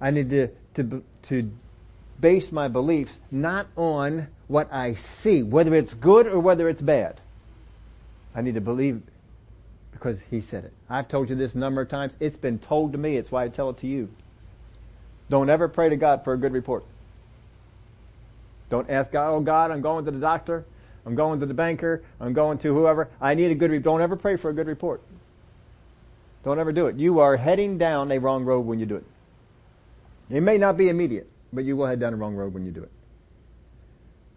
I 0.00 0.10
need 0.10 0.30
to, 0.30 0.48
to, 0.74 1.04
to 1.24 1.50
base 2.18 2.50
my 2.50 2.68
beliefs 2.68 3.18
not 3.30 3.66
on 3.76 4.28
what 4.48 4.72
I 4.72 4.94
see, 4.94 5.42
whether 5.42 5.74
it's 5.74 5.92
good 5.92 6.26
or 6.26 6.40
whether 6.40 6.68
it's 6.68 6.82
bad. 6.82 7.20
I 8.34 8.40
need 8.40 8.54
to 8.54 8.60
believe 8.60 9.02
because 9.92 10.22
he 10.30 10.40
said 10.40 10.64
it. 10.64 10.72
I've 10.88 11.08
told 11.08 11.30
you 11.30 11.36
this 11.36 11.54
a 11.54 11.58
number 11.58 11.82
of 11.82 11.88
times. 11.88 12.14
It's 12.20 12.36
been 12.36 12.58
told 12.58 12.92
to 12.92 12.98
me. 12.98 13.16
It's 13.16 13.30
why 13.30 13.44
I 13.44 13.48
tell 13.48 13.70
it 13.70 13.78
to 13.78 13.86
you. 13.86 14.08
Don't 15.30 15.48
ever 15.48 15.68
pray 15.68 15.88
to 15.88 15.96
God 15.96 16.24
for 16.24 16.32
a 16.32 16.36
good 16.36 16.52
report. 16.52 16.84
Don't 18.70 18.88
ask 18.90 19.10
God, 19.10 19.30
oh 19.30 19.40
God, 19.40 19.70
I'm 19.70 19.80
going 19.80 20.04
to 20.04 20.10
the 20.10 20.18
doctor. 20.18 20.64
I'm 21.06 21.14
going 21.14 21.40
to 21.40 21.46
the 21.46 21.54
banker. 21.54 22.02
I'm 22.20 22.32
going 22.32 22.58
to 22.58 22.74
whoever. 22.74 23.08
I 23.20 23.34
need 23.34 23.50
a 23.50 23.54
good 23.54 23.70
report. 23.70 23.84
Don't 23.84 24.00
ever 24.00 24.16
pray 24.16 24.36
for 24.36 24.50
a 24.50 24.54
good 24.54 24.66
report. 24.66 25.02
Don't 26.44 26.58
ever 26.58 26.72
do 26.72 26.86
it. 26.86 26.96
You 26.96 27.20
are 27.20 27.36
heading 27.36 27.78
down 27.78 28.10
a 28.12 28.18
wrong 28.18 28.44
road 28.44 28.66
when 28.66 28.78
you 28.78 28.86
do 28.86 28.96
it. 28.96 29.04
It 30.30 30.42
may 30.42 30.58
not 30.58 30.76
be 30.76 30.88
immediate, 30.88 31.30
but 31.52 31.64
you 31.64 31.76
will 31.76 31.86
head 31.86 32.00
down 32.00 32.14
a 32.14 32.16
wrong 32.16 32.34
road 32.34 32.54
when 32.54 32.64
you 32.64 32.72
do 32.72 32.82
it. 32.82 32.90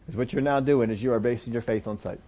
Because 0.05 0.17
what 0.17 0.33
you're 0.33 0.41
now 0.41 0.59
doing 0.59 0.89
is 0.89 1.03
you 1.03 1.11
are 1.13 1.19
basing 1.19 1.53
your 1.53 1.61
faith 1.61 1.87
on 1.87 1.97
sight. 1.97 2.19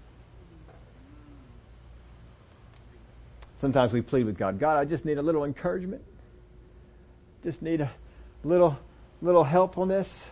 Sometimes 3.57 3.91
we 3.91 4.01
plead 4.01 4.25
with 4.25 4.37
God, 4.37 4.57
God, 4.57 4.77
I 4.77 4.85
just 4.85 5.03
need 5.03 5.17
a 5.17 5.21
little 5.21 5.43
encouragement. 5.43 6.01
Just 7.43 7.61
need 7.61 7.81
a 7.81 7.91
little, 8.43 8.77
little 9.21 9.43
helpfulness. 9.43 10.25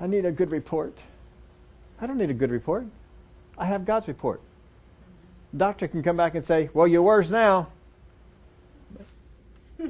I 0.00 0.06
need 0.06 0.24
a 0.24 0.32
good 0.32 0.50
report. 0.50 0.96
I 2.00 2.06
don't 2.06 2.18
need 2.18 2.30
a 2.30 2.34
good 2.34 2.50
report. 2.50 2.86
I 3.58 3.66
have 3.66 3.84
God's 3.84 4.08
report. 4.08 4.40
Doctor 5.56 5.88
can 5.88 6.02
come 6.02 6.16
back 6.16 6.34
and 6.34 6.44
say, 6.44 6.68
well, 6.74 6.86
you're 6.86 7.02
worse 7.02 7.30
now. 7.30 7.68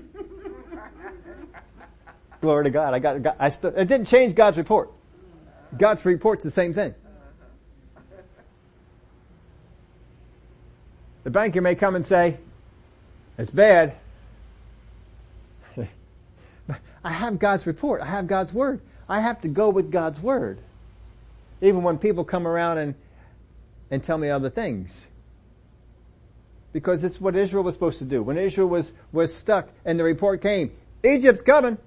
Glory 2.40 2.64
to 2.64 2.70
God. 2.70 2.94
I 2.94 3.00
got, 3.00 3.22
got 3.22 3.36
I 3.40 3.48
still. 3.48 3.70
it 3.74 3.86
didn't 3.86 4.06
change 4.06 4.34
God's 4.36 4.56
report. 4.58 4.92
God's 5.76 6.04
report's 6.04 6.44
the 6.44 6.50
same 6.50 6.72
thing. 6.72 6.94
The 11.24 11.30
banker 11.30 11.60
may 11.60 11.74
come 11.74 11.96
and 11.96 12.06
say, 12.06 12.38
it's 13.36 13.50
bad, 13.50 13.96
I 17.06 17.12
have 17.12 17.38
God's 17.38 17.68
report. 17.68 18.02
I 18.02 18.06
have 18.06 18.26
God's 18.26 18.52
word. 18.52 18.80
I 19.08 19.20
have 19.20 19.40
to 19.42 19.48
go 19.48 19.70
with 19.70 19.92
God's 19.92 20.18
word. 20.18 20.58
Even 21.60 21.84
when 21.84 21.98
people 21.98 22.24
come 22.24 22.48
around 22.48 22.78
and, 22.78 22.96
and 23.92 24.02
tell 24.02 24.18
me 24.18 24.28
other 24.28 24.50
things. 24.50 25.06
Because 26.72 27.04
it's 27.04 27.20
what 27.20 27.36
Israel 27.36 27.62
was 27.62 27.74
supposed 27.74 27.98
to 27.98 28.04
do. 28.04 28.24
When 28.24 28.36
Israel 28.36 28.66
was, 28.66 28.92
was 29.12 29.32
stuck 29.32 29.68
and 29.84 30.00
the 30.00 30.02
report 30.02 30.42
came, 30.42 30.72
Egypt's 31.04 31.42
coming. 31.42 31.78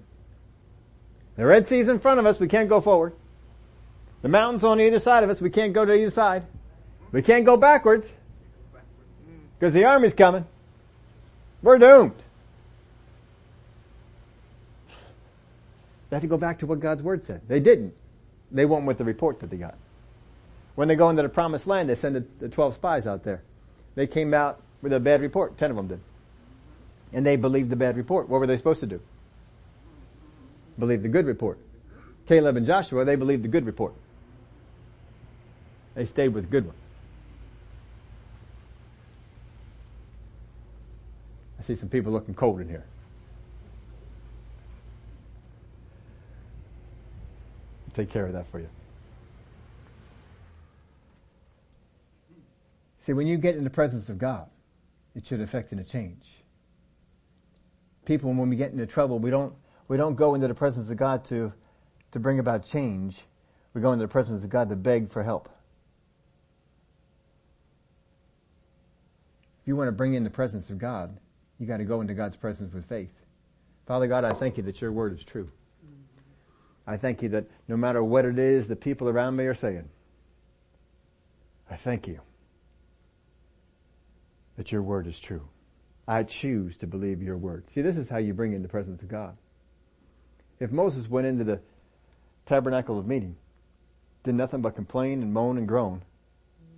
The 1.35 1.45
Red 1.45 1.67
Sea's 1.67 1.89
in 1.89 1.99
front 1.99 2.21
of 2.21 2.25
us. 2.25 2.39
We 2.39 2.47
can't 2.47 2.69
go 2.69 2.79
forward. 2.79 3.11
The 4.21 4.29
mountains 4.29 4.63
on 4.63 4.79
either 4.79 5.01
side 5.01 5.25
of 5.25 5.29
us. 5.29 5.41
We 5.41 5.49
can't 5.49 5.73
go 5.73 5.83
to 5.83 5.93
either 5.93 6.11
side. 6.11 6.45
We 7.11 7.23
can't 7.23 7.45
go 7.45 7.57
backwards. 7.57 8.09
Because 9.59 9.73
the 9.73 9.83
army's 9.83 10.13
coming. 10.13 10.45
We're 11.61 11.77
doomed. 11.77 12.15
They 16.09 16.15
had 16.15 16.21
to 16.21 16.27
go 16.27 16.37
back 16.37 16.59
to 16.59 16.65
what 16.65 16.79
God's 16.79 17.03
word 17.03 17.23
said. 17.23 17.41
They 17.47 17.59
didn't. 17.59 17.93
They 18.51 18.65
went 18.65 18.85
with 18.85 18.97
the 18.97 19.05
report 19.05 19.39
that 19.41 19.49
they 19.49 19.57
got. 19.57 19.75
When 20.75 20.87
they 20.87 20.95
go 20.95 21.09
into 21.09 21.21
the 21.21 21.29
promised 21.29 21.67
land, 21.67 21.89
they 21.89 21.95
send 21.95 22.15
the, 22.15 22.25
the 22.39 22.49
12 22.49 22.75
spies 22.75 23.05
out 23.05 23.23
there. 23.23 23.43
They 23.95 24.07
came 24.07 24.33
out 24.33 24.61
with 24.81 24.93
a 24.93 24.99
bad 24.99 25.21
report. 25.21 25.57
Ten 25.57 25.71
of 25.71 25.77
them 25.77 25.87
did. 25.87 25.99
And 27.13 27.25
they 27.25 27.35
believed 27.35 27.69
the 27.69 27.75
bad 27.75 27.97
report. 27.97 28.29
What 28.29 28.39
were 28.39 28.47
they 28.47 28.57
supposed 28.57 28.79
to 28.79 28.87
do? 28.87 29.01
Believe 30.77 31.03
the 31.03 31.09
good 31.09 31.25
report. 31.25 31.59
Caleb 32.27 32.57
and 32.57 32.65
Joshua, 32.65 33.03
they 33.05 33.15
believed 33.15 33.43
the 33.43 33.47
good 33.47 33.65
report. 33.65 33.93
They 35.95 36.05
stayed 36.05 36.29
with 36.29 36.45
the 36.45 36.49
good 36.49 36.65
one. 36.65 36.75
I 41.59 41.63
see 41.63 41.75
some 41.75 41.89
people 41.89 42.13
looking 42.13 42.35
cold 42.35 42.61
in 42.61 42.69
here. 42.69 42.85
Take 47.93 48.09
care 48.09 48.25
of 48.25 48.33
that 48.33 48.49
for 48.51 48.59
you. 48.59 48.69
See, 52.99 53.13
when 53.13 53.27
you 53.27 53.37
get 53.37 53.55
in 53.55 53.63
the 53.63 53.69
presence 53.69 54.09
of 54.09 54.17
God, 54.17 54.47
it 55.15 55.25
should 55.25 55.41
affect 55.41 55.71
in 55.71 55.79
a 55.79 55.83
change. 55.83 56.43
People, 58.05 58.33
when 58.33 58.49
we 58.49 58.55
get 58.55 58.71
into 58.71 58.85
trouble, 58.85 59.19
we 59.19 59.29
don't, 59.29 59.53
we 59.87 59.97
don't 59.97 60.15
go 60.15 60.35
into 60.35 60.47
the 60.47 60.53
presence 60.53 60.89
of 60.89 60.97
God 60.97 61.23
to, 61.25 61.53
to 62.11 62.19
bring 62.19 62.39
about 62.39 62.65
change. 62.65 63.21
We 63.73 63.81
go 63.81 63.93
into 63.93 64.03
the 64.03 64.11
presence 64.11 64.43
of 64.43 64.49
God 64.49 64.69
to 64.69 64.75
beg 64.75 65.11
for 65.11 65.23
help. 65.23 65.49
If 69.61 69.67
you 69.67 69.75
want 69.75 69.87
to 69.87 69.93
bring 69.93 70.13
in 70.13 70.23
the 70.23 70.29
presence 70.29 70.69
of 70.69 70.77
God, 70.77 71.17
you 71.59 71.67
got 71.67 71.77
to 71.77 71.85
go 71.85 72.01
into 72.01 72.13
God's 72.13 72.37
presence 72.37 72.73
with 72.73 72.85
faith. 72.85 73.13
Father 73.85 74.07
God, 74.07 74.23
I 74.23 74.31
thank 74.31 74.57
you 74.57 74.63
that 74.63 74.81
your 74.81 74.91
word 74.91 75.17
is 75.17 75.23
true. 75.23 75.49
I 76.89 76.97
thank 76.97 77.21
you 77.21 77.29
that 77.29 77.45
no 77.67 77.77
matter 77.77 78.03
what 78.03 78.25
it 78.25 78.39
is 78.39 78.67
the 78.67 78.75
people 78.75 79.09
around 79.09 79.35
me 79.35 79.45
are 79.45 79.53
saying, 79.53 79.87
I 81.69 81.75
thank 81.75 82.07
you 82.07 82.19
that 84.57 84.71
your 84.71 84.81
word 84.81 85.05
is 85.05 85.19
true. 85.19 85.47
I 86.07 86.23
choose 86.23 86.77
to 86.77 86.87
believe 86.87 87.21
your 87.21 87.37
word. 87.37 87.65
See, 87.69 87.83
this 87.83 87.95
is 87.95 88.09
how 88.09 88.17
you 88.17 88.33
bring 88.33 88.53
in 88.53 88.63
the 88.63 88.67
presence 88.67 89.03
of 89.03 89.07
God. 89.07 89.37
If 90.59 90.71
Moses 90.71 91.07
went 91.07 91.27
into 91.27 91.43
the 91.43 91.61
tabernacle 92.47 92.97
of 92.97 93.05
meeting, 93.05 93.35
did 94.23 94.33
nothing 94.33 94.61
but 94.61 94.73
complain 94.73 95.21
and 95.21 95.31
moan 95.31 95.59
and 95.59 95.67
groan, 95.67 96.01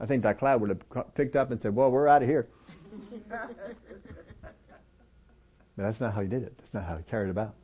I 0.02 0.08
think 0.08 0.24
that 0.24 0.38
cloud 0.38 0.60
would 0.60 0.72
have 0.72 1.16
picked 1.16 1.38
up 1.38 1.52
and 1.52 1.62
said, 1.62 1.74
well, 1.74 1.90
we're 1.90 2.10
out 2.10 2.22
of 2.22 2.28
here. 2.28 2.50
but 3.30 3.46
that's 5.78 6.02
not 6.02 6.14
how 6.14 6.20
he 6.20 6.28
did 6.28 6.44
it. 6.44 6.58
That's 6.58 6.74
not 6.74 6.84
how 6.84 6.98
he 6.98 7.04
carried 7.04 7.30
it 7.30 7.32
about. 7.32 7.56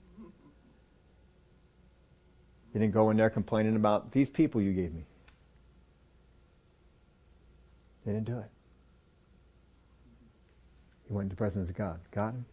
He 2.78 2.84
didn't 2.84 2.94
go 2.94 3.10
in 3.10 3.18
there 3.18 3.32
complaining 3.32 3.76
about 3.76 4.12
these 4.12 4.30
people 4.30 4.62
you 4.62 4.72
gave 4.72 4.94
me. 4.94 5.04
They 8.06 8.12
didn't 8.12 8.28
do 8.28 8.38
it. 8.38 8.52
He 11.08 11.14
went 11.14 11.24
into 11.24 11.36
the 11.36 11.40
presence 11.40 11.72
of 11.72 11.76
God. 11.76 12.00
God, 12.12 12.46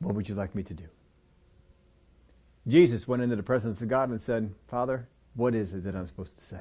what 0.00 0.14
would 0.14 0.28
you 0.28 0.34
like 0.34 0.54
me 0.54 0.62
to 0.64 0.74
do? 0.74 0.84
Jesus 2.68 3.08
went 3.08 3.22
into 3.22 3.34
the 3.34 3.42
presence 3.42 3.80
of 3.80 3.88
God 3.88 4.10
and 4.10 4.20
said, 4.20 4.52
Father, 4.68 5.08
what 5.36 5.54
is 5.54 5.72
it 5.72 5.84
that 5.84 5.96
I'm 5.96 6.06
supposed 6.06 6.36
to 6.36 6.44
say? 6.44 6.60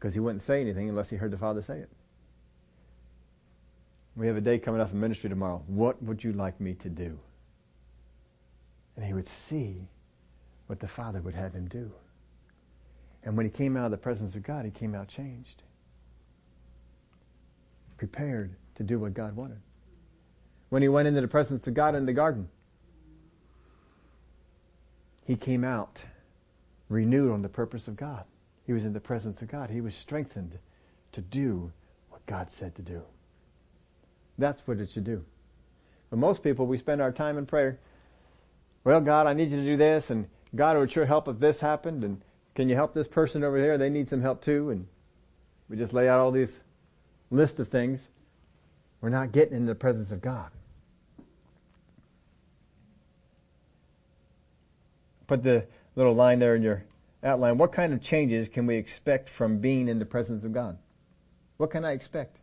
Because 0.00 0.14
he 0.14 0.18
wouldn't 0.18 0.42
say 0.42 0.60
anything 0.60 0.88
unless 0.88 1.10
he 1.10 1.14
heard 1.14 1.30
the 1.30 1.38
Father 1.38 1.62
say 1.62 1.78
it. 1.78 1.90
We 4.16 4.26
have 4.26 4.36
a 4.36 4.40
day 4.40 4.58
coming 4.58 4.80
up 4.80 4.90
in 4.90 4.98
ministry 4.98 5.30
tomorrow. 5.30 5.62
What 5.68 6.02
would 6.02 6.24
you 6.24 6.32
like 6.32 6.60
me 6.60 6.74
to 6.74 6.88
do? 6.88 7.20
And 8.96 9.04
he 9.04 9.14
would 9.14 9.28
see 9.28 9.86
what 10.72 10.80
the 10.80 10.88
Father 10.88 11.20
would 11.20 11.34
have 11.34 11.52
him 11.52 11.68
do. 11.68 11.92
And 13.22 13.36
when 13.36 13.44
he 13.44 13.52
came 13.52 13.76
out 13.76 13.84
of 13.84 13.90
the 13.90 13.98
presence 13.98 14.34
of 14.34 14.42
God, 14.42 14.64
he 14.64 14.70
came 14.70 14.94
out 14.94 15.06
changed. 15.06 15.62
Prepared 17.98 18.56
to 18.76 18.82
do 18.82 18.98
what 18.98 19.12
God 19.12 19.36
wanted. 19.36 19.58
When 20.70 20.80
he 20.80 20.88
went 20.88 21.08
into 21.08 21.20
the 21.20 21.28
presence 21.28 21.66
of 21.66 21.74
God 21.74 21.94
in 21.94 22.06
the 22.06 22.14
garden, 22.14 22.48
he 25.26 25.36
came 25.36 25.62
out 25.62 26.00
renewed 26.88 27.32
on 27.32 27.42
the 27.42 27.50
purpose 27.50 27.86
of 27.86 27.94
God. 27.94 28.24
He 28.66 28.72
was 28.72 28.84
in 28.84 28.94
the 28.94 28.98
presence 28.98 29.42
of 29.42 29.48
God. 29.48 29.68
He 29.68 29.82
was 29.82 29.94
strengthened 29.94 30.58
to 31.12 31.20
do 31.20 31.70
what 32.08 32.24
God 32.24 32.50
said 32.50 32.74
to 32.76 32.82
do. 32.82 33.02
That's 34.38 34.66
what 34.66 34.80
it 34.80 34.88
should 34.88 35.04
do. 35.04 35.22
But 36.08 36.18
most 36.18 36.42
people, 36.42 36.66
we 36.66 36.78
spend 36.78 37.02
our 37.02 37.12
time 37.12 37.36
in 37.36 37.44
prayer. 37.44 37.78
Well, 38.84 39.02
God, 39.02 39.26
I 39.26 39.34
need 39.34 39.50
you 39.50 39.58
to 39.58 39.66
do 39.66 39.76
this, 39.76 40.08
and 40.08 40.28
God, 40.54 40.76
would 40.76 40.92
sure 40.92 41.06
help 41.06 41.28
if 41.28 41.38
this 41.38 41.60
happened, 41.60 42.04
and 42.04 42.20
can 42.54 42.68
you 42.68 42.74
help 42.74 42.92
this 42.92 43.08
person 43.08 43.42
over 43.42 43.56
here? 43.56 43.78
They 43.78 43.88
need 43.88 44.08
some 44.08 44.20
help 44.20 44.42
too, 44.42 44.70
and 44.70 44.86
we 45.68 45.76
just 45.76 45.92
lay 45.92 46.08
out 46.08 46.20
all 46.20 46.30
these 46.30 46.60
list 47.30 47.58
of 47.58 47.68
things. 47.68 48.08
We're 49.00 49.08
not 49.08 49.32
getting 49.32 49.56
in 49.56 49.66
the 49.66 49.74
presence 49.74 50.12
of 50.12 50.20
God. 50.20 50.50
Put 55.26 55.42
the 55.42 55.66
little 55.96 56.12
line 56.12 56.38
there 56.38 56.54
in 56.54 56.62
your 56.62 56.84
outline. 57.24 57.56
What 57.56 57.72
kind 57.72 57.92
of 57.92 58.02
changes 58.02 58.48
can 58.48 58.66
we 58.66 58.76
expect 58.76 59.28
from 59.28 59.58
being 59.58 59.88
in 59.88 59.98
the 59.98 60.04
presence 60.04 60.44
of 60.44 60.52
God? 60.52 60.76
What 61.56 61.70
can 61.70 61.84
I 61.84 61.92
expect? 61.92 62.36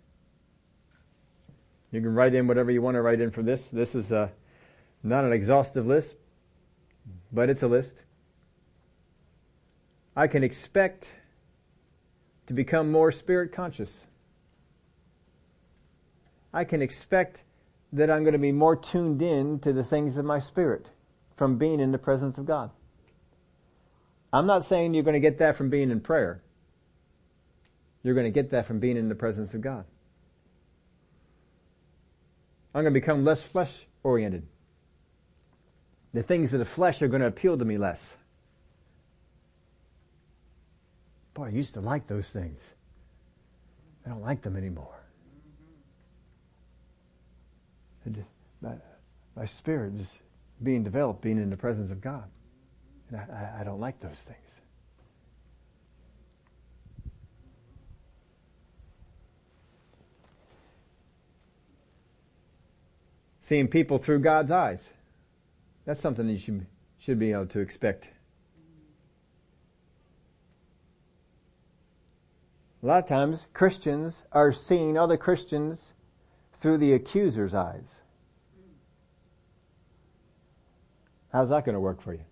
You 1.91 2.01
can 2.01 2.13
write 2.13 2.33
in 2.33 2.47
whatever 2.47 2.71
you 2.71 2.81
want 2.81 2.95
to 2.95 3.01
write 3.01 3.21
in 3.21 3.31
for 3.31 3.41
this. 3.41 3.63
This 3.71 3.95
is 3.95 4.11
uh, 4.11 4.29
not 5.03 5.23
an 5.23 5.33
exhaustive 5.33 5.85
list, 5.85 6.15
but 7.31 7.49
it's 7.49 7.63
a 7.63 7.67
list. 7.67 7.97
I 10.15 10.27
can 10.27 10.43
expect 10.43 11.11
to 12.47 12.53
become 12.53 12.91
more 12.91 13.11
spirit 13.11 13.51
conscious. 13.51 14.07
I 16.53 16.63
can 16.63 16.81
expect 16.81 17.43
that 17.93 18.09
I'm 18.09 18.23
going 18.23 18.33
to 18.33 18.39
be 18.39 18.51
more 18.51 18.75
tuned 18.75 19.21
in 19.21 19.59
to 19.59 19.71
the 19.71 19.83
things 19.83 20.17
of 20.17 20.25
my 20.25 20.39
spirit 20.39 20.87
from 21.37 21.57
being 21.57 21.79
in 21.79 21.91
the 21.91 21.97
presence 21.97 22.37
of 22.37 22.45
God. 22.45 22.71
I'm 24.33 24.45
not 24.45 24.65
saying 24.65 24.93
you're 24.93 25.03
going 25.03 25.13
to 25.13 25.19
get 25.19 25.39
that 25.39 25.55
from 25.55 25.69
being 25.69 25.89
in 25.89 26.01
prayer. 26.01 26.41
You're 28.03 28.13
going 28.13 28.25
to 28.25 28.31
get 28.31 28.51
that 28.51 28.65
from 28.65 28.79
being 28.79 28.97
in 28.97 29.09
the 29.09 29.15
presence 29.15 29.53
of 29.53 29.61
God. 29.61 29.85
I'm 32.73 32.83
going 32.83 32.93
to 32.93 32.99
become 32.99 33.25
less 33.25 33.41
flesh 33.41 33.87
oriented 34.03 34.45
the 36.13 36.23
things 36.23 36.53
of 36.53 36.59
the 36.59 36.65
flesh 36.65 37.01
are 37.01 37.07
going 37.07 37.21
to 37.21 37.27
appeal 37.27 37.57
to 37.57 37.65
me 37.65 37.77
less. 37.77 38.17
Boy, 41.33 41.45
I 41.45 41.49
used 41.49 41.75
to 41.75 41.81
like 41.81 42.07
those 42.07 42.29
things. 42.29 42.59
I 44.05 44.09
don't 44.09 44.21
like 44.21 44.41
them 44.41 44.55
anymore. 44.55 44.99
Uh, 48.05 48.21
my, 48.61 48.73
my 49.35 49.45
spirit 49.45 49.93
is 49.99 50.11
being 50.61 50.83
developed, 50.83 51.21
being 51.21 51.37
in 51.37 51.49
the 51.49 51.57
presence 51.57 51.91
of 51.91 52.01
God. 52.01 52.25
And 53.09 53.19
I, 53.19 53.57
I 53.59 53.63
don't 53.63 53.79
like 53.79 53.99
those 53.99 54.17
things. 54.25 54.37
Seeing 63.41 63.67
people 63.67 63.97
through 63.97 64.19
God's 64.19 64.51
eyes. 64.51 64.89
That's 65.89 66.01
something 66.01 66.29
you 66.29 66.37
should, 66.37 66.67
should 66.99 67.17
be 67.17 67.31
able 67.31 67.47
to 67.47 67.61
expect. 67.61 68.09
A 72.83 72.85
lot 72.85 73.01
of 73.01 73.09
times 73.09 73.47
Christians 73.55 74.21
are 74.31 74.51
seeing 74.51 74.99
other 74.99 75.17
Christians 75.17 75.93
through 76.59 76.77
the 76.77 76.93
accuser's 76.93 77.55
eyes. 77.55 77.87
How's 81.33 81.49
that 81.49 81.65
going 81.65 81.73
to 81.73 81.79
work 81.79 82.03
for 82.03 82.13
you? 82.13 82.25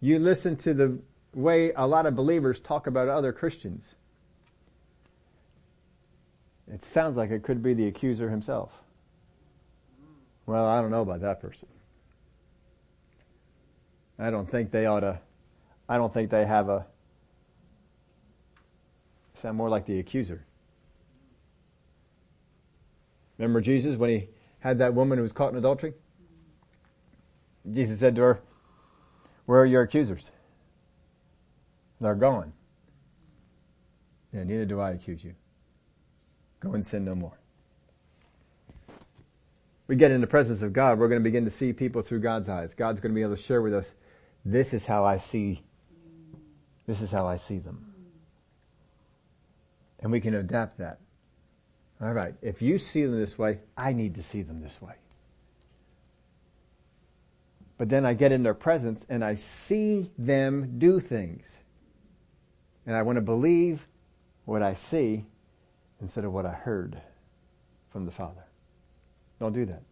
You 0.00 0.20
listen 0.20 0.54
to 0.58 0.72
the 0.72 1.00
way 1.34 1.72
a 1.72 1.88
lot 1.88 2.06
of 2.06 2.14
believers 2.14 2.60
talk 2.60 2.86
about 2.86 3.08
other 3.08 3.32
Christians. 3.32 3.96
It 6.72 6.84
sounds 6.84 7.16
like 7.16 7.32
it 7.32 7.42
could 7.42 7.64
be 7.64 7.74
the 7.74 7.88
accuser 7.88 8.30
himself. 8.30 8.70
Well, 10.46 10.66
I 10.66 10.80
don't 10.80 10.92
know 10.92 11.02
about 11.02 11.22
that 11.22 11.40
person. 11.40 11.66
I 14.20 14.30
don't 14.30 14.48
think 14.48 14.70
they 14.70 14.86
ought 14.86 15.00
to, 15.00 15.18
I 15.88 15.96
don't 15.96 16.12
think 16.12 16.30
they 16.30 16.44
have 16.44 16.68
a, 16.68 16.86
sound 19.34 19.56
more 19.56 19.70
like 19.70 19.86
the 19.86 19.98
accuser. 19.98 20.44
Remember 23.38 23.62
Jesus 23.62 23.96
when 23.96 24.10
he 24.10 24.28
had 24.58 24.78
that 24.78 24.92
woman 24.92 25.16
who 25.16 25.22
was 25.22 25.32
caught 25.32 25.52
in 25.52 25.58
adultery? 25.58 25.94
Jesus 27.70 27.98
said 27.98 28.14
to 28.16 28.22
her, 28.22 28.40
where 29.46 29.60
are 29.60 29.66
your 29.66 29.82
accusers? 29.82 30.30
They're 32.00 32.14
gone. 32.14 32.52
Yeah, 34.32 34.44
neither 34.44 34.66
do 34.66 34.80
I 34.80 34.90
accuse 34.90 35.24
you. 35.24 35.34
Go 36.60 36.74
and 36.74 36.84
sin 36.84 37.04
no 37.04 37.14
more. 37.14 37.38
We 39.86 39.96
get 39.96 40.10
in 40.10 40.20
the 40.20 40.26
presence 40.26 40.62
of 40.62 40.72
God, 40.72 40.98
we're 40.98 41.08
going 41.08 41.20
to 41.20 41.24
begin 41.24 41.46
to 41.46 41.50
see 41.50 41.72
people 41.72 42.02
through 42.02 42.20
God's 42.20 42.48
eyes. 42.48 42.74
God's 42.74 43.00
going 43.00 43.12
to 43.12 43.14
be 43.14 43.22
able 43.22 43.34
to 43.34 43.42
share 43.42 43.60
with 43.60 43.74
us, 43.74 43.94
this 44.44 44.72
is 44.72 44.86
how 44.86 45.04
I 45.04 45.18
see, 45.18 45.62
this 46.86 47.00
is 47.00 47.10
how 47.10 47.26
I 47.26 47.36
see 47.36 47.58
them. 47.58 47.92
And 50.00 50.10
we 50.10 50.20
can 50.20 50.34
adapt 50.34 50.78
that. 50.78 50.98
Alright, 52.02 52.34
if 52.40 52.62
you 52.62 52.78
see 52.78 53.04
them 53.04 53.18
this 53.18 53.38
way, 53.38 53.58
I 53.76 53.92
need 53.92 54.14
to 54.14 54.22
see 54.22 54.42
them 54.42 54.62
this 54.62 54.80
way. 54.80 54.94
But 57.76 57.88
then 57.88 58.04
I 58.04 58.14
get 58.14 58.32
in 58.32 58.42
their 58.42 58.54
presence 58.54 59.06
and 59.08 59.24
I 59.24 59.34
see 59.34 60.10
them 60.18 60.78
do 60.78 61.00
things. 61.00 61.58
And 62.86 62.96
I 62.96 63.02
want 63.02 63.16
to 63.16 63.22
believe 63.22 63.86
what 64.44 64.62
I 64.62 64.74
see 64.74 65.24
instead 66.00 66.24
of 66.24 66.32
what 66.32 66.46
I 66.46 66.52
heard 66.52 67.00
from 67.90 68.06
the 68.06 68.10
Father. 68.12 68.44
Don't 69.38 69.52
do 69.52 69.66
that. 69.66 69.82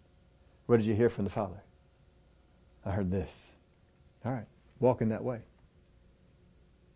What 0.66 0.78
did 0.78 0.86
you 0.86 0.94
hear 0.94 1.08
from 1.08 1.24
the 1.24 1.30
Father? 1.30 1.62
I 2.84 2.90
heard 2.90 3.10
this. 3.10 3.47
All 4.24 4.32
right. 4.32 4.46
Walk 4.80 5.00
in 5.00 5.08
that 5.10 5.22
way. 5.22 5.40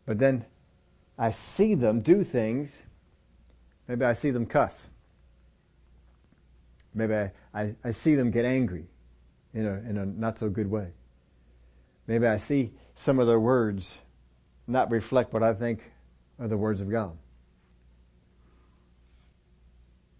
But 0.06 0.18
then 0.18 0.44
I 1.18 1.30
see 1.30 1.74
them 1.74 2.00
do 2.00 2.24
things. 2.24 2.76
Maybe 3.88 4.04
I 4.04 4.12
see 4.12 4.30
them 4.30 4.46
cuss. 4.46 4.88
Maybe 6.94 7.14
I, 7.14 7.32
I, 7.54 7.74
I 7.84 7.90
see 7.92 8.14
them 8.14 8.30
get 8.30 8.44
angry 8.44 8.86
in 9.54 9.66
a, 9.66 9.72
in 9.88 9.98
a 9.98 10.06
not 10.06 10.38
so 10.38 10.48
good 10.48 10.70
way. 10.70 10.88
Maybe 12.06 12.26
I 12.26 12.38
see 12.38 12.72
some 12.94 13.18
of 13.18 13.26
their 13.26 13.40
words 13.40 13.96
not 14.66 14.90
reflect 14.90 15.32
what 15.32 15.42
I 15.42 15.54
think 15.54 15.80
are 16.38 16.48
the 16.48 16.56
words 16.56 16.80
of 16.80 16.90
God. 16.90 17.16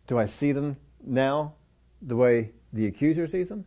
Do 0.07 0.19
I 0.19 0.27
see 0.27 0.53
them 0.53 0.77
now 1.05 1.55
the 2.01 2.17
way 2.17 2.53
the 2.73 2.87
accuser 2.87 3.27
sees 3.27 3.49
them? 3.49 3.65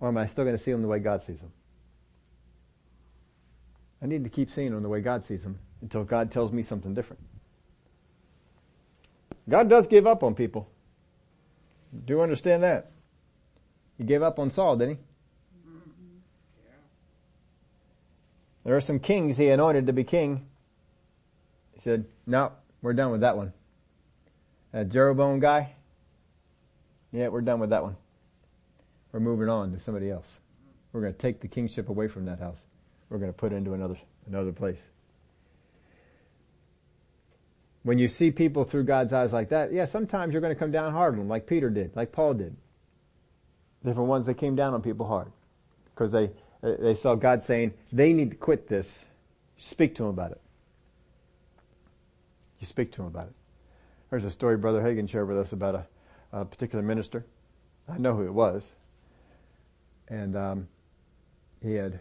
Or 0.00 0.08
am 0.08 0.16
I 0.16 0.26
still 0.26 0.44
going 0.44 0.56
to 0.56 0.62
see 0.62 0.72
them 0.72 0.82
the 0.82 0.88
way 0.88 0.98
God 0.98 1.22
sees 1.22 1.38
them? 1.38 1.52
I 4.02 4.06
need 4.06 4.24
to 4.24 4.30
keep 4.30 4.50
seeing 4.50 4.72
them 4.72 4.82
the 4.82 4.88
way 4.88 5.00
God 5.00 5.24
sees 5.24 5.42
them 5.42 5.58
until 5.82 6.04
God 6.04 6.30
tells 6.30 6.52
me 6.52 6.62
something 6.62 6.94
different. 6.94 7.22
God 9.48 9.68
does 9.68 9.86
give 9.86 10.06
up 10.06 10.22
on 10.22 10.34
people. 10.34 10.68
Do 12.04 12.14
you 12.14 12.20
understand 12.20 12.62
that? 12.62 12.90
He 13.96 14.04
gave 14.04 14.22
up 14.22 14.38
on 14.38 14.50
Saul, 14.50 14.76
didn't 14.76 14.96
he? 14.96 15.02
There 18.64 18.76
are 18.76 18.80
some 18.80 18.98
kings 18.98 19.38
he 19.38 19.48
anointed 19.48 19.86
to 19.86 19.92
be 19.92 20.04
king. 20.04 20.46
He 21.72 21.80
said, 21.80 22.04
no, 22.26 22.52
we're 22.82 22.92
done 22.92 23.10
with 23.10 23.22
that 23.22 23.36
one. 23.36 23.52
That 24.72 24.90
Jeroboam 24.90 25.40
guy, 25.40 25.72
yeah, 27.10 27.28
we're 27.28 27.40
done 27.40 27.60
with 27.60 27.70
that 27.70 27.82
one. 27.82 27.96
We're 29.12 29.20
moving 29.20 29.48
on 29.48 29.72
to 29.72 29.78
somebody 29.78 30.10
else. 30.10 30.38
We're 30.92 31.00
going 31.00 31.14
to 31.14 31.18
take 31.18 31.40
the 31.40 31.48
kingship 31.48 31.88
away 31.88 32.08
from 32.08 32.26
that 32.26 32.40
house. 32.40 32.58
We're 33.10 33.18
going 33.18 33.32
to 33.32 33.36
put 33.36 33.52
into 33.52 33.74
another, 33.74 33.96
another 34.26 34.52
place. 34.52 34.80
When 37.82 37.98
you 37.98 38.08
see 38.08 38.30
people 38.30 38.64
through 38.64 38.84
God's 38.84 39.12
eyes 39.12 39.32
like 39.32 39.48
that, 39.50 39.72
yeah, 39.72 39.86
sometimes 39.86 40.32
you're 40.32 40.42
going 40.42 40.54
to 40.54 40.58
come 40.58 40.70
down 40.70 40.92
hard 40.92 41.14
on 41.14 41.20
them, 41.20 41.28
like 41.28 41.46
Peter 41.46 41.70
did, 41.70 41.96
like 41.96 42.12
Paul 42.12 42.34
did 42.34 42.56
different 43.84 44.08
ones 44.08 44.26
that 44.26 44.34
came 44.34 44.56
down 44.56 44.74
on 44.74 44.82
people 44.82 45.06
hard 45.06 45.30
because 45.86 46.12
they 46.12 46.30
they 46.62 46.94
saw 46.94 47.14
God 47.14 47.42
saying 47.42 47.74
they 47.92 48.12
need 48.12 48.30
to 48.30 48.36
quit 48.36 48.68
this. 48.68 48.90
Speak 49.58 49.94
to 49.96 50.02
them 50.02 50.10
about 50.10 50.32
it. 50.32 50.40
You 52.60 52.66
speak 52.66 52.90
to 52.92 52.98
them 52.98 53.06
about 53.06 53.28
it. 53.28 53.34
There's 54.10 54.24
a 54.24 54.30
story 54.30 54.56
Brother 54.56 54.80
Hagin 54.80 55.08
shared 55.08 55.28
with 55.28 55.38
us 55.38 55.52
about 55.52 55.74
a, 55.74 55.86
a 56.32 56.44
particular 56.44 56.82
minister. 56.82 57.24
I 57.88 57.98
know 57.98 58.14
who 58.14 58.24
it 58.24 58.34
was, 58.34 58.64
and 60.08 60.36
um, 60.36 60.68
he 61.62 61.74
had 61.74 62.00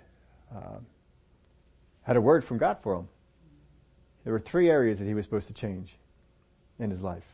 uh, 0.53 0.79
had 2.07 2.15
a 2.15 2.21
word 2.21 2.45
from 2.45 2.57
God 2.57 2.77
for 2.81 2.95
him. 2.95 3.09
There 4.23 4.31
were 4.31 4.39
three 4.39 4.69
areas 4.69 4.97
that 4.99 5.05
he 5.05 5.13
was 5.13 5.25
supposed 5.25 5.47
to 5.47 5.53
change 5.53 5.97
in 6.79 6.89
his 6.89 7.03
life. 7.03 7.25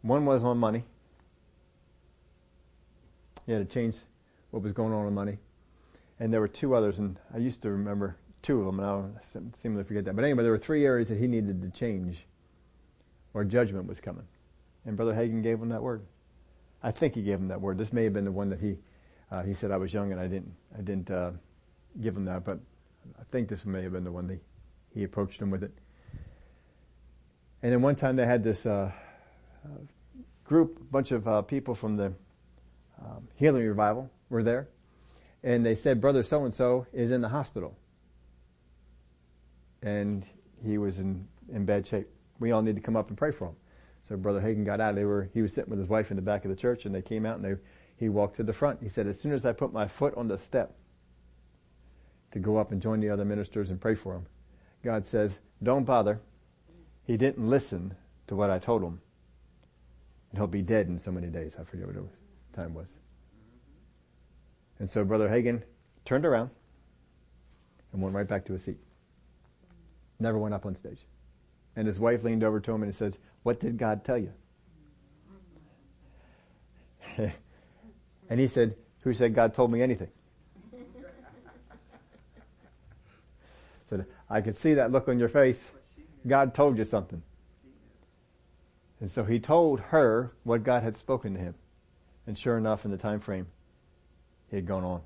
One 0.00 0.24
was 0.24 0.42
on 0.42 0.56
money. 0.56 0.84
He 3.44 3.52
had 3.52 3.68
to 3.68 3.72
change 3.72 3.96
what 4.50 4.62
was 4.62 4.72
going 4.72 4.94
on 4.94 5.04
with 5.04 5.12
money. 5.12 5.38
And 6.18 6.32
there 6.32 6.40
were 6.40 6.48
two 6.48 6.74
others, 6.74 6.98
and 6.98 7.18
I 7.34 7.36
used 7.36 7.60
to 7.62 7.70
remember 7.70 8.16
two 8.40 8.60
of 8.60 8.66
them, 8.66 8.80
and 8.80 9.14
I 9.18 9.56
seem 9.56 9.76
to 9.76 9.84
forget 9.84 10.06
that. 10.06 10.16
But 10.16 10.24
anyway, 10.24 10.42
there 10.42 10.52
were 10.52 10.58
three 10.58 10.86
areas 10.86 11.08
that 11.10 11.18
he 11.18 11.26
needed 11.26 11.60
to 11.60 11.68
change, 11.68 12.26
or 13.34 13.44
judgment 13.44 13.86
was 13.86 14.00
coming. 14.00 14.26
And 14.86 14.96
Brother 14.96 15.12
Hagin 15.12 15.42
gave 15.42 15.60
him 15.60 15.68
that 15.68 15.82
word. 15.82 16.00
I 16.82 16.92
think 16.92 17.14
he 17.14 17.22
gave 17.22 17.38
him 17.38 17.48
that 17.48 17.60
word. 17.60 17.76
This 17.76 17.92
may 17.92 18.04
have 18.04 18.14
been 18.14 18.24
the 18.24 18.32
one 18.32 18.48
that 18.50 18.60
he 18.60 18.78
uh, 19.30 19.42
he 19.42 19.52
said 19.52 19.70
I 19.70 19.76
was 19.76 19.92
young 19.92 20.12
and 20.12 20.20
I 20.20 20.28
didn't 20.28 20.54
I 20.78 20.80
didn't 20.80 21.10
uh, 21.10 21.32
give 22.00 22.16
him 22.16 22.24
that, 22.26 22.44
but 22.44 22.60
I 23.18 23.24
think 23.30 23.48
this 23.48 23.64
may 23.64 23.82
have 23.82 23.92
been 23.92 24.04
the 24.04 24.12
one 24.12 24.40
he 24.94 25.04
approached 25.04 25.40
him 25.40 25.50
with 25.50 25.62
it. 25.62 25.72
And 27.62 27.72
then 27.72 27.82
one 27.82 27.96
time 27.96 28.16
they 28.16 28.26
had 28.26 28.42
this 28.42 28.66
uh, 28.66 28.92
uh 29.64 29.68
group, 30.44 30.90
bunch 30.90 31.10
of 31.10 31.26
uh, 31.26 31.42
people 31.42 31.74
from 31.74 31.96
the 31.96 32.12
um, 33.00 33.28
healing 33.34 33.66
revival 33.66 34.10
were 34.30 34.42
there, 34.42 34.68
and 35.42 35.66
they 35.66 35.74
said 35.74 36.00
brother 36.00 36.22
so 36.22 36.44
and 36.44 36.54
so 36.54 36.86
is 36.92 37.10
in 37.10 37.20
the 37.20 37.28
hospital, 37.28 37.76
and 39.82 40.24
he 40.64 40.78
was 40.78 40.98
in 40.98 41.26
in 41.52 41.64
bad 41.64 41.86
shape. 41.86 42.08
We 42.38 42.52
all 42.52 42.62
need 42.62 42.76
to 42.76 42.82
come 42.82 42.96
up 42.96 43.08
and 43.08 43.18
pray 43.18 43.32
for 43.32 43.48
him. 43.48 43.56
So 44.04 44.16
brother 44.16 44.40
Hagin 44.40 44.64
got 44.64 44.80
out. 44.80 44.94
They 44.94 45.04
were 45.04 45.28
he 45.34 45.42
was 45.42 45.52
sitting 45.52 45.70
with 45.70 45.80
his 45.80 45.88
wife 45.88 46.10
in 46.10 46.16
the 46.16 46.22
back 46.22 46.44
of 46.44 46.50
the 46.50 46.56
church, 46.56 46.86
and 46.86 46.94
they 46.94 47.02
came 47.02 47.26
out 47.26 47.36
and 47.36 47.44
they 47.44 47.60
he 47.96 48.08
walked 48.08 48.36
to 48.36 48.42
the 48.42 48.52
front. 48.52 48.82
He 48.82 48.88
said, 48.88 49.06
as 49.06 49.18
soon 49.18 49.32
as 49.32 49.44
I 49.44 49.52
put 49.52 49.72
my 49.72 49.88
foot 49.88 50.14
on 50.16 50.28
the 50.28 50.38
step 50.38 50.76
to 52.36 52.40
go 52.40 52.58
up 52.58 52.70
and 52.70 52.82
join 52.82 53.00
the 53.00 53.08
other 53.08 53.24
ministers 53.24 53.70
and 53.70 53.80
pray 53.80 53.94
for 53.94 54.14
him, 54.14 54.26
God 54.84 55.06
says, 55.06 55.38
don't 55.62 55.84
bother. 55.84 56.20
He 57.04 57.16
didn't 57.16 57.48
listen 57.48 57.96
to 58.26 58.36
what 58.36 58.50
I 58.50 58.58
told 58.58 58.82
him. 58.82 59.00
And 60.30 60.38
he'll 60.38 60.46
be 60.46 60.60
dead 60.60 60.86
in 60.86 60.98
so 60.98 61.10
many 61.10 61.28
days. 61.28 61.54
I 61.58 61.64
forget 61.64 61.86
what 61.86 61.96
was 61.96 62.10
time 62.54 62.74
was. 62.74 62.92
And 64.78 64.90
so 64.90 65.02
Brother 65.02 65.30
Hagin 65.30 65.62
turned 66.04 66.26
around 66.26 66.50
and 67.94 68.02
went 68.02 68.14
right 68.14 68.28
back 68.28 68.44
to 68.46 68.52
his 68.52 68.64
seat. 68.64 68.80
Never 70.20 70.36
went 70.36 70.52
up 70.54 70.66
on 70.66 70.74
stage. 70.74 71.00
And 71.74 71.86
his 71.86 71.98
wife 71.98 72.22
leaned 72.22 72.44
over 72.44 72.60
to 72.60 72.70
him 72.70 72.82
and 72.82 72.94
said, 72.94 73.16
what 73.44 73.60
did 73.60 73.78
God 73.78 74.04
tell 74.04 74.18
you? 74.18 74.32
and 78.28 78.38
he 78.38 78.46
said, 78.46 78.76
who 79.00 79.14
said 79.14 79.34
God 79.34 79.54
told 79.54 79.72
me 79.72 79.80
anything? 79.80 80.08
said, 83.86 84.06
I 84.28 84.40
could 84.40 84.56
see 84.56 84.74
that 84.74 84.90
look 84.90 85.08
on 85.08 85.18
your 85.18 85.28
face. 85.28 85.70
God 86.26 86.54
told 86.54 86.78
you 86.78 86.84
something. 86.84 87.22
And 89.00 89.10
so 89.12 89.24
he 89.24 89.38
told 89.38 89.80
her 89.80 90.32
what 90.42 90.64
God 90.64 90.82
had 90.82 90.96
spoken 90.96 91.34
to 91.34 91.40
him. 91.40 91.54
And 92.26 92.36
sure 92.36 92.58
enough, 92.58 92.84
in 92.84 92.90
the 92.90 92.96
time 92.96 93.20
frame, 93.20 93.46
he 94.50 94.56
had 94.56 94.66
gone 94.66 94.84
on. 94.84 95.00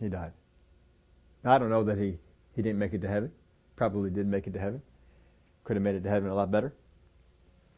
He 0.00 0.08
died. 0.08 0.32
Now, 1.42 1.54
I 1.54 1.58
don't 1.58 1.70
know 1.70 1.84
that 1.84 1.96
he, 1.96 2.18
he 2.54 2.62
didn't 2.62 2.78
make 2.78 2.92
it 2.92 3.00
to 3.02 3.08
heaven. 3.08 3.32
Probably 3.76 4.10
did 4.10 4.26
make 4.26 4.46
it 4.46 4.52
to 4.52 4.58
heaven. 4.58 4.82
Could 5.64 5.76
have 5.76 5.82
made 5.82 5.94
it 5.94 6.02
to 6.02 6.10
heaven 6.10 6.28
a 6.30 6.34
lot 6.34 6.50
better 6.50 6.74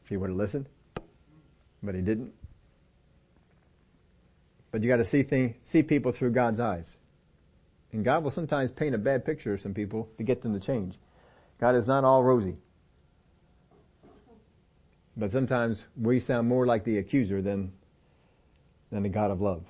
if 0.02 0.08
he 0.08 0.16
would 0.16 0.30
have 0.30 0.36
listened. 0.36 0.66
But 1.82 1.94
he 1.94 2.00
didn't. 2.00 2.32
But 4.70 4.82
you 4.82 4.88
gotta 4.88 5.04
see 5.04 5.22
thing, 5.22 5.54
see 5.62 5.82
people 5.82 6.12
through 6.12 6.32
God's 6.32 6.60
eyes. 6.60 6.97
And 7.92 8.04
God 8.04 8.22
will 8.22 8.30
sometimes 8.30 8.70
paint 8.70 8.94
a 8.94 8.98
bad 8.98 9.24
picture 9.24 9.54
of 9.54 9.60
some 9.60 9.74
people 9.74 10.08
to 10.18 10.22
get 10.22 10.42
them 10.42 10.52
to 10.52 10.60
change. 10.60 10.96
God 11.58 11.74
is 11.74 11.86
not 11.86 12.04
all 12.04 12.22
rosy. 12.22 12.56
But 15.16 15.32
sometimes 15.32 15.86
we 16.00 16.20
sound 16.20 16.48
more 16.48 16.66
like 16.66 16.84
the 16.84 16.98
accuser 16.98 17.42
than 17.42 17.72
than 18.90 19.02
the 19.02 19.08
God 19.08 19.30
of 19.30 19.40
love. 19.40 19.64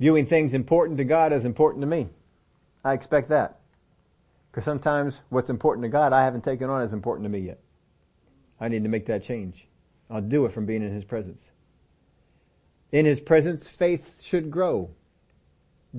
viewing 0.00 0.26
things 0.26 0.54
important 0.54 0.98
to 0.98 1.04
God 1.04 1.32
as 1.32 1.44
important 1.44 1.82
to 1.82 1.86
me. 1.86 2.08
I 2.84 2.94
expect 2.94 3.28
that. 3.28 3.60
Because 4.50 4.64
sometimes 4.64 5.20
what's 5.28 5.50
important 5.50 5.84
to 5.84 5.88
God 5.88 6.12
I 6.12 6.24
haven't 6.24 6.42
taken 6.42 6.68
on 6.70 6.82
as 6.82 6.92
important 6.92 7.24
to 7.24 7.28
me 7.28 7.40
yet. 7.40 7.60
I 8.60 8.68
need 8.68 8.82
to 8.82 8.88
make 8.88 9.06
that 9.06 9.22
change. 9.22 9.68
I'll 10.10 10.20
do 10.20 10.44
it 10.46 10.52
from 10.52 10.66
being 10.66 10.82
in 10.82 10.92
His 10.92 11.04
presence. 11.04 11.50
In 12.90 13.06
His 13.06 13.20
presence, 13.20 13.68
faith 13.68 14.20
should 14.22 14.50
grow. 14.50 14.90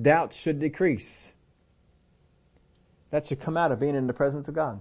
Doubt 0.00 0.32
should 0.32 0.58
decrease. 0.58 1.28
That 3.10 3.26
should 3.26 3.40
come 3.40 3.56
out 3.56 3.72
of 3.72 3.80
being 3.80 3.94
in 3.94 4.06
the 4.06 4.14
presence 4.14 4.48
of 4.48 4.54
God. 4.54 4.80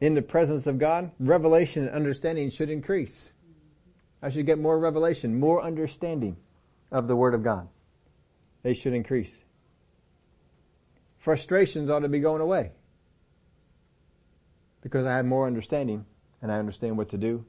In 0.00 0.14
the 0.14 0.22
presence 0.22 0.66
of 0.66 0.78
God, 0.78 1.12
revelation 1.18 1.84
and 1.86 1.94
understanding 1.94 2.50
should 2.50 2.70
increase. 2.70 3.30
I 4.22 4.30
should 4.30 4.46
get 4.46 4.58
more 4.58 4.78
revelation, 4.78 5.38
more 5.38 5.62
understanding 5.62 6.36
of 6.90 7.06
the 7.06 7.14
Word 7.14 7.34
of 7.34 7.42
God. 7.42 7.68
They 8.62 8.74
should 8.74 8.94
increase. 8.94 9.30
Frustrations 11.18 11.90
ought 11.90 12.00
to 12.00 12.08
be 12.08 12.20
going 12.20 12.40
away. 12.40 12.72
Because 14.80 15.06
I 15.06 15.16
have 15.16 15.26
more 15.26 15.46
understanding 15.46 16.04
and 16.42 16.50
I 16.50 16.58
understand 16.58 16.96
what 16.96 17.10
to 17.10 17.18
do 17.18 17.44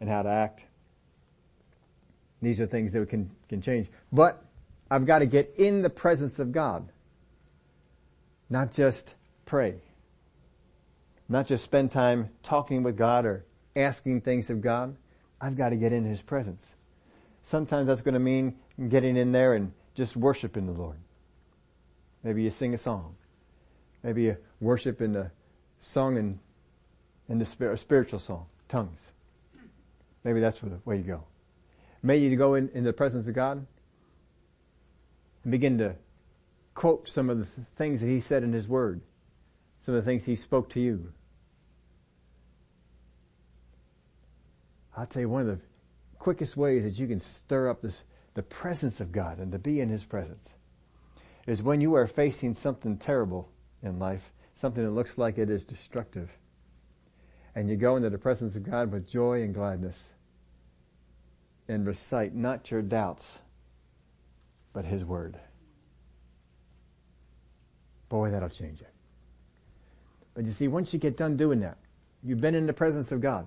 and 0.00 0.08
how 0.08 0.22
to 0.22 0.28
act. 0.28 0.62
These 2.40 2.60
are 2.60 2.66
things 2.66 2.92
that 2.92 3.08
can, 3.08 3.30
can 3.48 3.60
change. 3.60 3.88
But 4.12 4.44
I've 4.90 5.06
got 5.06 5.18
to 5.20 5.26
get 5.26 5.54
in 5.56 5.82
the 5.82 5.90
presence 5.90 6.38
of 6.38 6.52
God. 6.52 6.88
Not 8.48 8.72
just 8.72 9.14
pray. 9.44 9.76
Not 11.28 11.46
just 11.46 11.64
spend 11.64 11.90
time 11.90 12.30
talking 12.42 12.82
with 12.82 12.96
God 12.96 13.26
or 13.26 13.44
asking 13.76 14.22
things 14.22 14.48
of 14.48 14.62
God. 14.62 14.96
I've 15.40 15.56
got 15.56 15.70
to 15.70 15.76
get 15.76 15.92
in 15.92 16.04
His 16.04 16.22
presence. 16.22 16.70
Sometimes 17.42 17.86
that's 17.86 18.00
going 18.00 18.14
to 18.14 18.20
mean 18.20 18.56
getting 18.88 19.16
in 19.16 19.32
there 19.32 19.54
and 19.54 19.72
just 19.94 20.16
worshiping 20.16 20.66
the 20.66 20.72
Lord. 20.72 20.96
Maybe 22.22 22.42
you 22.42 22.50
sing 22.50 22.74
a 22.74 22.78
song. 22.78 23.16
Maybe 24.02 24.22
you 24.22 24.36
worship 24.60 25.00
in 25.00 25.12
the 25.12 25.30
song 25.78 26.16
and 26.16 26.38
in 27.28 27.38
the 27.38 27.44
spiritual 27.44 28.18
song, 28.18 28.46
tongues. 28.68 29.00
Maybe 30.24 30.40
that's 30.40 30.58
the 30.58 30.80
way 30.84 30.96
you 30.96 31.02
go. 31.02 31.24
May 32.02 32.18
you 32.18 32.34
go 32.36 32.54
in, 32.54 32.68
in 32.70 32.84
the 32.84 32.92
presence 32.92 33.28
of 33.28 33.34
God 33.34 33.66
begin 35.48 35.78
to 35.78 35.96
quote 36.74 37.08
some 37.08 37.30
of 37.30 37.38
the 37.38 37.46
things 37.76 38.00
that 38.00 38.08
He 38.08 38.20
said 38.20 38.42
in 38.42 38.52
His 38.52 38.68
Word, 38.68 39.00
some 39.80 39.94
of 39.94 40.04
the 40.04 40.10
things 40.10 40.24
He 40.24 40.36
spoke 40.36 40.70
to 40.70 40.80
you. 40.80 41.12
I'll 44.96 45.06
tell 45.06 45.22
you 45.22 45.28
one 45.28 45.42
of 45.42 45.58
the 45.58 45.60
quickest 46.18 46.56
ways 46.56 46.82
that 46.82 47.00
you 47.00 47.06
can 47.06 47.20
stir 47.20 47.68
up 47.70 47.82
this, 47.82 48.02
the 48.34 48.42
presence 48.42 49.00
of 49.00 49.12
God 49.12 49.38
and 49.38 49.52
to 49.52 49.58
be 49.58 49.80
in 49.80 49.88
His 49.88 50.04
presence 50.04 50.52
is 51.46 51.62
when 51.62 51.80
you 51.80 51.94
are 51.94 52.06
facing 52.06 52.54
something 52.54 52.98
terrible 52.98 53.48
in 53.82 53.98
life, 53.98 54.32
something 54.54 54.84
that 54.84 54.90
looks 54.90 55.16
like 55.16 55.38
it 55.38 55.48
is 55.48 55.64
destructive, 55.64 56.30
and 57.54 57.70
you 57.70 57.76
go 57.76 57.96
into 57.96 58.10
the 58.10 58.18
presence 58.18 58.54
of 58.54 58.62
God 58.62 58.92
with 58.92 59.08
joy 59.08 59.42
and 59.42 59.54
gladness 59.54 60.10
and 61.66 61.86
recite 61.86 62.34
not 62.34 62.70
your 62.70 62.82
doubts, 62.82 63.38
but 64.72 64.84
His 64.84 65.04
Word. 65.04 65.38
Boy, 68.08 68.30
that'll 68.30 68.48
change 68.48 68.80
it. 68.80 68.92
But 70.34 70.46
you 70.46 70.52
see, 70.52 70.68
once 70.68 70.92
you 70.92 70.98
get 70.98 71.16
done 71.16 71.36
doing 71.36 71.60
that, 71.60 71.78
you've 72.22 72.40
been 72.40 72.54
in 72.54 72.66
the 72.66 72.72
presence 72.72 73.12
of 73.12 73.20
God. 73.20 73.46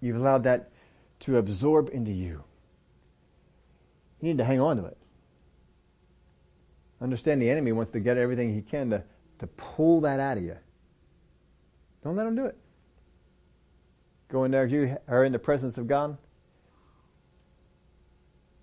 You've 0.00 0.16
allowed 0.16 0.44
that 0.44 0.70
to 1.20 1.38
absorb 1.38 1.88
into 1.92 2.10
you. 2.10 2.42
You 4.20 4.28
need 4.28 4.38
to 4.38 4.44
hang 4.44 4.60
on 4.60 4.76
to 4.78 4.86
it. 4.86 4.98
Understand 7.00 7.40
the 7.40 7.50
enemy 7.50 7.72
wants 7.72 7.92
to 7.92 8.00
get 8.00 8.16
everything 8.16 8.54
he 8.54 8.62
can 8.62 8.90
to, 8.90 9.04
to 9.38 9.46
pull 9.46 10.00
that 10.02 10.20
out 10.20 10.36
of 10.36 10.44
you. 10.44 10.56
Don't 12.04 12.16
let 12.16 12.26
him 12.26 12.34
do 12.34 12.46
it. 12.46 12.56
Go 14.28 14.44
in 14.44 14.50
there, 14.50 14.66
you 14.66 14.96
are 15.08 15.24
in 15.24 15.32
the 15.32 15.38
presence 15.38 15.78
of 15.78 15.86
God. 15.86 16.16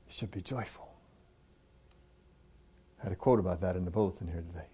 Should 0.10 0.32
be 0.32 0.42
joyful. 0.42 0.90
I 3.00 3.04
had 3.04 3.12
a 3.14 3.16
quote 3.16 3.40
about 3.40 3.62
that 3.62 3.76
in 3.76 3.86
the 3.86 3.92
bulletin 3.92 4.28
here 4.28 4.42
today. 4.42 4.66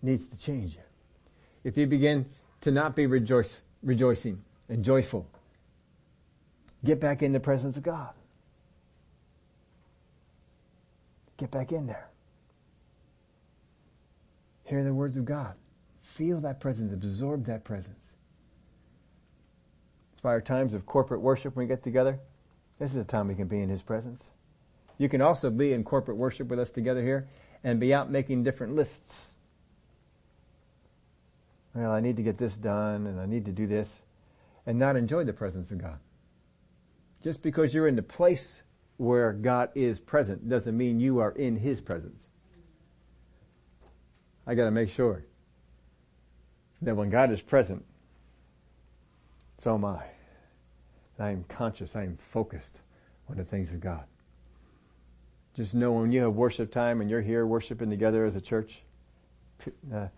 Needs 0.00 0.28
to 0.28 0.36
change. 0.36 0.78
If 1.64 1.76
you 1.76 1.86
begin 1.86 2.26
to 2.62 2.70
not 2.70 2.94
be 2.94 3.06
rejoice, 3.06 3.60
rejoicing 3.82 4.42
and 4.68 4.84
joyful. 4.84 5.26
Get 6.84 7.00
back 7.00 7.22
in 7.22 7.32
the 7.32 7.40
presence 7.40 7.76
of 7.76 7.82
God. 7.82 8.12
Get 11.36 11.50
back 11.50 11.72
in 11.72 11.86
there. 11.86 12.08
Hear 14.64 14.84
the 14.84 14.94
words 14.94 15.16
of 15.16 15.24
God. 15.24 15.54
Feel 16.02 16.40
that 16.40 16.60
presence. 16.60 16.92
Absorb 16.92 17.46
that 17.46 17.64
presence. 17.64 18.13
By 20.24 20.30
our 20.30 20.40
times 20.40 20.74
of 20.74 20.86
corporate 20.86 21.20
worship 21.20 21.54
when 21.54 21.66
we 21.66 21.68
get 21.68 21.84
together. 21.84 22.18
This 22.80 22.90
is 22.90 22.96
the 22.96 23.04
time 23.04 23.28
we 23.28 23.36
can 23.36 23.46
be 23.46 23.60
in 23.60 23.68
His 23.68 23.82
presence. 23.82 24.26
You 24.98 25.08
can 25.08 25.20
also 25.20 25.50
be 25.50 25.72
in 25.72 25.84
corporate 25.84 26.16
worship 26.16 26.48
with 26.48 26.58
us 26.58 26.70
together 26.70 27.00
here 27.00 27.28
and 27.62 27.78
be 27.78 27.94
out 27.94 28.10
making 28.10 28.42
different 28.42 28.74
lists 28.74 29.34
well, 31.74 31.90
I 31.90 32.00
need 32.00 32.16
to 32.16 32.22
get 32.22 32.38
this 32.38 32.56
done 32.56 33.06
and 33.06 33.20
I 33.20 33.26
need 33.26 33.44
to 33.46 33.52
do 33.52 33.66
this 33.66 34.02
and 34.64 34.78
not 34.78 34.96
enjoy 34.96 35.24
the 35.24 35.32
presence 35.32 35.70
of 35.70 35.78
God. 35.78 35.98
Just 37.22 37.42
because 37.42 37.74
you're 37.74 37.88
in 37.88 37.96
the 37.96 38.02
place 38.02 38.62
where 38.96 39.32
God 39.32 39.70
is 39.74 39.98
present 39.98 40.48
doesn't 40.48 40.76
mean 40.76 41.00
you 41.00 41.18
are 41.18 41.32
in 41.32 41.56
His 41.56 41.80
presence. 41.80 42.26
I 44.46 44.54
gotta 44.54 44.70
make 44.70 44.90
sure 44.90 45.24
that 46.82 46.94
when 46.94 47.10
God 47.10 47.32
is 47.32 47.40
present, 47.40 47.84
so 49.58 49.74
am 49.74 49.84
I. 49.84 50.04
I 51.18 51.30
am 51.30 51.44
conscious, 51.48 51.94
I 51.94 52.02
am 52.02 52.18
focused 52.32 52.80
on 53.28 53.36
the 53.36 53.44
things 53.44 53.70
of 53.70 53.80
God. 53.80 54.04
Just 55.54 55.74
know 55.74 55.92
when 55.92 56.10
you 56.10 56.22
have 56.22 56.34
worship 56.34 56.72
time 56.72 57.00
and 57.00 57.08
you're 57.08 57.22
here 57.22 57.46
worshiping 57.46 57.88
together 57.88 58.24
as 58.24 58.34
a 58.34 58.40
church, 58.40 58.82
uh, 59.94 60.08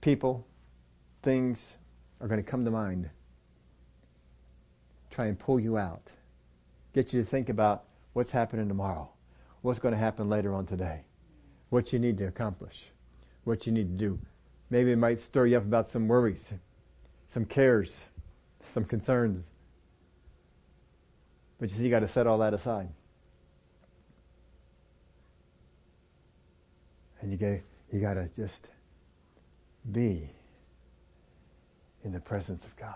people, 0.00 0.46
things 1.22 1.74
are 2.20 2.28
going 2.28 2.42
to 2.42 2.50
come 2.50 2.64
to 2.64 2.70
mind. 2.70 3.10
Try 5.10 5.26
and 5.26 5.38
pull 5.38 5.60
you 5.60 5.76
out. 5.76 6.10
Get 6.94 7.12
you 7.12 7.22
to 7.22 7.28
think 7.28 7.50
about 7.50 7.84
what's 8.14 8.30
happening 8.30 8.68
tomorrow. 8.68 9.10
What's 9.60 9.78
going 9.78 9.92
to 9.92 9.98
happen 9.98 10.30
later 10.30 10.54
on 10.54 10.64
today. 10.64 11.02
What 11.68 11.92
you 11.92 11.98
need 11.98 12.16
to 12.18 12.24
accomplish. 12.24 12.86
What 13.44 13.66
you 13.66 13.72
need 13.72 13.98
to 13.98 14.04
do. 14.04 14.18
Maybe 14.70 14.92
it 14.92 14.96
might 14.96 15.20
stir 15.20 15.46
you 15.46 15.58
up 15.58 15.64
about 15.64 15.88
some 15.88 16.08
worries, 16.08 16.50
some 17.26 17.44
cares, 17.44 18.04
some 18.64 18.84
concerns. 18.84 19.44
But 21.58 21.70
you 21.70 21.76
see, 21.76 21.84
you 21.84 21.90
got 21.90 22.00
to 22.00 22.08
set 22.08 22.26
all 22.26 22.38
that 22.38 22.54
aside. 22.54 22.88
And 27.20 27.32
you 27.32 27.62
you 27.92 28.00
got 28.00 28.14
to 28.14 28.28
just 28.36 28.68
be 29.90 30.28
in 32.04 32.12
the 32.12 32.20
presence 32.20 32.62
of 32.64 32.76
God. 32.76 32.94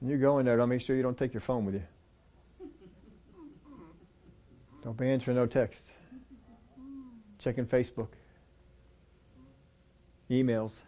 When 0.00 0.10
you 0.10 0.18
go 0.18 0.38
in 0.38 0.46
there, 0.46 0.56
don't 0.56 0.68
make 0.68 0.80
sure 0.80 0.96
you 0.96 1.02
don't 1.02 1.16
take 1.16 1.32
your 1.32 1.40
phone 1.40 1.64
with 1.64 1.74
you. 1.74 1.82
Don't 4.84 4.96
be 4.96 5.08
answering 5.08 5.36
no 5.36 5.46
texts. 5.46 5.90
Checking 7.38 7.66
Facebook. 7.66 8.08
Emails. 10.30 10.80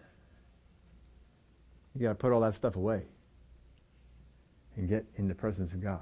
You 1.95 2.03
gotta 2.03 2.15
put 2.15 2.33
all 2.33 2.41
that 2.41 2.55
stuff 2.55 2.77
away. 2.77 3.03
And 4.81 4.89
get 4.89 5.05
in 5.17 5.29
the 5.29 5.35
presence 5.35 5.75
of 5.75 5.83
God. 5.83 6.01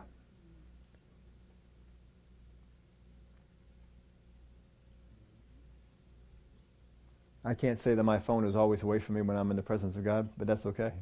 I 7.44 7.54
can't 7.54 7.80
say 7.80 7.96
that 7.96 8.04
my 8.04 8.20
phone 8.20 8.44
is 8.44 8.54
always 8.54 8.84
away 8.84 9.00
from 9.00 9.16
me 9.16 9.22
when 9.22 9.36
I'm 9.36 9.50
in 9.50 9.56
the 9.56 9.64
presence 9.64 9.96
of 9.96 10.04
God, 10.04 10.28
but 10.38 10.46
that's 10.46 10.64
okay. 10.64 10.92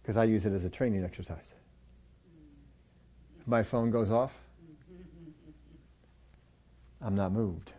Because 0.00 0.16
I 0.16 0.22
use 0.22 0.46
it 0.46 0.52
as 0.52 0.64
a 0.64 0.70
training 0.70 1.02
exercise. 1.02 1.38
If 3.40 3.48
my 3.48 3.64
phone 3.64 3.90
goes 3.90 4.12
off, 4.12 4.32
I'm 7.00 7.16
not 7.16 7.32
moved. 7.32 7.72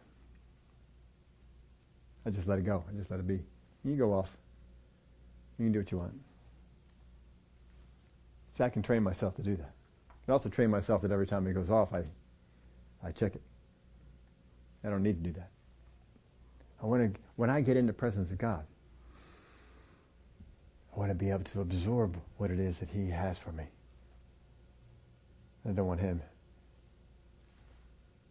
I 2.26 2.30
just 2.30 2.46
let 2.46 2.60
it 2.60 2.66
go. 2.66 2.84
I 2.90 2.98
just 2.98 3.10
let 3.10 3.22
it 3.22 3.28
be. 3.28 3.40
You 3.86 3.96
go 3.96 4.12
off. 4.12 4.36
You 5.58 5.68
can 5.68 5.72
do 5.72 5.80
what 5.80 5.92
you 5.94 6.00
want. 6.00 6.14
So 8.54 8.64
I 8.64 8.70
can 8.70 8.82
train 8.82 9.04
myself 9.04 9.36
to 9.36 9.42
do 9.42 9.56
that. 9.56 9.72
I 10.10 10.26
can 10.26 10.34
also 10.34 10.50
train 10.50 10.70
myself 10.70 11.02
that 11.02 11.12
every 11.12 11.28
time 11.28 11.48
it 11.48 11.54
goes 11.54 11.70
off, 11.70 11.94
I, 11.94 12.04
I 13.04 13.12
check 13.12 13.36
it. 13.36 13.42
I 14.84 14.90
don't 14.90 15.04
need 15.04 15.24
to 15.24 15.32
do 15.32 15.34
that. 15.40 15.50
I 16.82 16.86
want 16.86 17.14
to, 17.14 17.20
when 17.36 17.50
I 17.50 17.62
get 17.62 17.78
in 17.78 17.88
the 17.88 17.94
presence 17.94 18.30
of 18.32 18.38
God, 18.38 18.66
I 20.96 21.00
want 21.00 21.10
to 21.10 21.16
be 21.16 21.32
able 21.32 21.46
to 21.46 21.62
absorb 21.62 22.18
what 22.38 22.52
it 22.52 22.60
is 22.60 22.78
that 22.80 22.90
He 22.90 23.10
has 23.10 23.38
for 23.38 23.52
me. 23.52 23.64
I 25.68 25.72
don't 25.72 25.88
want 25.88 26.02
Him 26.02 26.22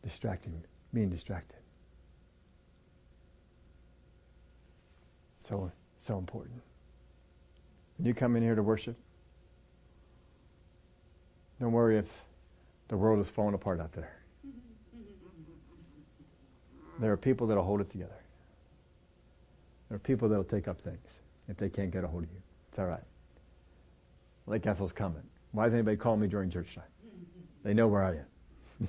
distracting, 0.03 0.53
me, 0.53 0.59
being 0.93 1.11
distracted. 1.11 1.57
So, 5.37 5.73
so 6.01 6.19
important. 6.19 6.61
When 7.97 8.07
you 8.07 8.15
come 8.15 8.37
in 8.37 8.43
here 8.43 8.55
to 8.55 8.63
worship, 8.63 8.97
don't 11.63 11.73
worry 11.73 11.97
if 11.97 12.23
the 12.89 12.97
world 12.97 13.21
is 13.21 13.29
falling 13.29 13.55
apart 13.55 13.81
out 13.81 13.93
there. 13.93 14.11
There 16.99 17.13
are 17.13 17.17
people 17.17 17.47
that'll 17.47 17.63
hold 17.63 17.81
it 17.81 17.89
together. 17.89 18.19
There 19.89 19.95
are 19.95 20.01
people 20.01 20.29
that'll 20.29 20.43
take 20.43 20.67
up 20.67 20.81
things 20.81 21.21
if 21.49 21.57
they 21.57 21.69
can't 21.69 21.93
get 21.93 22.03
a 22.03 22.09
hold 22.09 22.25
of 22.25 22.31
you. 22.31 22.43
It's 22.69 22.81
all 22.81 22.87
right. 22.87 23.05
Like 24.49 24.67
Ethel's 24.67 24.91
comment. 24.91 25.25
Why 25.53 25.67
does 25.67 25.75
anybody 25.75 25.97
call 25.97 26.17
me 26.17 26.27
during 26.27 26.51
church 26.51 26.75
time? 26.75 26.83
They 27.63 27.75
know 27.75 27.87
where 27.87 28.03
I 28.03 28.17
am. 28.17 28.27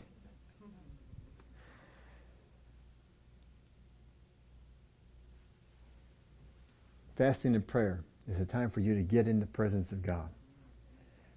Fasting 7.16 7.54
and 7.54 7.68
prayer 7.68 8.04
is 8.28 8.42
a 8.42 8.46
time 8.46 8.72
for 8.72 8.80
you 8.80 8.96
to 8.96 9.04
get 9.04 9.28
in 9.28 9.40
the 9.40 9.46
presence 9.46 9.92
of 9.92 10.02
God. 10.02 10.30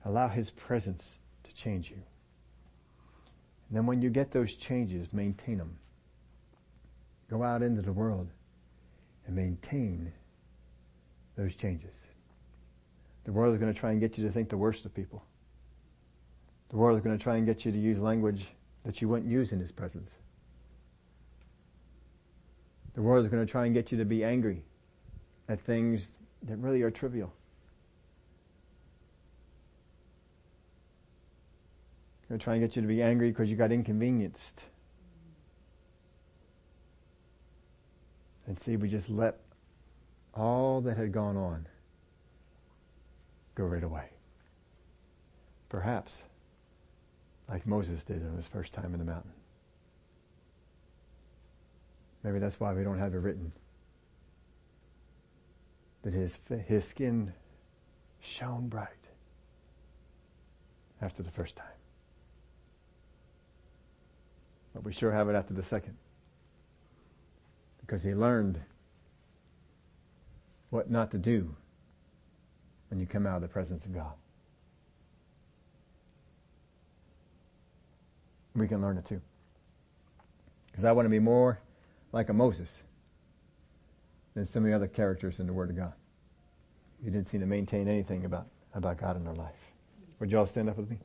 Allow 0.02 0.28
His 0.28 0.48
presence 0.48 1.18
change 1.56 1.90
you. 1.90 1.96
And 3.68 3.76
then 3.76 3.86
when 3.86 4.00
you 4.00 4.10
get 4.10 4.30
those 4.30 4.54
changes, 4.54 5.12
maintain 5.12 5.58
them. 5.58 5.76
Go 7.28 7.42
out 7.42 7.62
into 7.62 7.82
the 7.82 7.92
world 7.92 8.28
and 9.26 9.34
maintain 9.34 10.12
those 11.36 11.56
changes. 11.56 12.04
The 13.24 13.32
world 13.32 13.54
is 13.54 13.60
going 13.60 13.72
to 13.72 13.78
try 13.78 13.90
and 13.90 14.00
get 14.00 14.16
you 14.16 14.24
to 14.26 14.32
think 14.32 14.48
the 14.48 14.56
worst 14.56 14.84
of 14.84 14.94
people. 14.94 15.24
The 16.68 16.76
world 16.76 16.96
is 16.96 17.02
going 17.02 17.16
to 17.16 17.22
try 17.22 17.36
and 17.36 17.46
get 17.46 17.64
you 17.64 17.72
to 17.72 17.78
use 17.78 17.98
language 17.98 18.46
that 18.84 19.02
you 19.02 19.08
wouldn't 19.08 19.30
use 19.30 19.52
in 19.52 19.58
His 19.58 19.72
presence. 19.72 20.10
The 22.94 23.02
world 23.02 23.24
is 23.24 23.30
going 23.30 23.44
to 23.44 23.50
try 23.50 23.66
and 23.66 23.74
get 23.74 23.90
you 23.90 23.98
to 23.98 24.04
be 24.04 24.24
angry 24.24 24.62
at 25.48 25.60
things 25.60 26.08
that 26.44 26.56
really 26.58 26.82
are 26.82 26.90
trivial. 26.90 27.32
Going 32.28 32.38
to 32.40 32.44
try 32.44 32.54
and 32.54 32.62
get 32.62 32.74
you 32.74 32.82
to 32.82 32.88
be 32.88 33.02
angry 33.02 33.30
because 33.30 33.48
you 33.48 33.56
got 33.56 33.70
inconvenienced. 33.70 34.62
And 38.46 38.58
see, 38.58 38.76
we 38.76 38.88
just 38.88 39.08
let 39.08 39.38
all 40.34 40.80
that 40.82 40.96
had 40.96 41.12
gone 41.12 41.36
on 41.36 41.66
go 43.54 43.64
right 43.64 43.82
away. 43.82 44.10
Perhaps 45.68 46.22
like 47.48 47.66
Moses 47.66 48.02
did 48.04 48.26
on 48.26 48.36
his 48.36 48.46
first 48.46 48.72
time 48.72 48.92
in 48.92 48.98
the 48.98 49.04
mountain. 49.04 49.32
Maybe 52.22 52.38
that's 52.40 52.58
why 52.58 52.72
we 52.72 52.82
don't 52.82 52.98
have 52.98 53.14
it 53.14 53.18
written. 53.18 53.52
That 56.02 56.12
his, 56.12 56.38
his 56.66 56.84
skin 56.84 57.32
shone 58.20 58.68
bright 58.68 58.88
after 61.00 61.22
the 61.22 61.30
first 61.30 61.54
time. 61.54 61.75
But 64.76 64.84
we 64.84 64.92
sure 64.92 65.10
have 65.10 65.30
it 65.30 65.34
after 65.34 65.54
the 65.54 65.62
second. 65.62 65.96
Because 67.80 68.02
he 68.02 68.14
learned 68.14 68.60
what 70.68 70.90
not 70.90 71.10
to 71.12 71.18
do 71.18 71.56
when 72.90 73.00
you 73.00 73.06
come 73.06 73.26
out 73.26 73.36
of 73.36 73.42
the 73.42 73.48
presence 73.48 73.86
of 73.86 73.94
God. 73.94 74.12
We 78.54 78.68
can 78.68 78.82
learn 78.82 78.98
it 78.98 79.06
too. 79.06 79.22
Because 80.70 80.84
I 80.84 80.92
want 80.92 81.06
to 81.06 81.10
be 81.10 81.20
more 81.20 81.58
like 82.12 82.28
a 82.28 82.34
Moses 82.34 82.82
than 84.34 84.44
some 84.44 84.62
of 84.62 84.68
the 84.68 84.76
other 84.76 84.88
characters 84.88 85.40
in 85.40 85.46
the 85.46 85.54
Word 85.54 85.70
of 85.70 85.76
God. 85.76 85.94
You 87.02 87.10
didn't 87.10 87.28
seem 87.28 87.40
to 87.40 87.46
maintain 87.46 87.88
anything 87.88 88.26
about, 88.26 88.46
about 88.74 88.98
God 88.98 89.16
in 89.16 89.24
their 89.24 89.32
life. 89.32 89.54
Would 90.20 90.30
you 90.30 90.38
all 90.38 90.46
stand 90.46 90.68
up 90.68 90.76
with 90.76 90.90
me? 90.90 90.98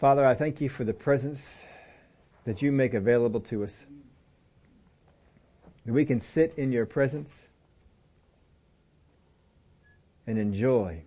Father, 0.00 0.24
I 0.24 0.34
thank 0.34 0.62
you 0.62 0.70
for 0.70 0.82
the 0.82 0.94
presence 0.94 1.58
that 2.46 2.62
you 2.62 2.72
make 2.72 2.94
available 2.94 3.40
to 3.42 3.64
us. 3.64 3.76
That 5.84 5.92
we 5.92 6.06
can 6.06 6.20
sit 6.20 6.54
in 6.56 6.72
your 6.72 6.86
presence 6.86 7.42
and 10.26 10.38
enjoy 10.38 11.02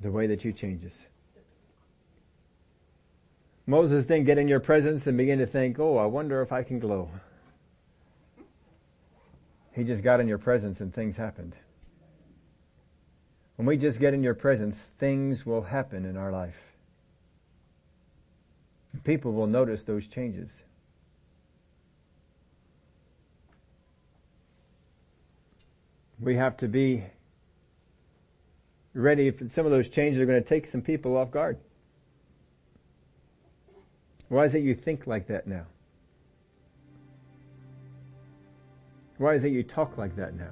the 0.00 0.10
way 0.10 0.26
that 0.26 0.44
you 0.44 0.52
change 0.52 0.84
us. 0.84 0.96
Moses 3.64 4.04
didn't 4.06 4.24
get 4.24 4.38
in 4.38 4.48
your 4.48 4.58
presence 4.58 5.06
and 5.06 5.16
begin 5.16 5.38
to 5.38 5.46
think, 5.46 5.78
oh, 5.78 5.98
I 5.98 6.06
wonder 6.06 6.42
if 6.42 6.50
I 6.50 6.64
can 6.64 6.80
glow. 6.80 7.10
He 9.72 9.84
just 9.84 10.02
got 10.02 10.18
in 10.18 10.26
your 10.26 10.38
presence 10.38 10.80
and 10.80 10.92
things 10.92 11.16
happened. 11.16 11.54
When 13.54 13.66
we 13.66 13.76
just 13.76 14.00
get 14.00 14.14
in 14.14 14.24
your 14.24 14.34
presence, 14.34 14.80
things 14.80 15.46
will 15.46 15.62
happen 15.62 16.04
in 16.04 16.16
our 16.16 16.32
life. 16.32 16.67
People 19.04 19.32
will 19.32 19.46
notice 19.46 19.82
those 19.82 20.06
changes. 20.06 20.62
We 26.20 26.36
have 26.36 26.56
to 26.58 26.68
be 26.68 27.04
ready 28.92 29.28
if 29.28 29.50
some 29.50 29.64
of 29.64 29.72
those 29.72 29.88
changes 29.88 30.20
are 30.20 30.26
going 30.26 30.42
to 30.42 30.48
take 30.48 30.66
some 30.66 30.82
people 30.82 31.16
off 31.16 31.30
guard. 31.30 31.58
Why 34.28 34.44
is 34.44 34.54
it 34.54 34.62
you 34.62 34.74
think 34.74 35.06
like 35.06 35.28
that 35.28 35.46
now? 35.46 35.64
Why 39.16 39.34
is 39.34 39.44
it 39.44 39.52
you 39.52 39.62
talk 39.62 39.96
like 39.96 40.16
that 40.16 40.34
now? 40.34 40.50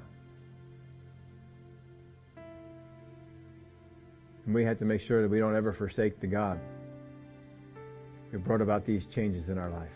And 4.45 4.55
we 4.55 4.63
have 4.63 4.77
to 4.77 4.85
make 4.85 5.01
sure 5.01 5.21
that 5.21 5.29
we 5.29 5.39
don't 5.39 5.55
ever 5.55 5.73
forsake 5.73 6.19
the 6.19 6.27
God 6.27 6.59
who 8.31 8.39
brought 8.39 8.61
about 8.61 8.85
these 8.85 9.05
changes 9.05 9.49
in 9.49 9.57
our 9.57 9.69
life. 9.69 9.89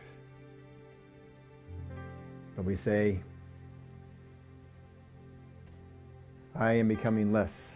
But 2.55 2.65
we 2.65 2.75
say, 2.75 3.19
I 6.55 6.73
am 6.73 6.87
becoming 6.87 7.31
less. 7.31 7.71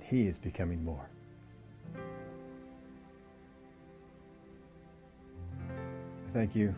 He 0.00 0.26
is 0.26 0.36
becoming 0.36 0.84
more. 0.84 1.08
Thank 6.32 6.56
you 6.56 6.74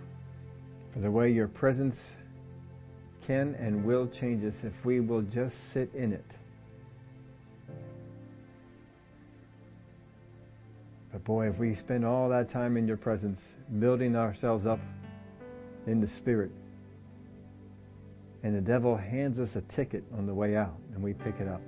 for 0.93 1.01
the 1.01 1.11
way 1.11 1.31
your 1.31 1.48
presence 1.48 2.12
can 3.27 3.55
and 3.55 3.85
will 3.85 4.07
change 4.07 4.44
us 4.44 4.65
if 4.65 4.85
we 4.85 5.01
will 5.01 5.23
just 5.23 5.73
sit 5.73 5.90
in 5.94 6.12
it. 6.12 6.36
Boy, 11.27 11.48
if 11.48 11.59
we 11.59 11.74
spend 11.74 12.05
all 12.05 12.28
that 12.28 12.48
time 12.48 12.77
in 12.77 12.86
your 12.86 12.97
presence, 12.97 13.53
building 13.81 14.15
ourselves 14.15 14.65
up 14.65 14.78
in 15.89 16.01
the 16.01 16.07
Spirit, 16.07 16.53
and 18.44 18.55
the 18.55 18.61
devil 18.61 18.97
hands 18.97 19.40
us 19.40 19.57
a 19.57 19.61
ticket 19.62 20.05
on 20.16 20.24
the 20.24 20.32
way 20.32 20.55
out, 20.55 20.78
and 20.94 21.03
we 21.03 21.12
pick 21.12 21.40
it 21.40 21.48
up. 21.48 21.61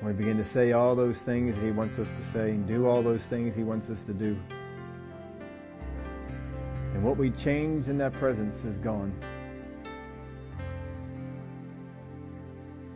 And 0.00 0.08
we 0.08 0.12
begin 0.12 0.36
to 0.36 0.44
say 0.44 0.72
all 0.72 0.96
those 0.96 1.20
things 1.20 1.56
he 1.62 1.70
wants 1.70 2.00
us 2.00 2.10
to 2.10 2.24
say 2.24 2.50
and 2.50 2.66
do 2.66 2.88
all 2.88 3.02
those 3.02 3.22
things 3.22 3.54
he 3.54 3.62
wants 3.62 3.88
us 3.88 4.02
to 4.02 4.12
do. 4.12 4.36
And 6.92 7.04
what 7.04 7.16
we 7.16 7.30
change 7.30 7.86
in 7.86 7.96
that 7.98 8.12
presence 8.14 8.64
is 8.64 8.78
gone. 8.78 9.14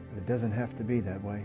But 0.09 0.19
it 0.19 0.27
doesn't 0.27 0.53
have 0.53 0.77
to 0.79 0.83
be 0.83 0.99
that 0.99 1.23
way. 1.23 1.45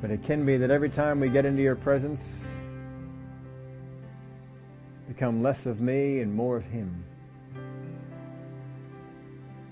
But 0.00 0.10
it 0.10 0.22
can 0.22 0.44
be 0.44 0.58
that 0.58 0.70
every 0.70 0.90
time 0.90 1.20
we 1.20 1.28
get 1.28 1.46
into 1.46 1.62
your 1.62 1.76
presence, 1.76 2.40
become 5.08 5.42
less 5.42 5.66
of 5.66 5.80
me 5.80 6.20
and 6.20 6.34
more 6.34 6.56
of 6.56 6.64
him. 6.64 7.04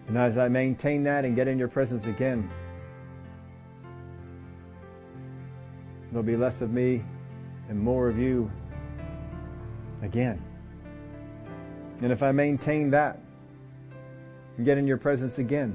And 0.09 0.19
as 0.19 0.39
I 0.39 0.49
maintain 0.49 1.03
that 1.05 1.25
and 1.25 1.37
get 1.37 1.49
in 1.49 1.59
your 1.59 1.69
presence 1.69 2.07
again, 2.07 2.51
there'll 6.11 6.23
be 6.23 6.37
less 6.37 6.61
of 6.61 6.71
me 6.71 7.03
and 7.69 7.79
more 7.79 8.09
of 8.09 8.19
you 8.19 8.51
again. 10.03 10.43
And 12.01 12.13
if 12.13 12.23
I 12.23 12.33
maintain 12.33 12.91
that 12.91 13.19
and 14.57 14.65
get 14.65 14.79
in 14.79 14.87
your 14.87 14.99
presence 14.99 15.39
again, 15.39 15.75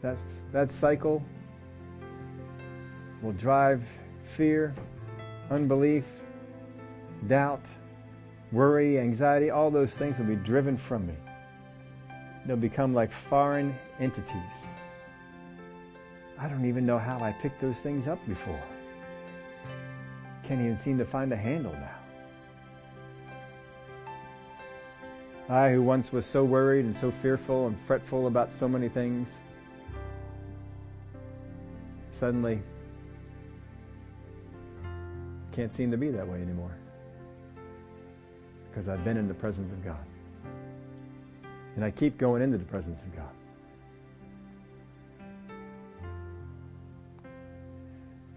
that's, 0.00 0.44
that 0.52 0.70
cycle 0.70 1.24
will 3.24 3.32
drive 3.32 3.82
fear 4.36 4.74
unbelief, 5.50 6.04
doubt, 7.26 7.64
worry, 8.52 8.98
anxiety, 8.98 9.50
all 9.50 9.70
those 9.70 9.90
things 9.90 10.18
will 10.18 10.26
be 10.26 10.36
driven 10.36 10.76
from 10.76 11.06
me. 11.06 11.14
They'll 12.46 12.56
become 12.56 12.92
like 12.92 13.10
foreign 13.10 13.74
entities. 13.98 14.66
I 16.38 16.48
don't 16.48 16.66
even 16.66 16.84
know 16.84 16.98
how 16.98 17.18
I 17.20 17.32
picked 17.32 17.60
those 17.60 17.76
things 17.76 18.08
up 18.08 18.18
before. 18.26 18.62
Can't 20.42 20.60
even 20.60 20.76
seem 20.76 20.98
to 20.98 21.04
find 21.04 21.32
a 21.32 21.36
handle 21.36 21.72
now. 21.72 21.90
I, 25.48 25.72
who 25.72 25.82
once 25.82 26.12
was 26.12 26.26
so 26.26 26.44
worried 26.44 26.84
and 26.84 26.96
so 26.96 27.10
fearful 27.22 27.66
and 27.66 27.78
fretful 27.86 28.26
about 28.26 28.52
so 28.52 28.66
many 28.66 28.88
things, 28.88 29.28
suddenly 32.12 32.62
can't 35.54 35.72
seem 35.72 35.90
to 35.92 35.96
be 35.96 36.10
that 36.10 36.26
way 36.26 36.42
anymore. 36.42 36.76
Because 38.68 38.88
I've 38.88 39.04
been 39.04 39.16
in 39.16 39.28
the 39.28 39.34
presence 39.34 39.70
of 39.70 39.84
God. 39.84 40.04
And 41.76 41.84
I 41.84 41.92
keep 41.92 42.18
going 42.18 42.42
into 42.42 42.58
the 42.58 42.64
presence 42.64 43.02
of 43.02 43.14
God. 43.14 43.30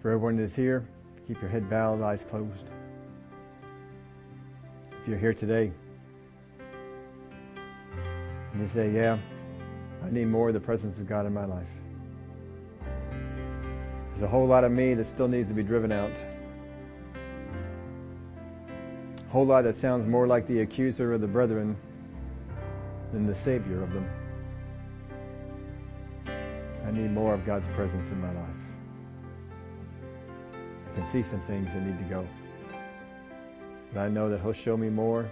For 0.02 0.12
everyone 0.12 0.38
that 0.38 0.44
is 0.44 0.56
here, 0.56 0.88
keep 1.28 1.42
your 1.42 1.50
head 1.50 1.68
bowed, 1.70 2.04
eyes 2.04 2.24
closed. 2.30 2.66
If 5.02 5.08
you're 5.08 5.18
here 5.18 5.34
today 5.34 5.72
and 8.54 8.62
you 8.62 8.68
say, 8.68 8.92
yeah, 8.92 9.18
I 10.06 10.12
need 10.12 10.26
more 10.26 10.50
of 10.50 10.54
the 10.54 10.60
presence 10.60 10.98
of 10.98 11.08
God 11.08 11.26
in 11.26 11.34
my 11.34 11.46
life. 11.46 11.66
There's 14.10 14.22
a 14.22 14.28
whole 14.28 14.46
lot 14.46 14.64
of 14.64 14.72
me 14.72 14.94
that 14.94 15.08
still 15.08 15.28
needs 15.28 15.50
to 15.50 15.56
be 15.56 15.64
driven 15.64 15.92
out. 15.92 16.12
Whole 19.38 19.46
lot 19.46 19.66
that 19.66 19.78
sounds 19.78 20.08
more 20.08 20.26
like 20.26 20.48
the 20.48 20.62
accuser 20.62 21.14
of 21.14 21.22
the 21.22 21.28
brethren 21.28 21.78
than 23.14 23.28
the 23.28 23.36
savior 23.36 23.84
of 23.84 23.94
them. 23.94 24.10
I 26.84 26.90
need 26.90 27.12
more 27.12 27.36
of 27.36 27.46
God's 27.46 27.68
presence 27.76 28.10
in 28.10 28.20
my 28.20 28.34
life. 28.34 28.50
I 30.92 30.96
can 30.96 31.06
see 31.06 31.22
some 31.22 31.40
things 31.42 31.72
that 31.72 31.84
need 31.84 32.00
to 32.00 32.04
go. 32.06 32.28
But 33.94 34.00
I 34.00 34.10
know 34.10 34.28
that 34.28 34.42
He'll 34.42 34.54
show 34.54 34.76
me 34.76 34.90
more 34.90 35.30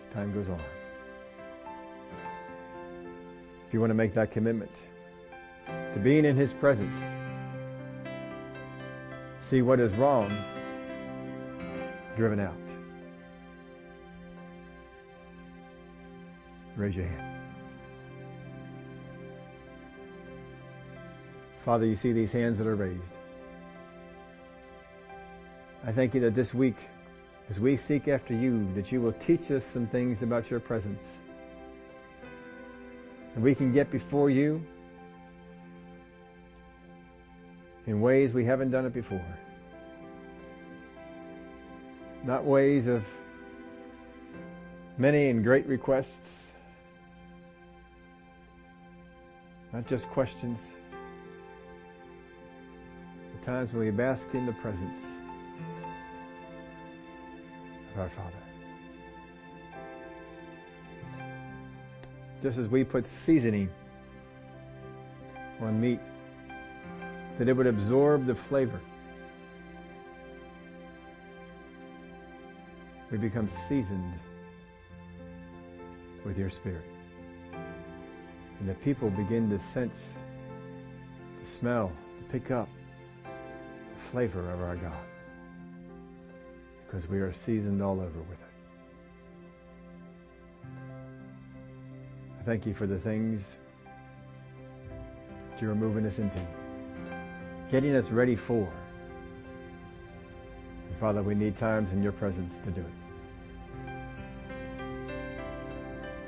as 0.00 0.06
time 0.08 0.32
goes 0.32 0.48
on. 0.48 0.62
If 3.68 3.74
you 3.74 3.80
want 3.80 3.90
to 3.90 3.94
make 3.94 4.14
that 4.14 4.30
commitment 4.30 4.72
to 5.66 6.00
being 6.02 6.24
in 6.24 6.34
His 6.34 6.54
presence, 6.54 6.96
see 9.38 9.60
what 9.60 9.80
is 9.80 9.92
wrong 9.96 10.34
driven 12.16 12.40
out. 12.40 12.63
Raise 16.76 16.96
your 16.96 17.06
hand. 17.06 17.34
Father, 21.64 21.86
you 21.86 21.96
see 21.96 22.12
these 22.12 22.32
hands 22.32 22.58
that 22.58 22.66
are 22.66 22.74
raised. 22.74 23.00
I 25.86 25.92
thank 25.92 26.14
you 26.14 26.20
that 26.20 26.34
this 26.34 26.52
week, 26.52 26.76
as 27.48 27.60
we 27.60 27.76
seek 27.76 28.08
after 28.08 28.34
you, 28.34 28.68
that 28.74 28.90
you 28.90 29.00
will 29.00 29.12
teach 29.12 29.50
us 29.50 29.64
some 29.64 29.86
things 29.86 30.22
about 30.22 30.50
your 30.50 30.60
presence. 30.60 31.02
That 33.34 33.40
we 33.40 33.54
can 33.54 33.72
get 33.72 33.90
before 33.90 34.30
you 34.30 34.64
in 37.86 38.00
ways 38.00 38.32
we 38.32 38.44
haven't 38.44 38.70
done 38.70 38.86
it 38.86 38.92
before. 38.92 39.24
Not 42.24 42.44
ways 42.44 42.86
of 42.86 43.04
many 44.96 45.28
and 45.28 45.44
great 45.44 45.66
requests, 45.66 46.46
not 49.74 49.88
just 49.88 50.08
questions. 50.10 50.60
The 53.40 53.44
times 53.44 53.72
when 53.72 53.84
we 53.84 53.90
bask 53.90 54.28
in 54.32 54.46
the 54.46 54.52
presence 54.52 54.98
of 57.92 58.00
our 58.00 58.08
Father. 58.08 58.30
Just 62.40 62.58
as 62.58 62.68
we 62.68 62.84
put 62.84 63.04
seasoning 63.04 63.68
on 65.60 65.80
meat, 65.80 65.98
that 67.38 67.48
it 67.48 67.56
would 67.56 67.66
absorb 67.66 68.26
the 68.26 68.34
flavor. 68.34 68.80
We 73.10 73.18
become 73.18 73.48
seasoned 73.48 74.12
with 76.24 76.38
your 76.38 76.50
Spirit. 76.50 76.93
And 78.60 78.68
the 78.68 78.74
people 78.74 79.10
begin 79.10 79.50
to 79.50 79.58
sense, 79.58 80.14
to 81.40 81.50
smell, 81.50 81.92
to 82.18 82.24
pick 82.32 82.50
up 82.50 82.68
the 83.24 84.10
flavor 84.10 84.50
of 84.50 84.60
our 84.62 84.76
God. 84.76 84.92
Because 86.86 87.08
we 87.08 87.18
are 87.18 87.32
seasoned 87.32 87.82
all 87.82 88.00
over 88.00 88.20
with 88.20 88.38
it. 88.38 88.44
I 92.40 92.42
thank 92.44 92.66
you 92.66 92.74
for 92.74 92.86
the 92.86 92.98
things 92.98 93.42
that 95.50 95.62
you 95.62 95.70
are 95.70 95.74
moving 95.74 96.06
us 96.06 96.18
into, 96.18 96.40
getting 97.70 97.96
us 97.96 98.10
ready 98.10 98.36
for. 98.36 98.70
And 100.88 100.98
Father, 101.00 101.22
we 101.22 101.34
need 101.34 101.56
times 101.56 101.90
in 101.92 102.02
your 102.02 102.12
presence 102.12 102.58
to 102.58 102.70
do 102.70 102.82
it. 102.82 102.86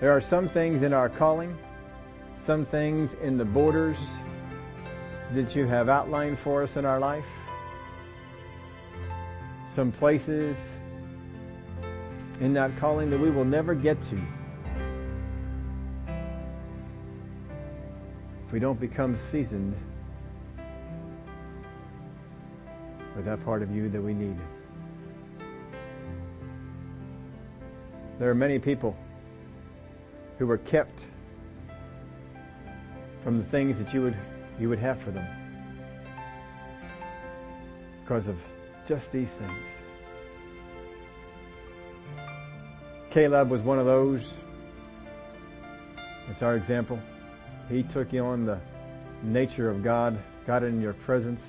There 0.01 0.11
are 0.11 0.20
some 0.20 0.48
things 0.48 0.82
in 0.82 0.93
our 0.93 1.09
calling, 1.09 1.57
some 2.36 2.64
things 2.64 3.14
in 3.14 3.36
the 3.36 3.44
borders 3.44 3.98
that 5.32 5.56
you 5.56 5.66
have 5.66 5.88
outlined 5.88 6.38
for 6.38 6.62
us 6.62 6.76
in 6.76 6.84
our 6.84 7.00
life, 7.00 7.24
some 9.66 9.90
places 9.90 10.56
in 12.40 12.52
that 12.52 12.76
calling 12.78 13.10
that 13.10 13.18
we 13.18 13.30
will 13.30 13.44
never 13.44 13.74
get 13.74 14.00
to 14.02 14.20
if 18.46 18.52
we 18.52 18.60
don't 18.60 18.78
become 18.78 19.16
seasoned 19.16 19.74
with 23.16 23.24
that 23.24 23.42
part 23.44 23.62
of 23.62 23.74
you 23.74 23.88
that 23.88 24.00
we 24.00 24.14
need. 24.14 24.36
There 28.18 28.30
are 28.30 28.34
many 28.34 28.58
people 28.58 28.96
who 30.38 30.46
were 30.46 30.58
kept 30.58 31.06
from 33.27 33.39
the 33.39 33.44
things 33.47 33.77
that 33.77 33.93
you 33.93 34.03
would, 34.03 34.16
you 34.57 34.69
would 34.69 34.78
have 34.78 35.01
for 35.01 35.11
them 35.11 35.27
because 38.01 38.28
of 38.28 38.36
just 38.86 39.11
these 39.11 39.32
things. 39.32 39.51
Caleb 43.11 43.51
was 43.51 43.62
one 43.62 43.81
of 43.81 43.85
those. 43.85 44.35
It's 46.31 46.40
our 46.40 46.55
example. 46.55 47.01
He 47.69 47.82
took 47.82 48.15
on 48.15 48.47
the 48.47 48.61
nature 49.24 49.69
of 49.69 49.82
God, 49.82 50.16
got 50.47 50.62
in 50.62 50.81
your 50.81 50.93
presence, 50.93 51.44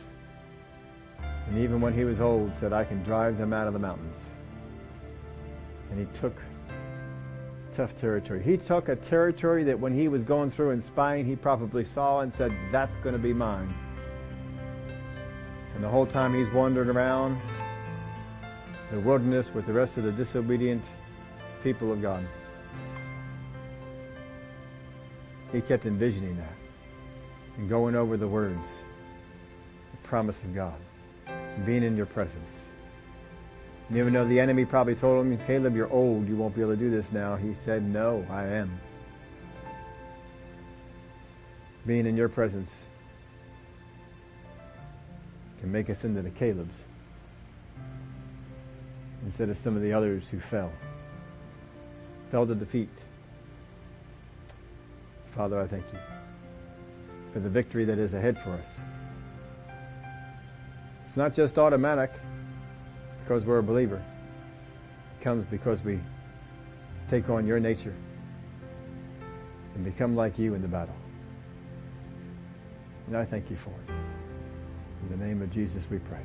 and 1.46 1.60
even 1.60 1.80
when 1.80 1.94
he 1.94 2.06
was 2.06 2.20
old 2.20 2.58
said, 2.58 2.74
I 2.74 2.86
can 2.86 3.04
drive 3.04 3.38
them 3.38 3.54
out 3.54 3.68
of 3.68 3.74
the 3.74 3.80
mountains. 3.80 4.26
And 5.92 6.00
he 6.00 6.08
took 6.20 6.34
tough 7.78 7.96
territory. 8.02 8.42
He 8.42 8.58
took 8.58 8.90
a 8.90 8.96
territory 8.96 9.64
that 9.66 9.80
when 9.80 9.94
he 9.94 10.08
was 10.08 10.24
going 10.24 10.50
through 10.50 10.72
and 10.72 10.82
spying, 10.82 11.28
he 11.28 11.36
probably 11.36 11.86
saw 11.86 12.22
and 12.22 12.34
said, 12.34 12.52
that's 12.72 12.98
going 12.98 13.14
to 13.14 13.20
be 13.20 13.34
mine. 13.34 13.72
And 15.76 15.84
the 15.84 15.88
whole 15.88 16.08
time 16.08 16.34
he's 16.34 16.52
wandering 16.54 16.90
around 16.90 17.40
the 18.92 19.00
wilderness 19.02 19.54
with 19.54 19.68
the 19.68 19.74
rest 19.74 19.98
of 19.98 20.06
the 20.06 20.12
disobedient 20.12 20.84
people 21.64 21.92
of 21.92 22.02
God. 22.02 22.26
He 25.52 25.62
kept 25.62 25.86
envisioning 25.86 26.36
that 26.38 26.56
and 27.58 27.70
going 27.70 27.96
over 27.96 28.18
the 28.18 28.28
words, 28.28 28.68
the 29.92 30.08
promise 30.08 30.42
of 30.42 30.56
God, 30.56 30.80
being 31.64 31.84
in 31.84 31.96
your 31.96 32.08
presence. 32.08 32.54
And 33.90 33.98
even 33.98 34.14
though 34.14 34.26
the 34.26 34.40
enemy 34.40 34.66
probably 34.66 34.96
told 34.96 35.26
him, 35.26 35.38
Caleb, 35.46 35.76
you're 35.76 35.92
old, 35.92 36.28
you 36.28 36.36
won't 36.36 36.56
be 36.56 36.62
able 36.62 36.72
to 36.72 36.78
do 36.78 36.90
this 36.90 37.12
now, 37.12 37.36
he 37.36 37.54
said, 37.54 37.84
no, 37.84 38.26
I 38.30 38.44
am. 38.46 38.80
Being 41.86 42.06
in 42.06 42.18
your 42.18 42.28
presence 42.28 42.84
can 45.62 45.72
make 45.72 45.90
us 45.90 46.04
into 46.04 46.22
the 46.22 46.30
Calebs 46.30 46.74
instead 49.26 49.50
of 49.50 49.58
some 49.58 49.76
of 49.76 49.82
the 49.82 49.94
others 49.94 50.28
who 50.28 50.40
fell, 50.40 50.72
fell 52.30 52.46
to 52.46 52.56
defeat. 52.56 52.90
Father, 55.32 55.62
I 55.62 55.68
thank 55.68 55.86
you 55.94 56.00
for 57.32 57.40
the 57.40 57.50
victory 57.50 57.86
that 57.86 58.00
is 58.00 58.14
ahead 58.14 58.38
for 58.42 58.52
us. 58.52 58.68
It's 61.06 61.16
not 61.16 61.34
just 61.34 61.58
automatic 61.58 62.12
because 63.28 63.44
we're 63.44 63.58
a 63.58 63.64
believer. 63.64 64.02
It 65.20 65.24
comes 65.24 65.44
because 65.52 65.84
we 65.84 66.00
take 67.10 67.30
on 67.30 67.46
your 67.46 67.60
nature 67.60 67.94
and 69.76 69.84
become 69.84 70.16
like 70.16 70.40
you 70.40 70.54
in 70.54 70.62
the 70.62 70.68
battle. 70.68 70.96
And 73.08 73.18
I 73.18 73.26
thank 73.26 73.50
you 73.50 73.58
for 73.58 73.72
it. 73.72 73.92
In 75.04 75.20
the 75.20 75.26
name 75.26 75.42
of 75.42 75.52
Jesus 75.52 75.84
we 75.90 76.00
pray. 76.00 76.22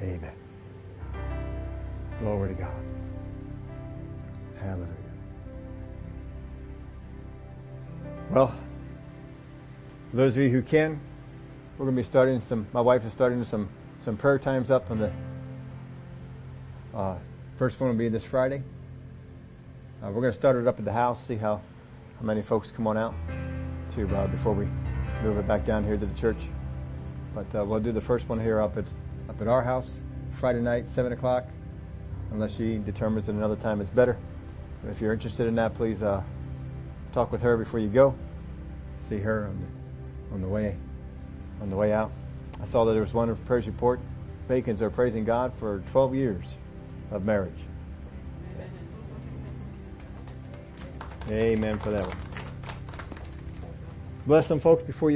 Amen. 0.00 0.32
Glory 2.20 2.54
to 2.54 2.54
God. 2.54 2.82
Hallelujah. 4.58 4.88
Well, 8.30 8.54
for 10.10 10.16
those 10.16 10.34
of 10.34 10.42
you 10.42 10.48
who 10.48 10.62
can, 10.62 10.98
we're 11.76 11.84
going 11.84 11.94
to 11.94 12.02
be 12.02 12.06
starting 12.06 12.40
some, 12.40 12.66
my 12.72 12.80
wife 12.80 13.04
is 13.04 13.12
starting 13.12 13.44
some, 13.44 13.68
some 13.98 14.16
prayer 14.16 14.38
times 14.38 14.70
up 14.70 14.90
on 14.90 14.98
the, 14.98 15.12
uh, 16.94 17.16
first 17.58 17.80
one 17.80 17.90
will 17.90 17.96
be 17.96 18.08
this 18.08 18.24
Friday. 18.24 18.62
Uh, 20.02 20.08
we're 20.08 20.20
going 20.20 20.32
to 20.32 20.38
start 20.38 20.56
it 20.56 20.66
up 20.66 20.78
at 20.78 20.84
the 20.84 20.92
house, 20.92 21.24
see 21.24 21.36
how, 21.36 21.60
how 22.18 22.26
many 22.26 22.42
folks 22.42 22.70
come 22.70 22.86
on 22.86 22.96
out 22.96 23.14
to, 23.94 24.06
uh, 24.16 24.26
before 24.28 24.52
we 24.52 24.66
move 25.22 25.38
it 25.38 25.48
back 25.48 25.64
down 25.64 25.84
here 25.84 25.96
to 25.96 26.06
the 26.06 26.14
church. 26.14 26.38
But, 27.34 27.54
uh, 27.54 27.64
we'll 27.64 27.80
do 27.80 27.92
the 27.92 28.00
first 28.00 28.28
one 28.28 28.40
here 28.40 28.60
up 28.60 28.76
at, 28.76 28.84
up 29.28 29.40
at 29.40 29.48
our 29.48 29.62
house, 29.62 29.90
Friday 30.38 30.60
night, 30.60 30.88
seven 30.88 31.12
o'clock, 31.12 31.46
unless 32.30 32.56
she 32.56 32.78
determines 32.78 33.26
that 33.26 33.32
another 33.32 33.56
time 33.56 33.80
is 33.80 33.90
better. 33.90 34.16
But 34.82 34.90
if 34.90 35.00
you're 35.00 35.12
interested 35.12 35.46
in 35.46 35.54
that, 35.56 35.74
please, 35.74 36.02
uh, 36.02 36.22
talk 37.12 37.32
with 37.32 37.40
her 37.40 37.56
before 37.56 37.80
you 37.80 37.88
go. 37.88 38.14
See 39.08 39.18
her 39.18 39.46
on 39.46 39.60
the, 39.60 40.34
on 40.34 40.40
the 40.42 40.48
way, 40.48 40.76
on 41.60 41.70
the 41.70 41.76
way 41.76 41.92
out. 41.92 42.12
I 42.60 42.66
saw 42.66 42.84
that 42.84 42.92
there 42.92 43.02
was 43.02 43.14
one 43.14 43.34
praise 43.46 43.66
report. 43.66 44.00
Bacons 44.48 44.82
are 44.82 44.90
praising 44.90 45.24
God 45.24 45.52
for 45.58 45.82
12 45.92 46.14
years 46.14 46.44
of 47.10 47.24
marriage. 47.24 47.52
Amen 51.30 51.78
for 51.78 51.90
that 51.90 52.06
one. 52.06 52.16
Bless 54.26 54.48
them 54.48 54.60
folks 54.60 54.82
before 54.82 55.10
you 55.10 55.14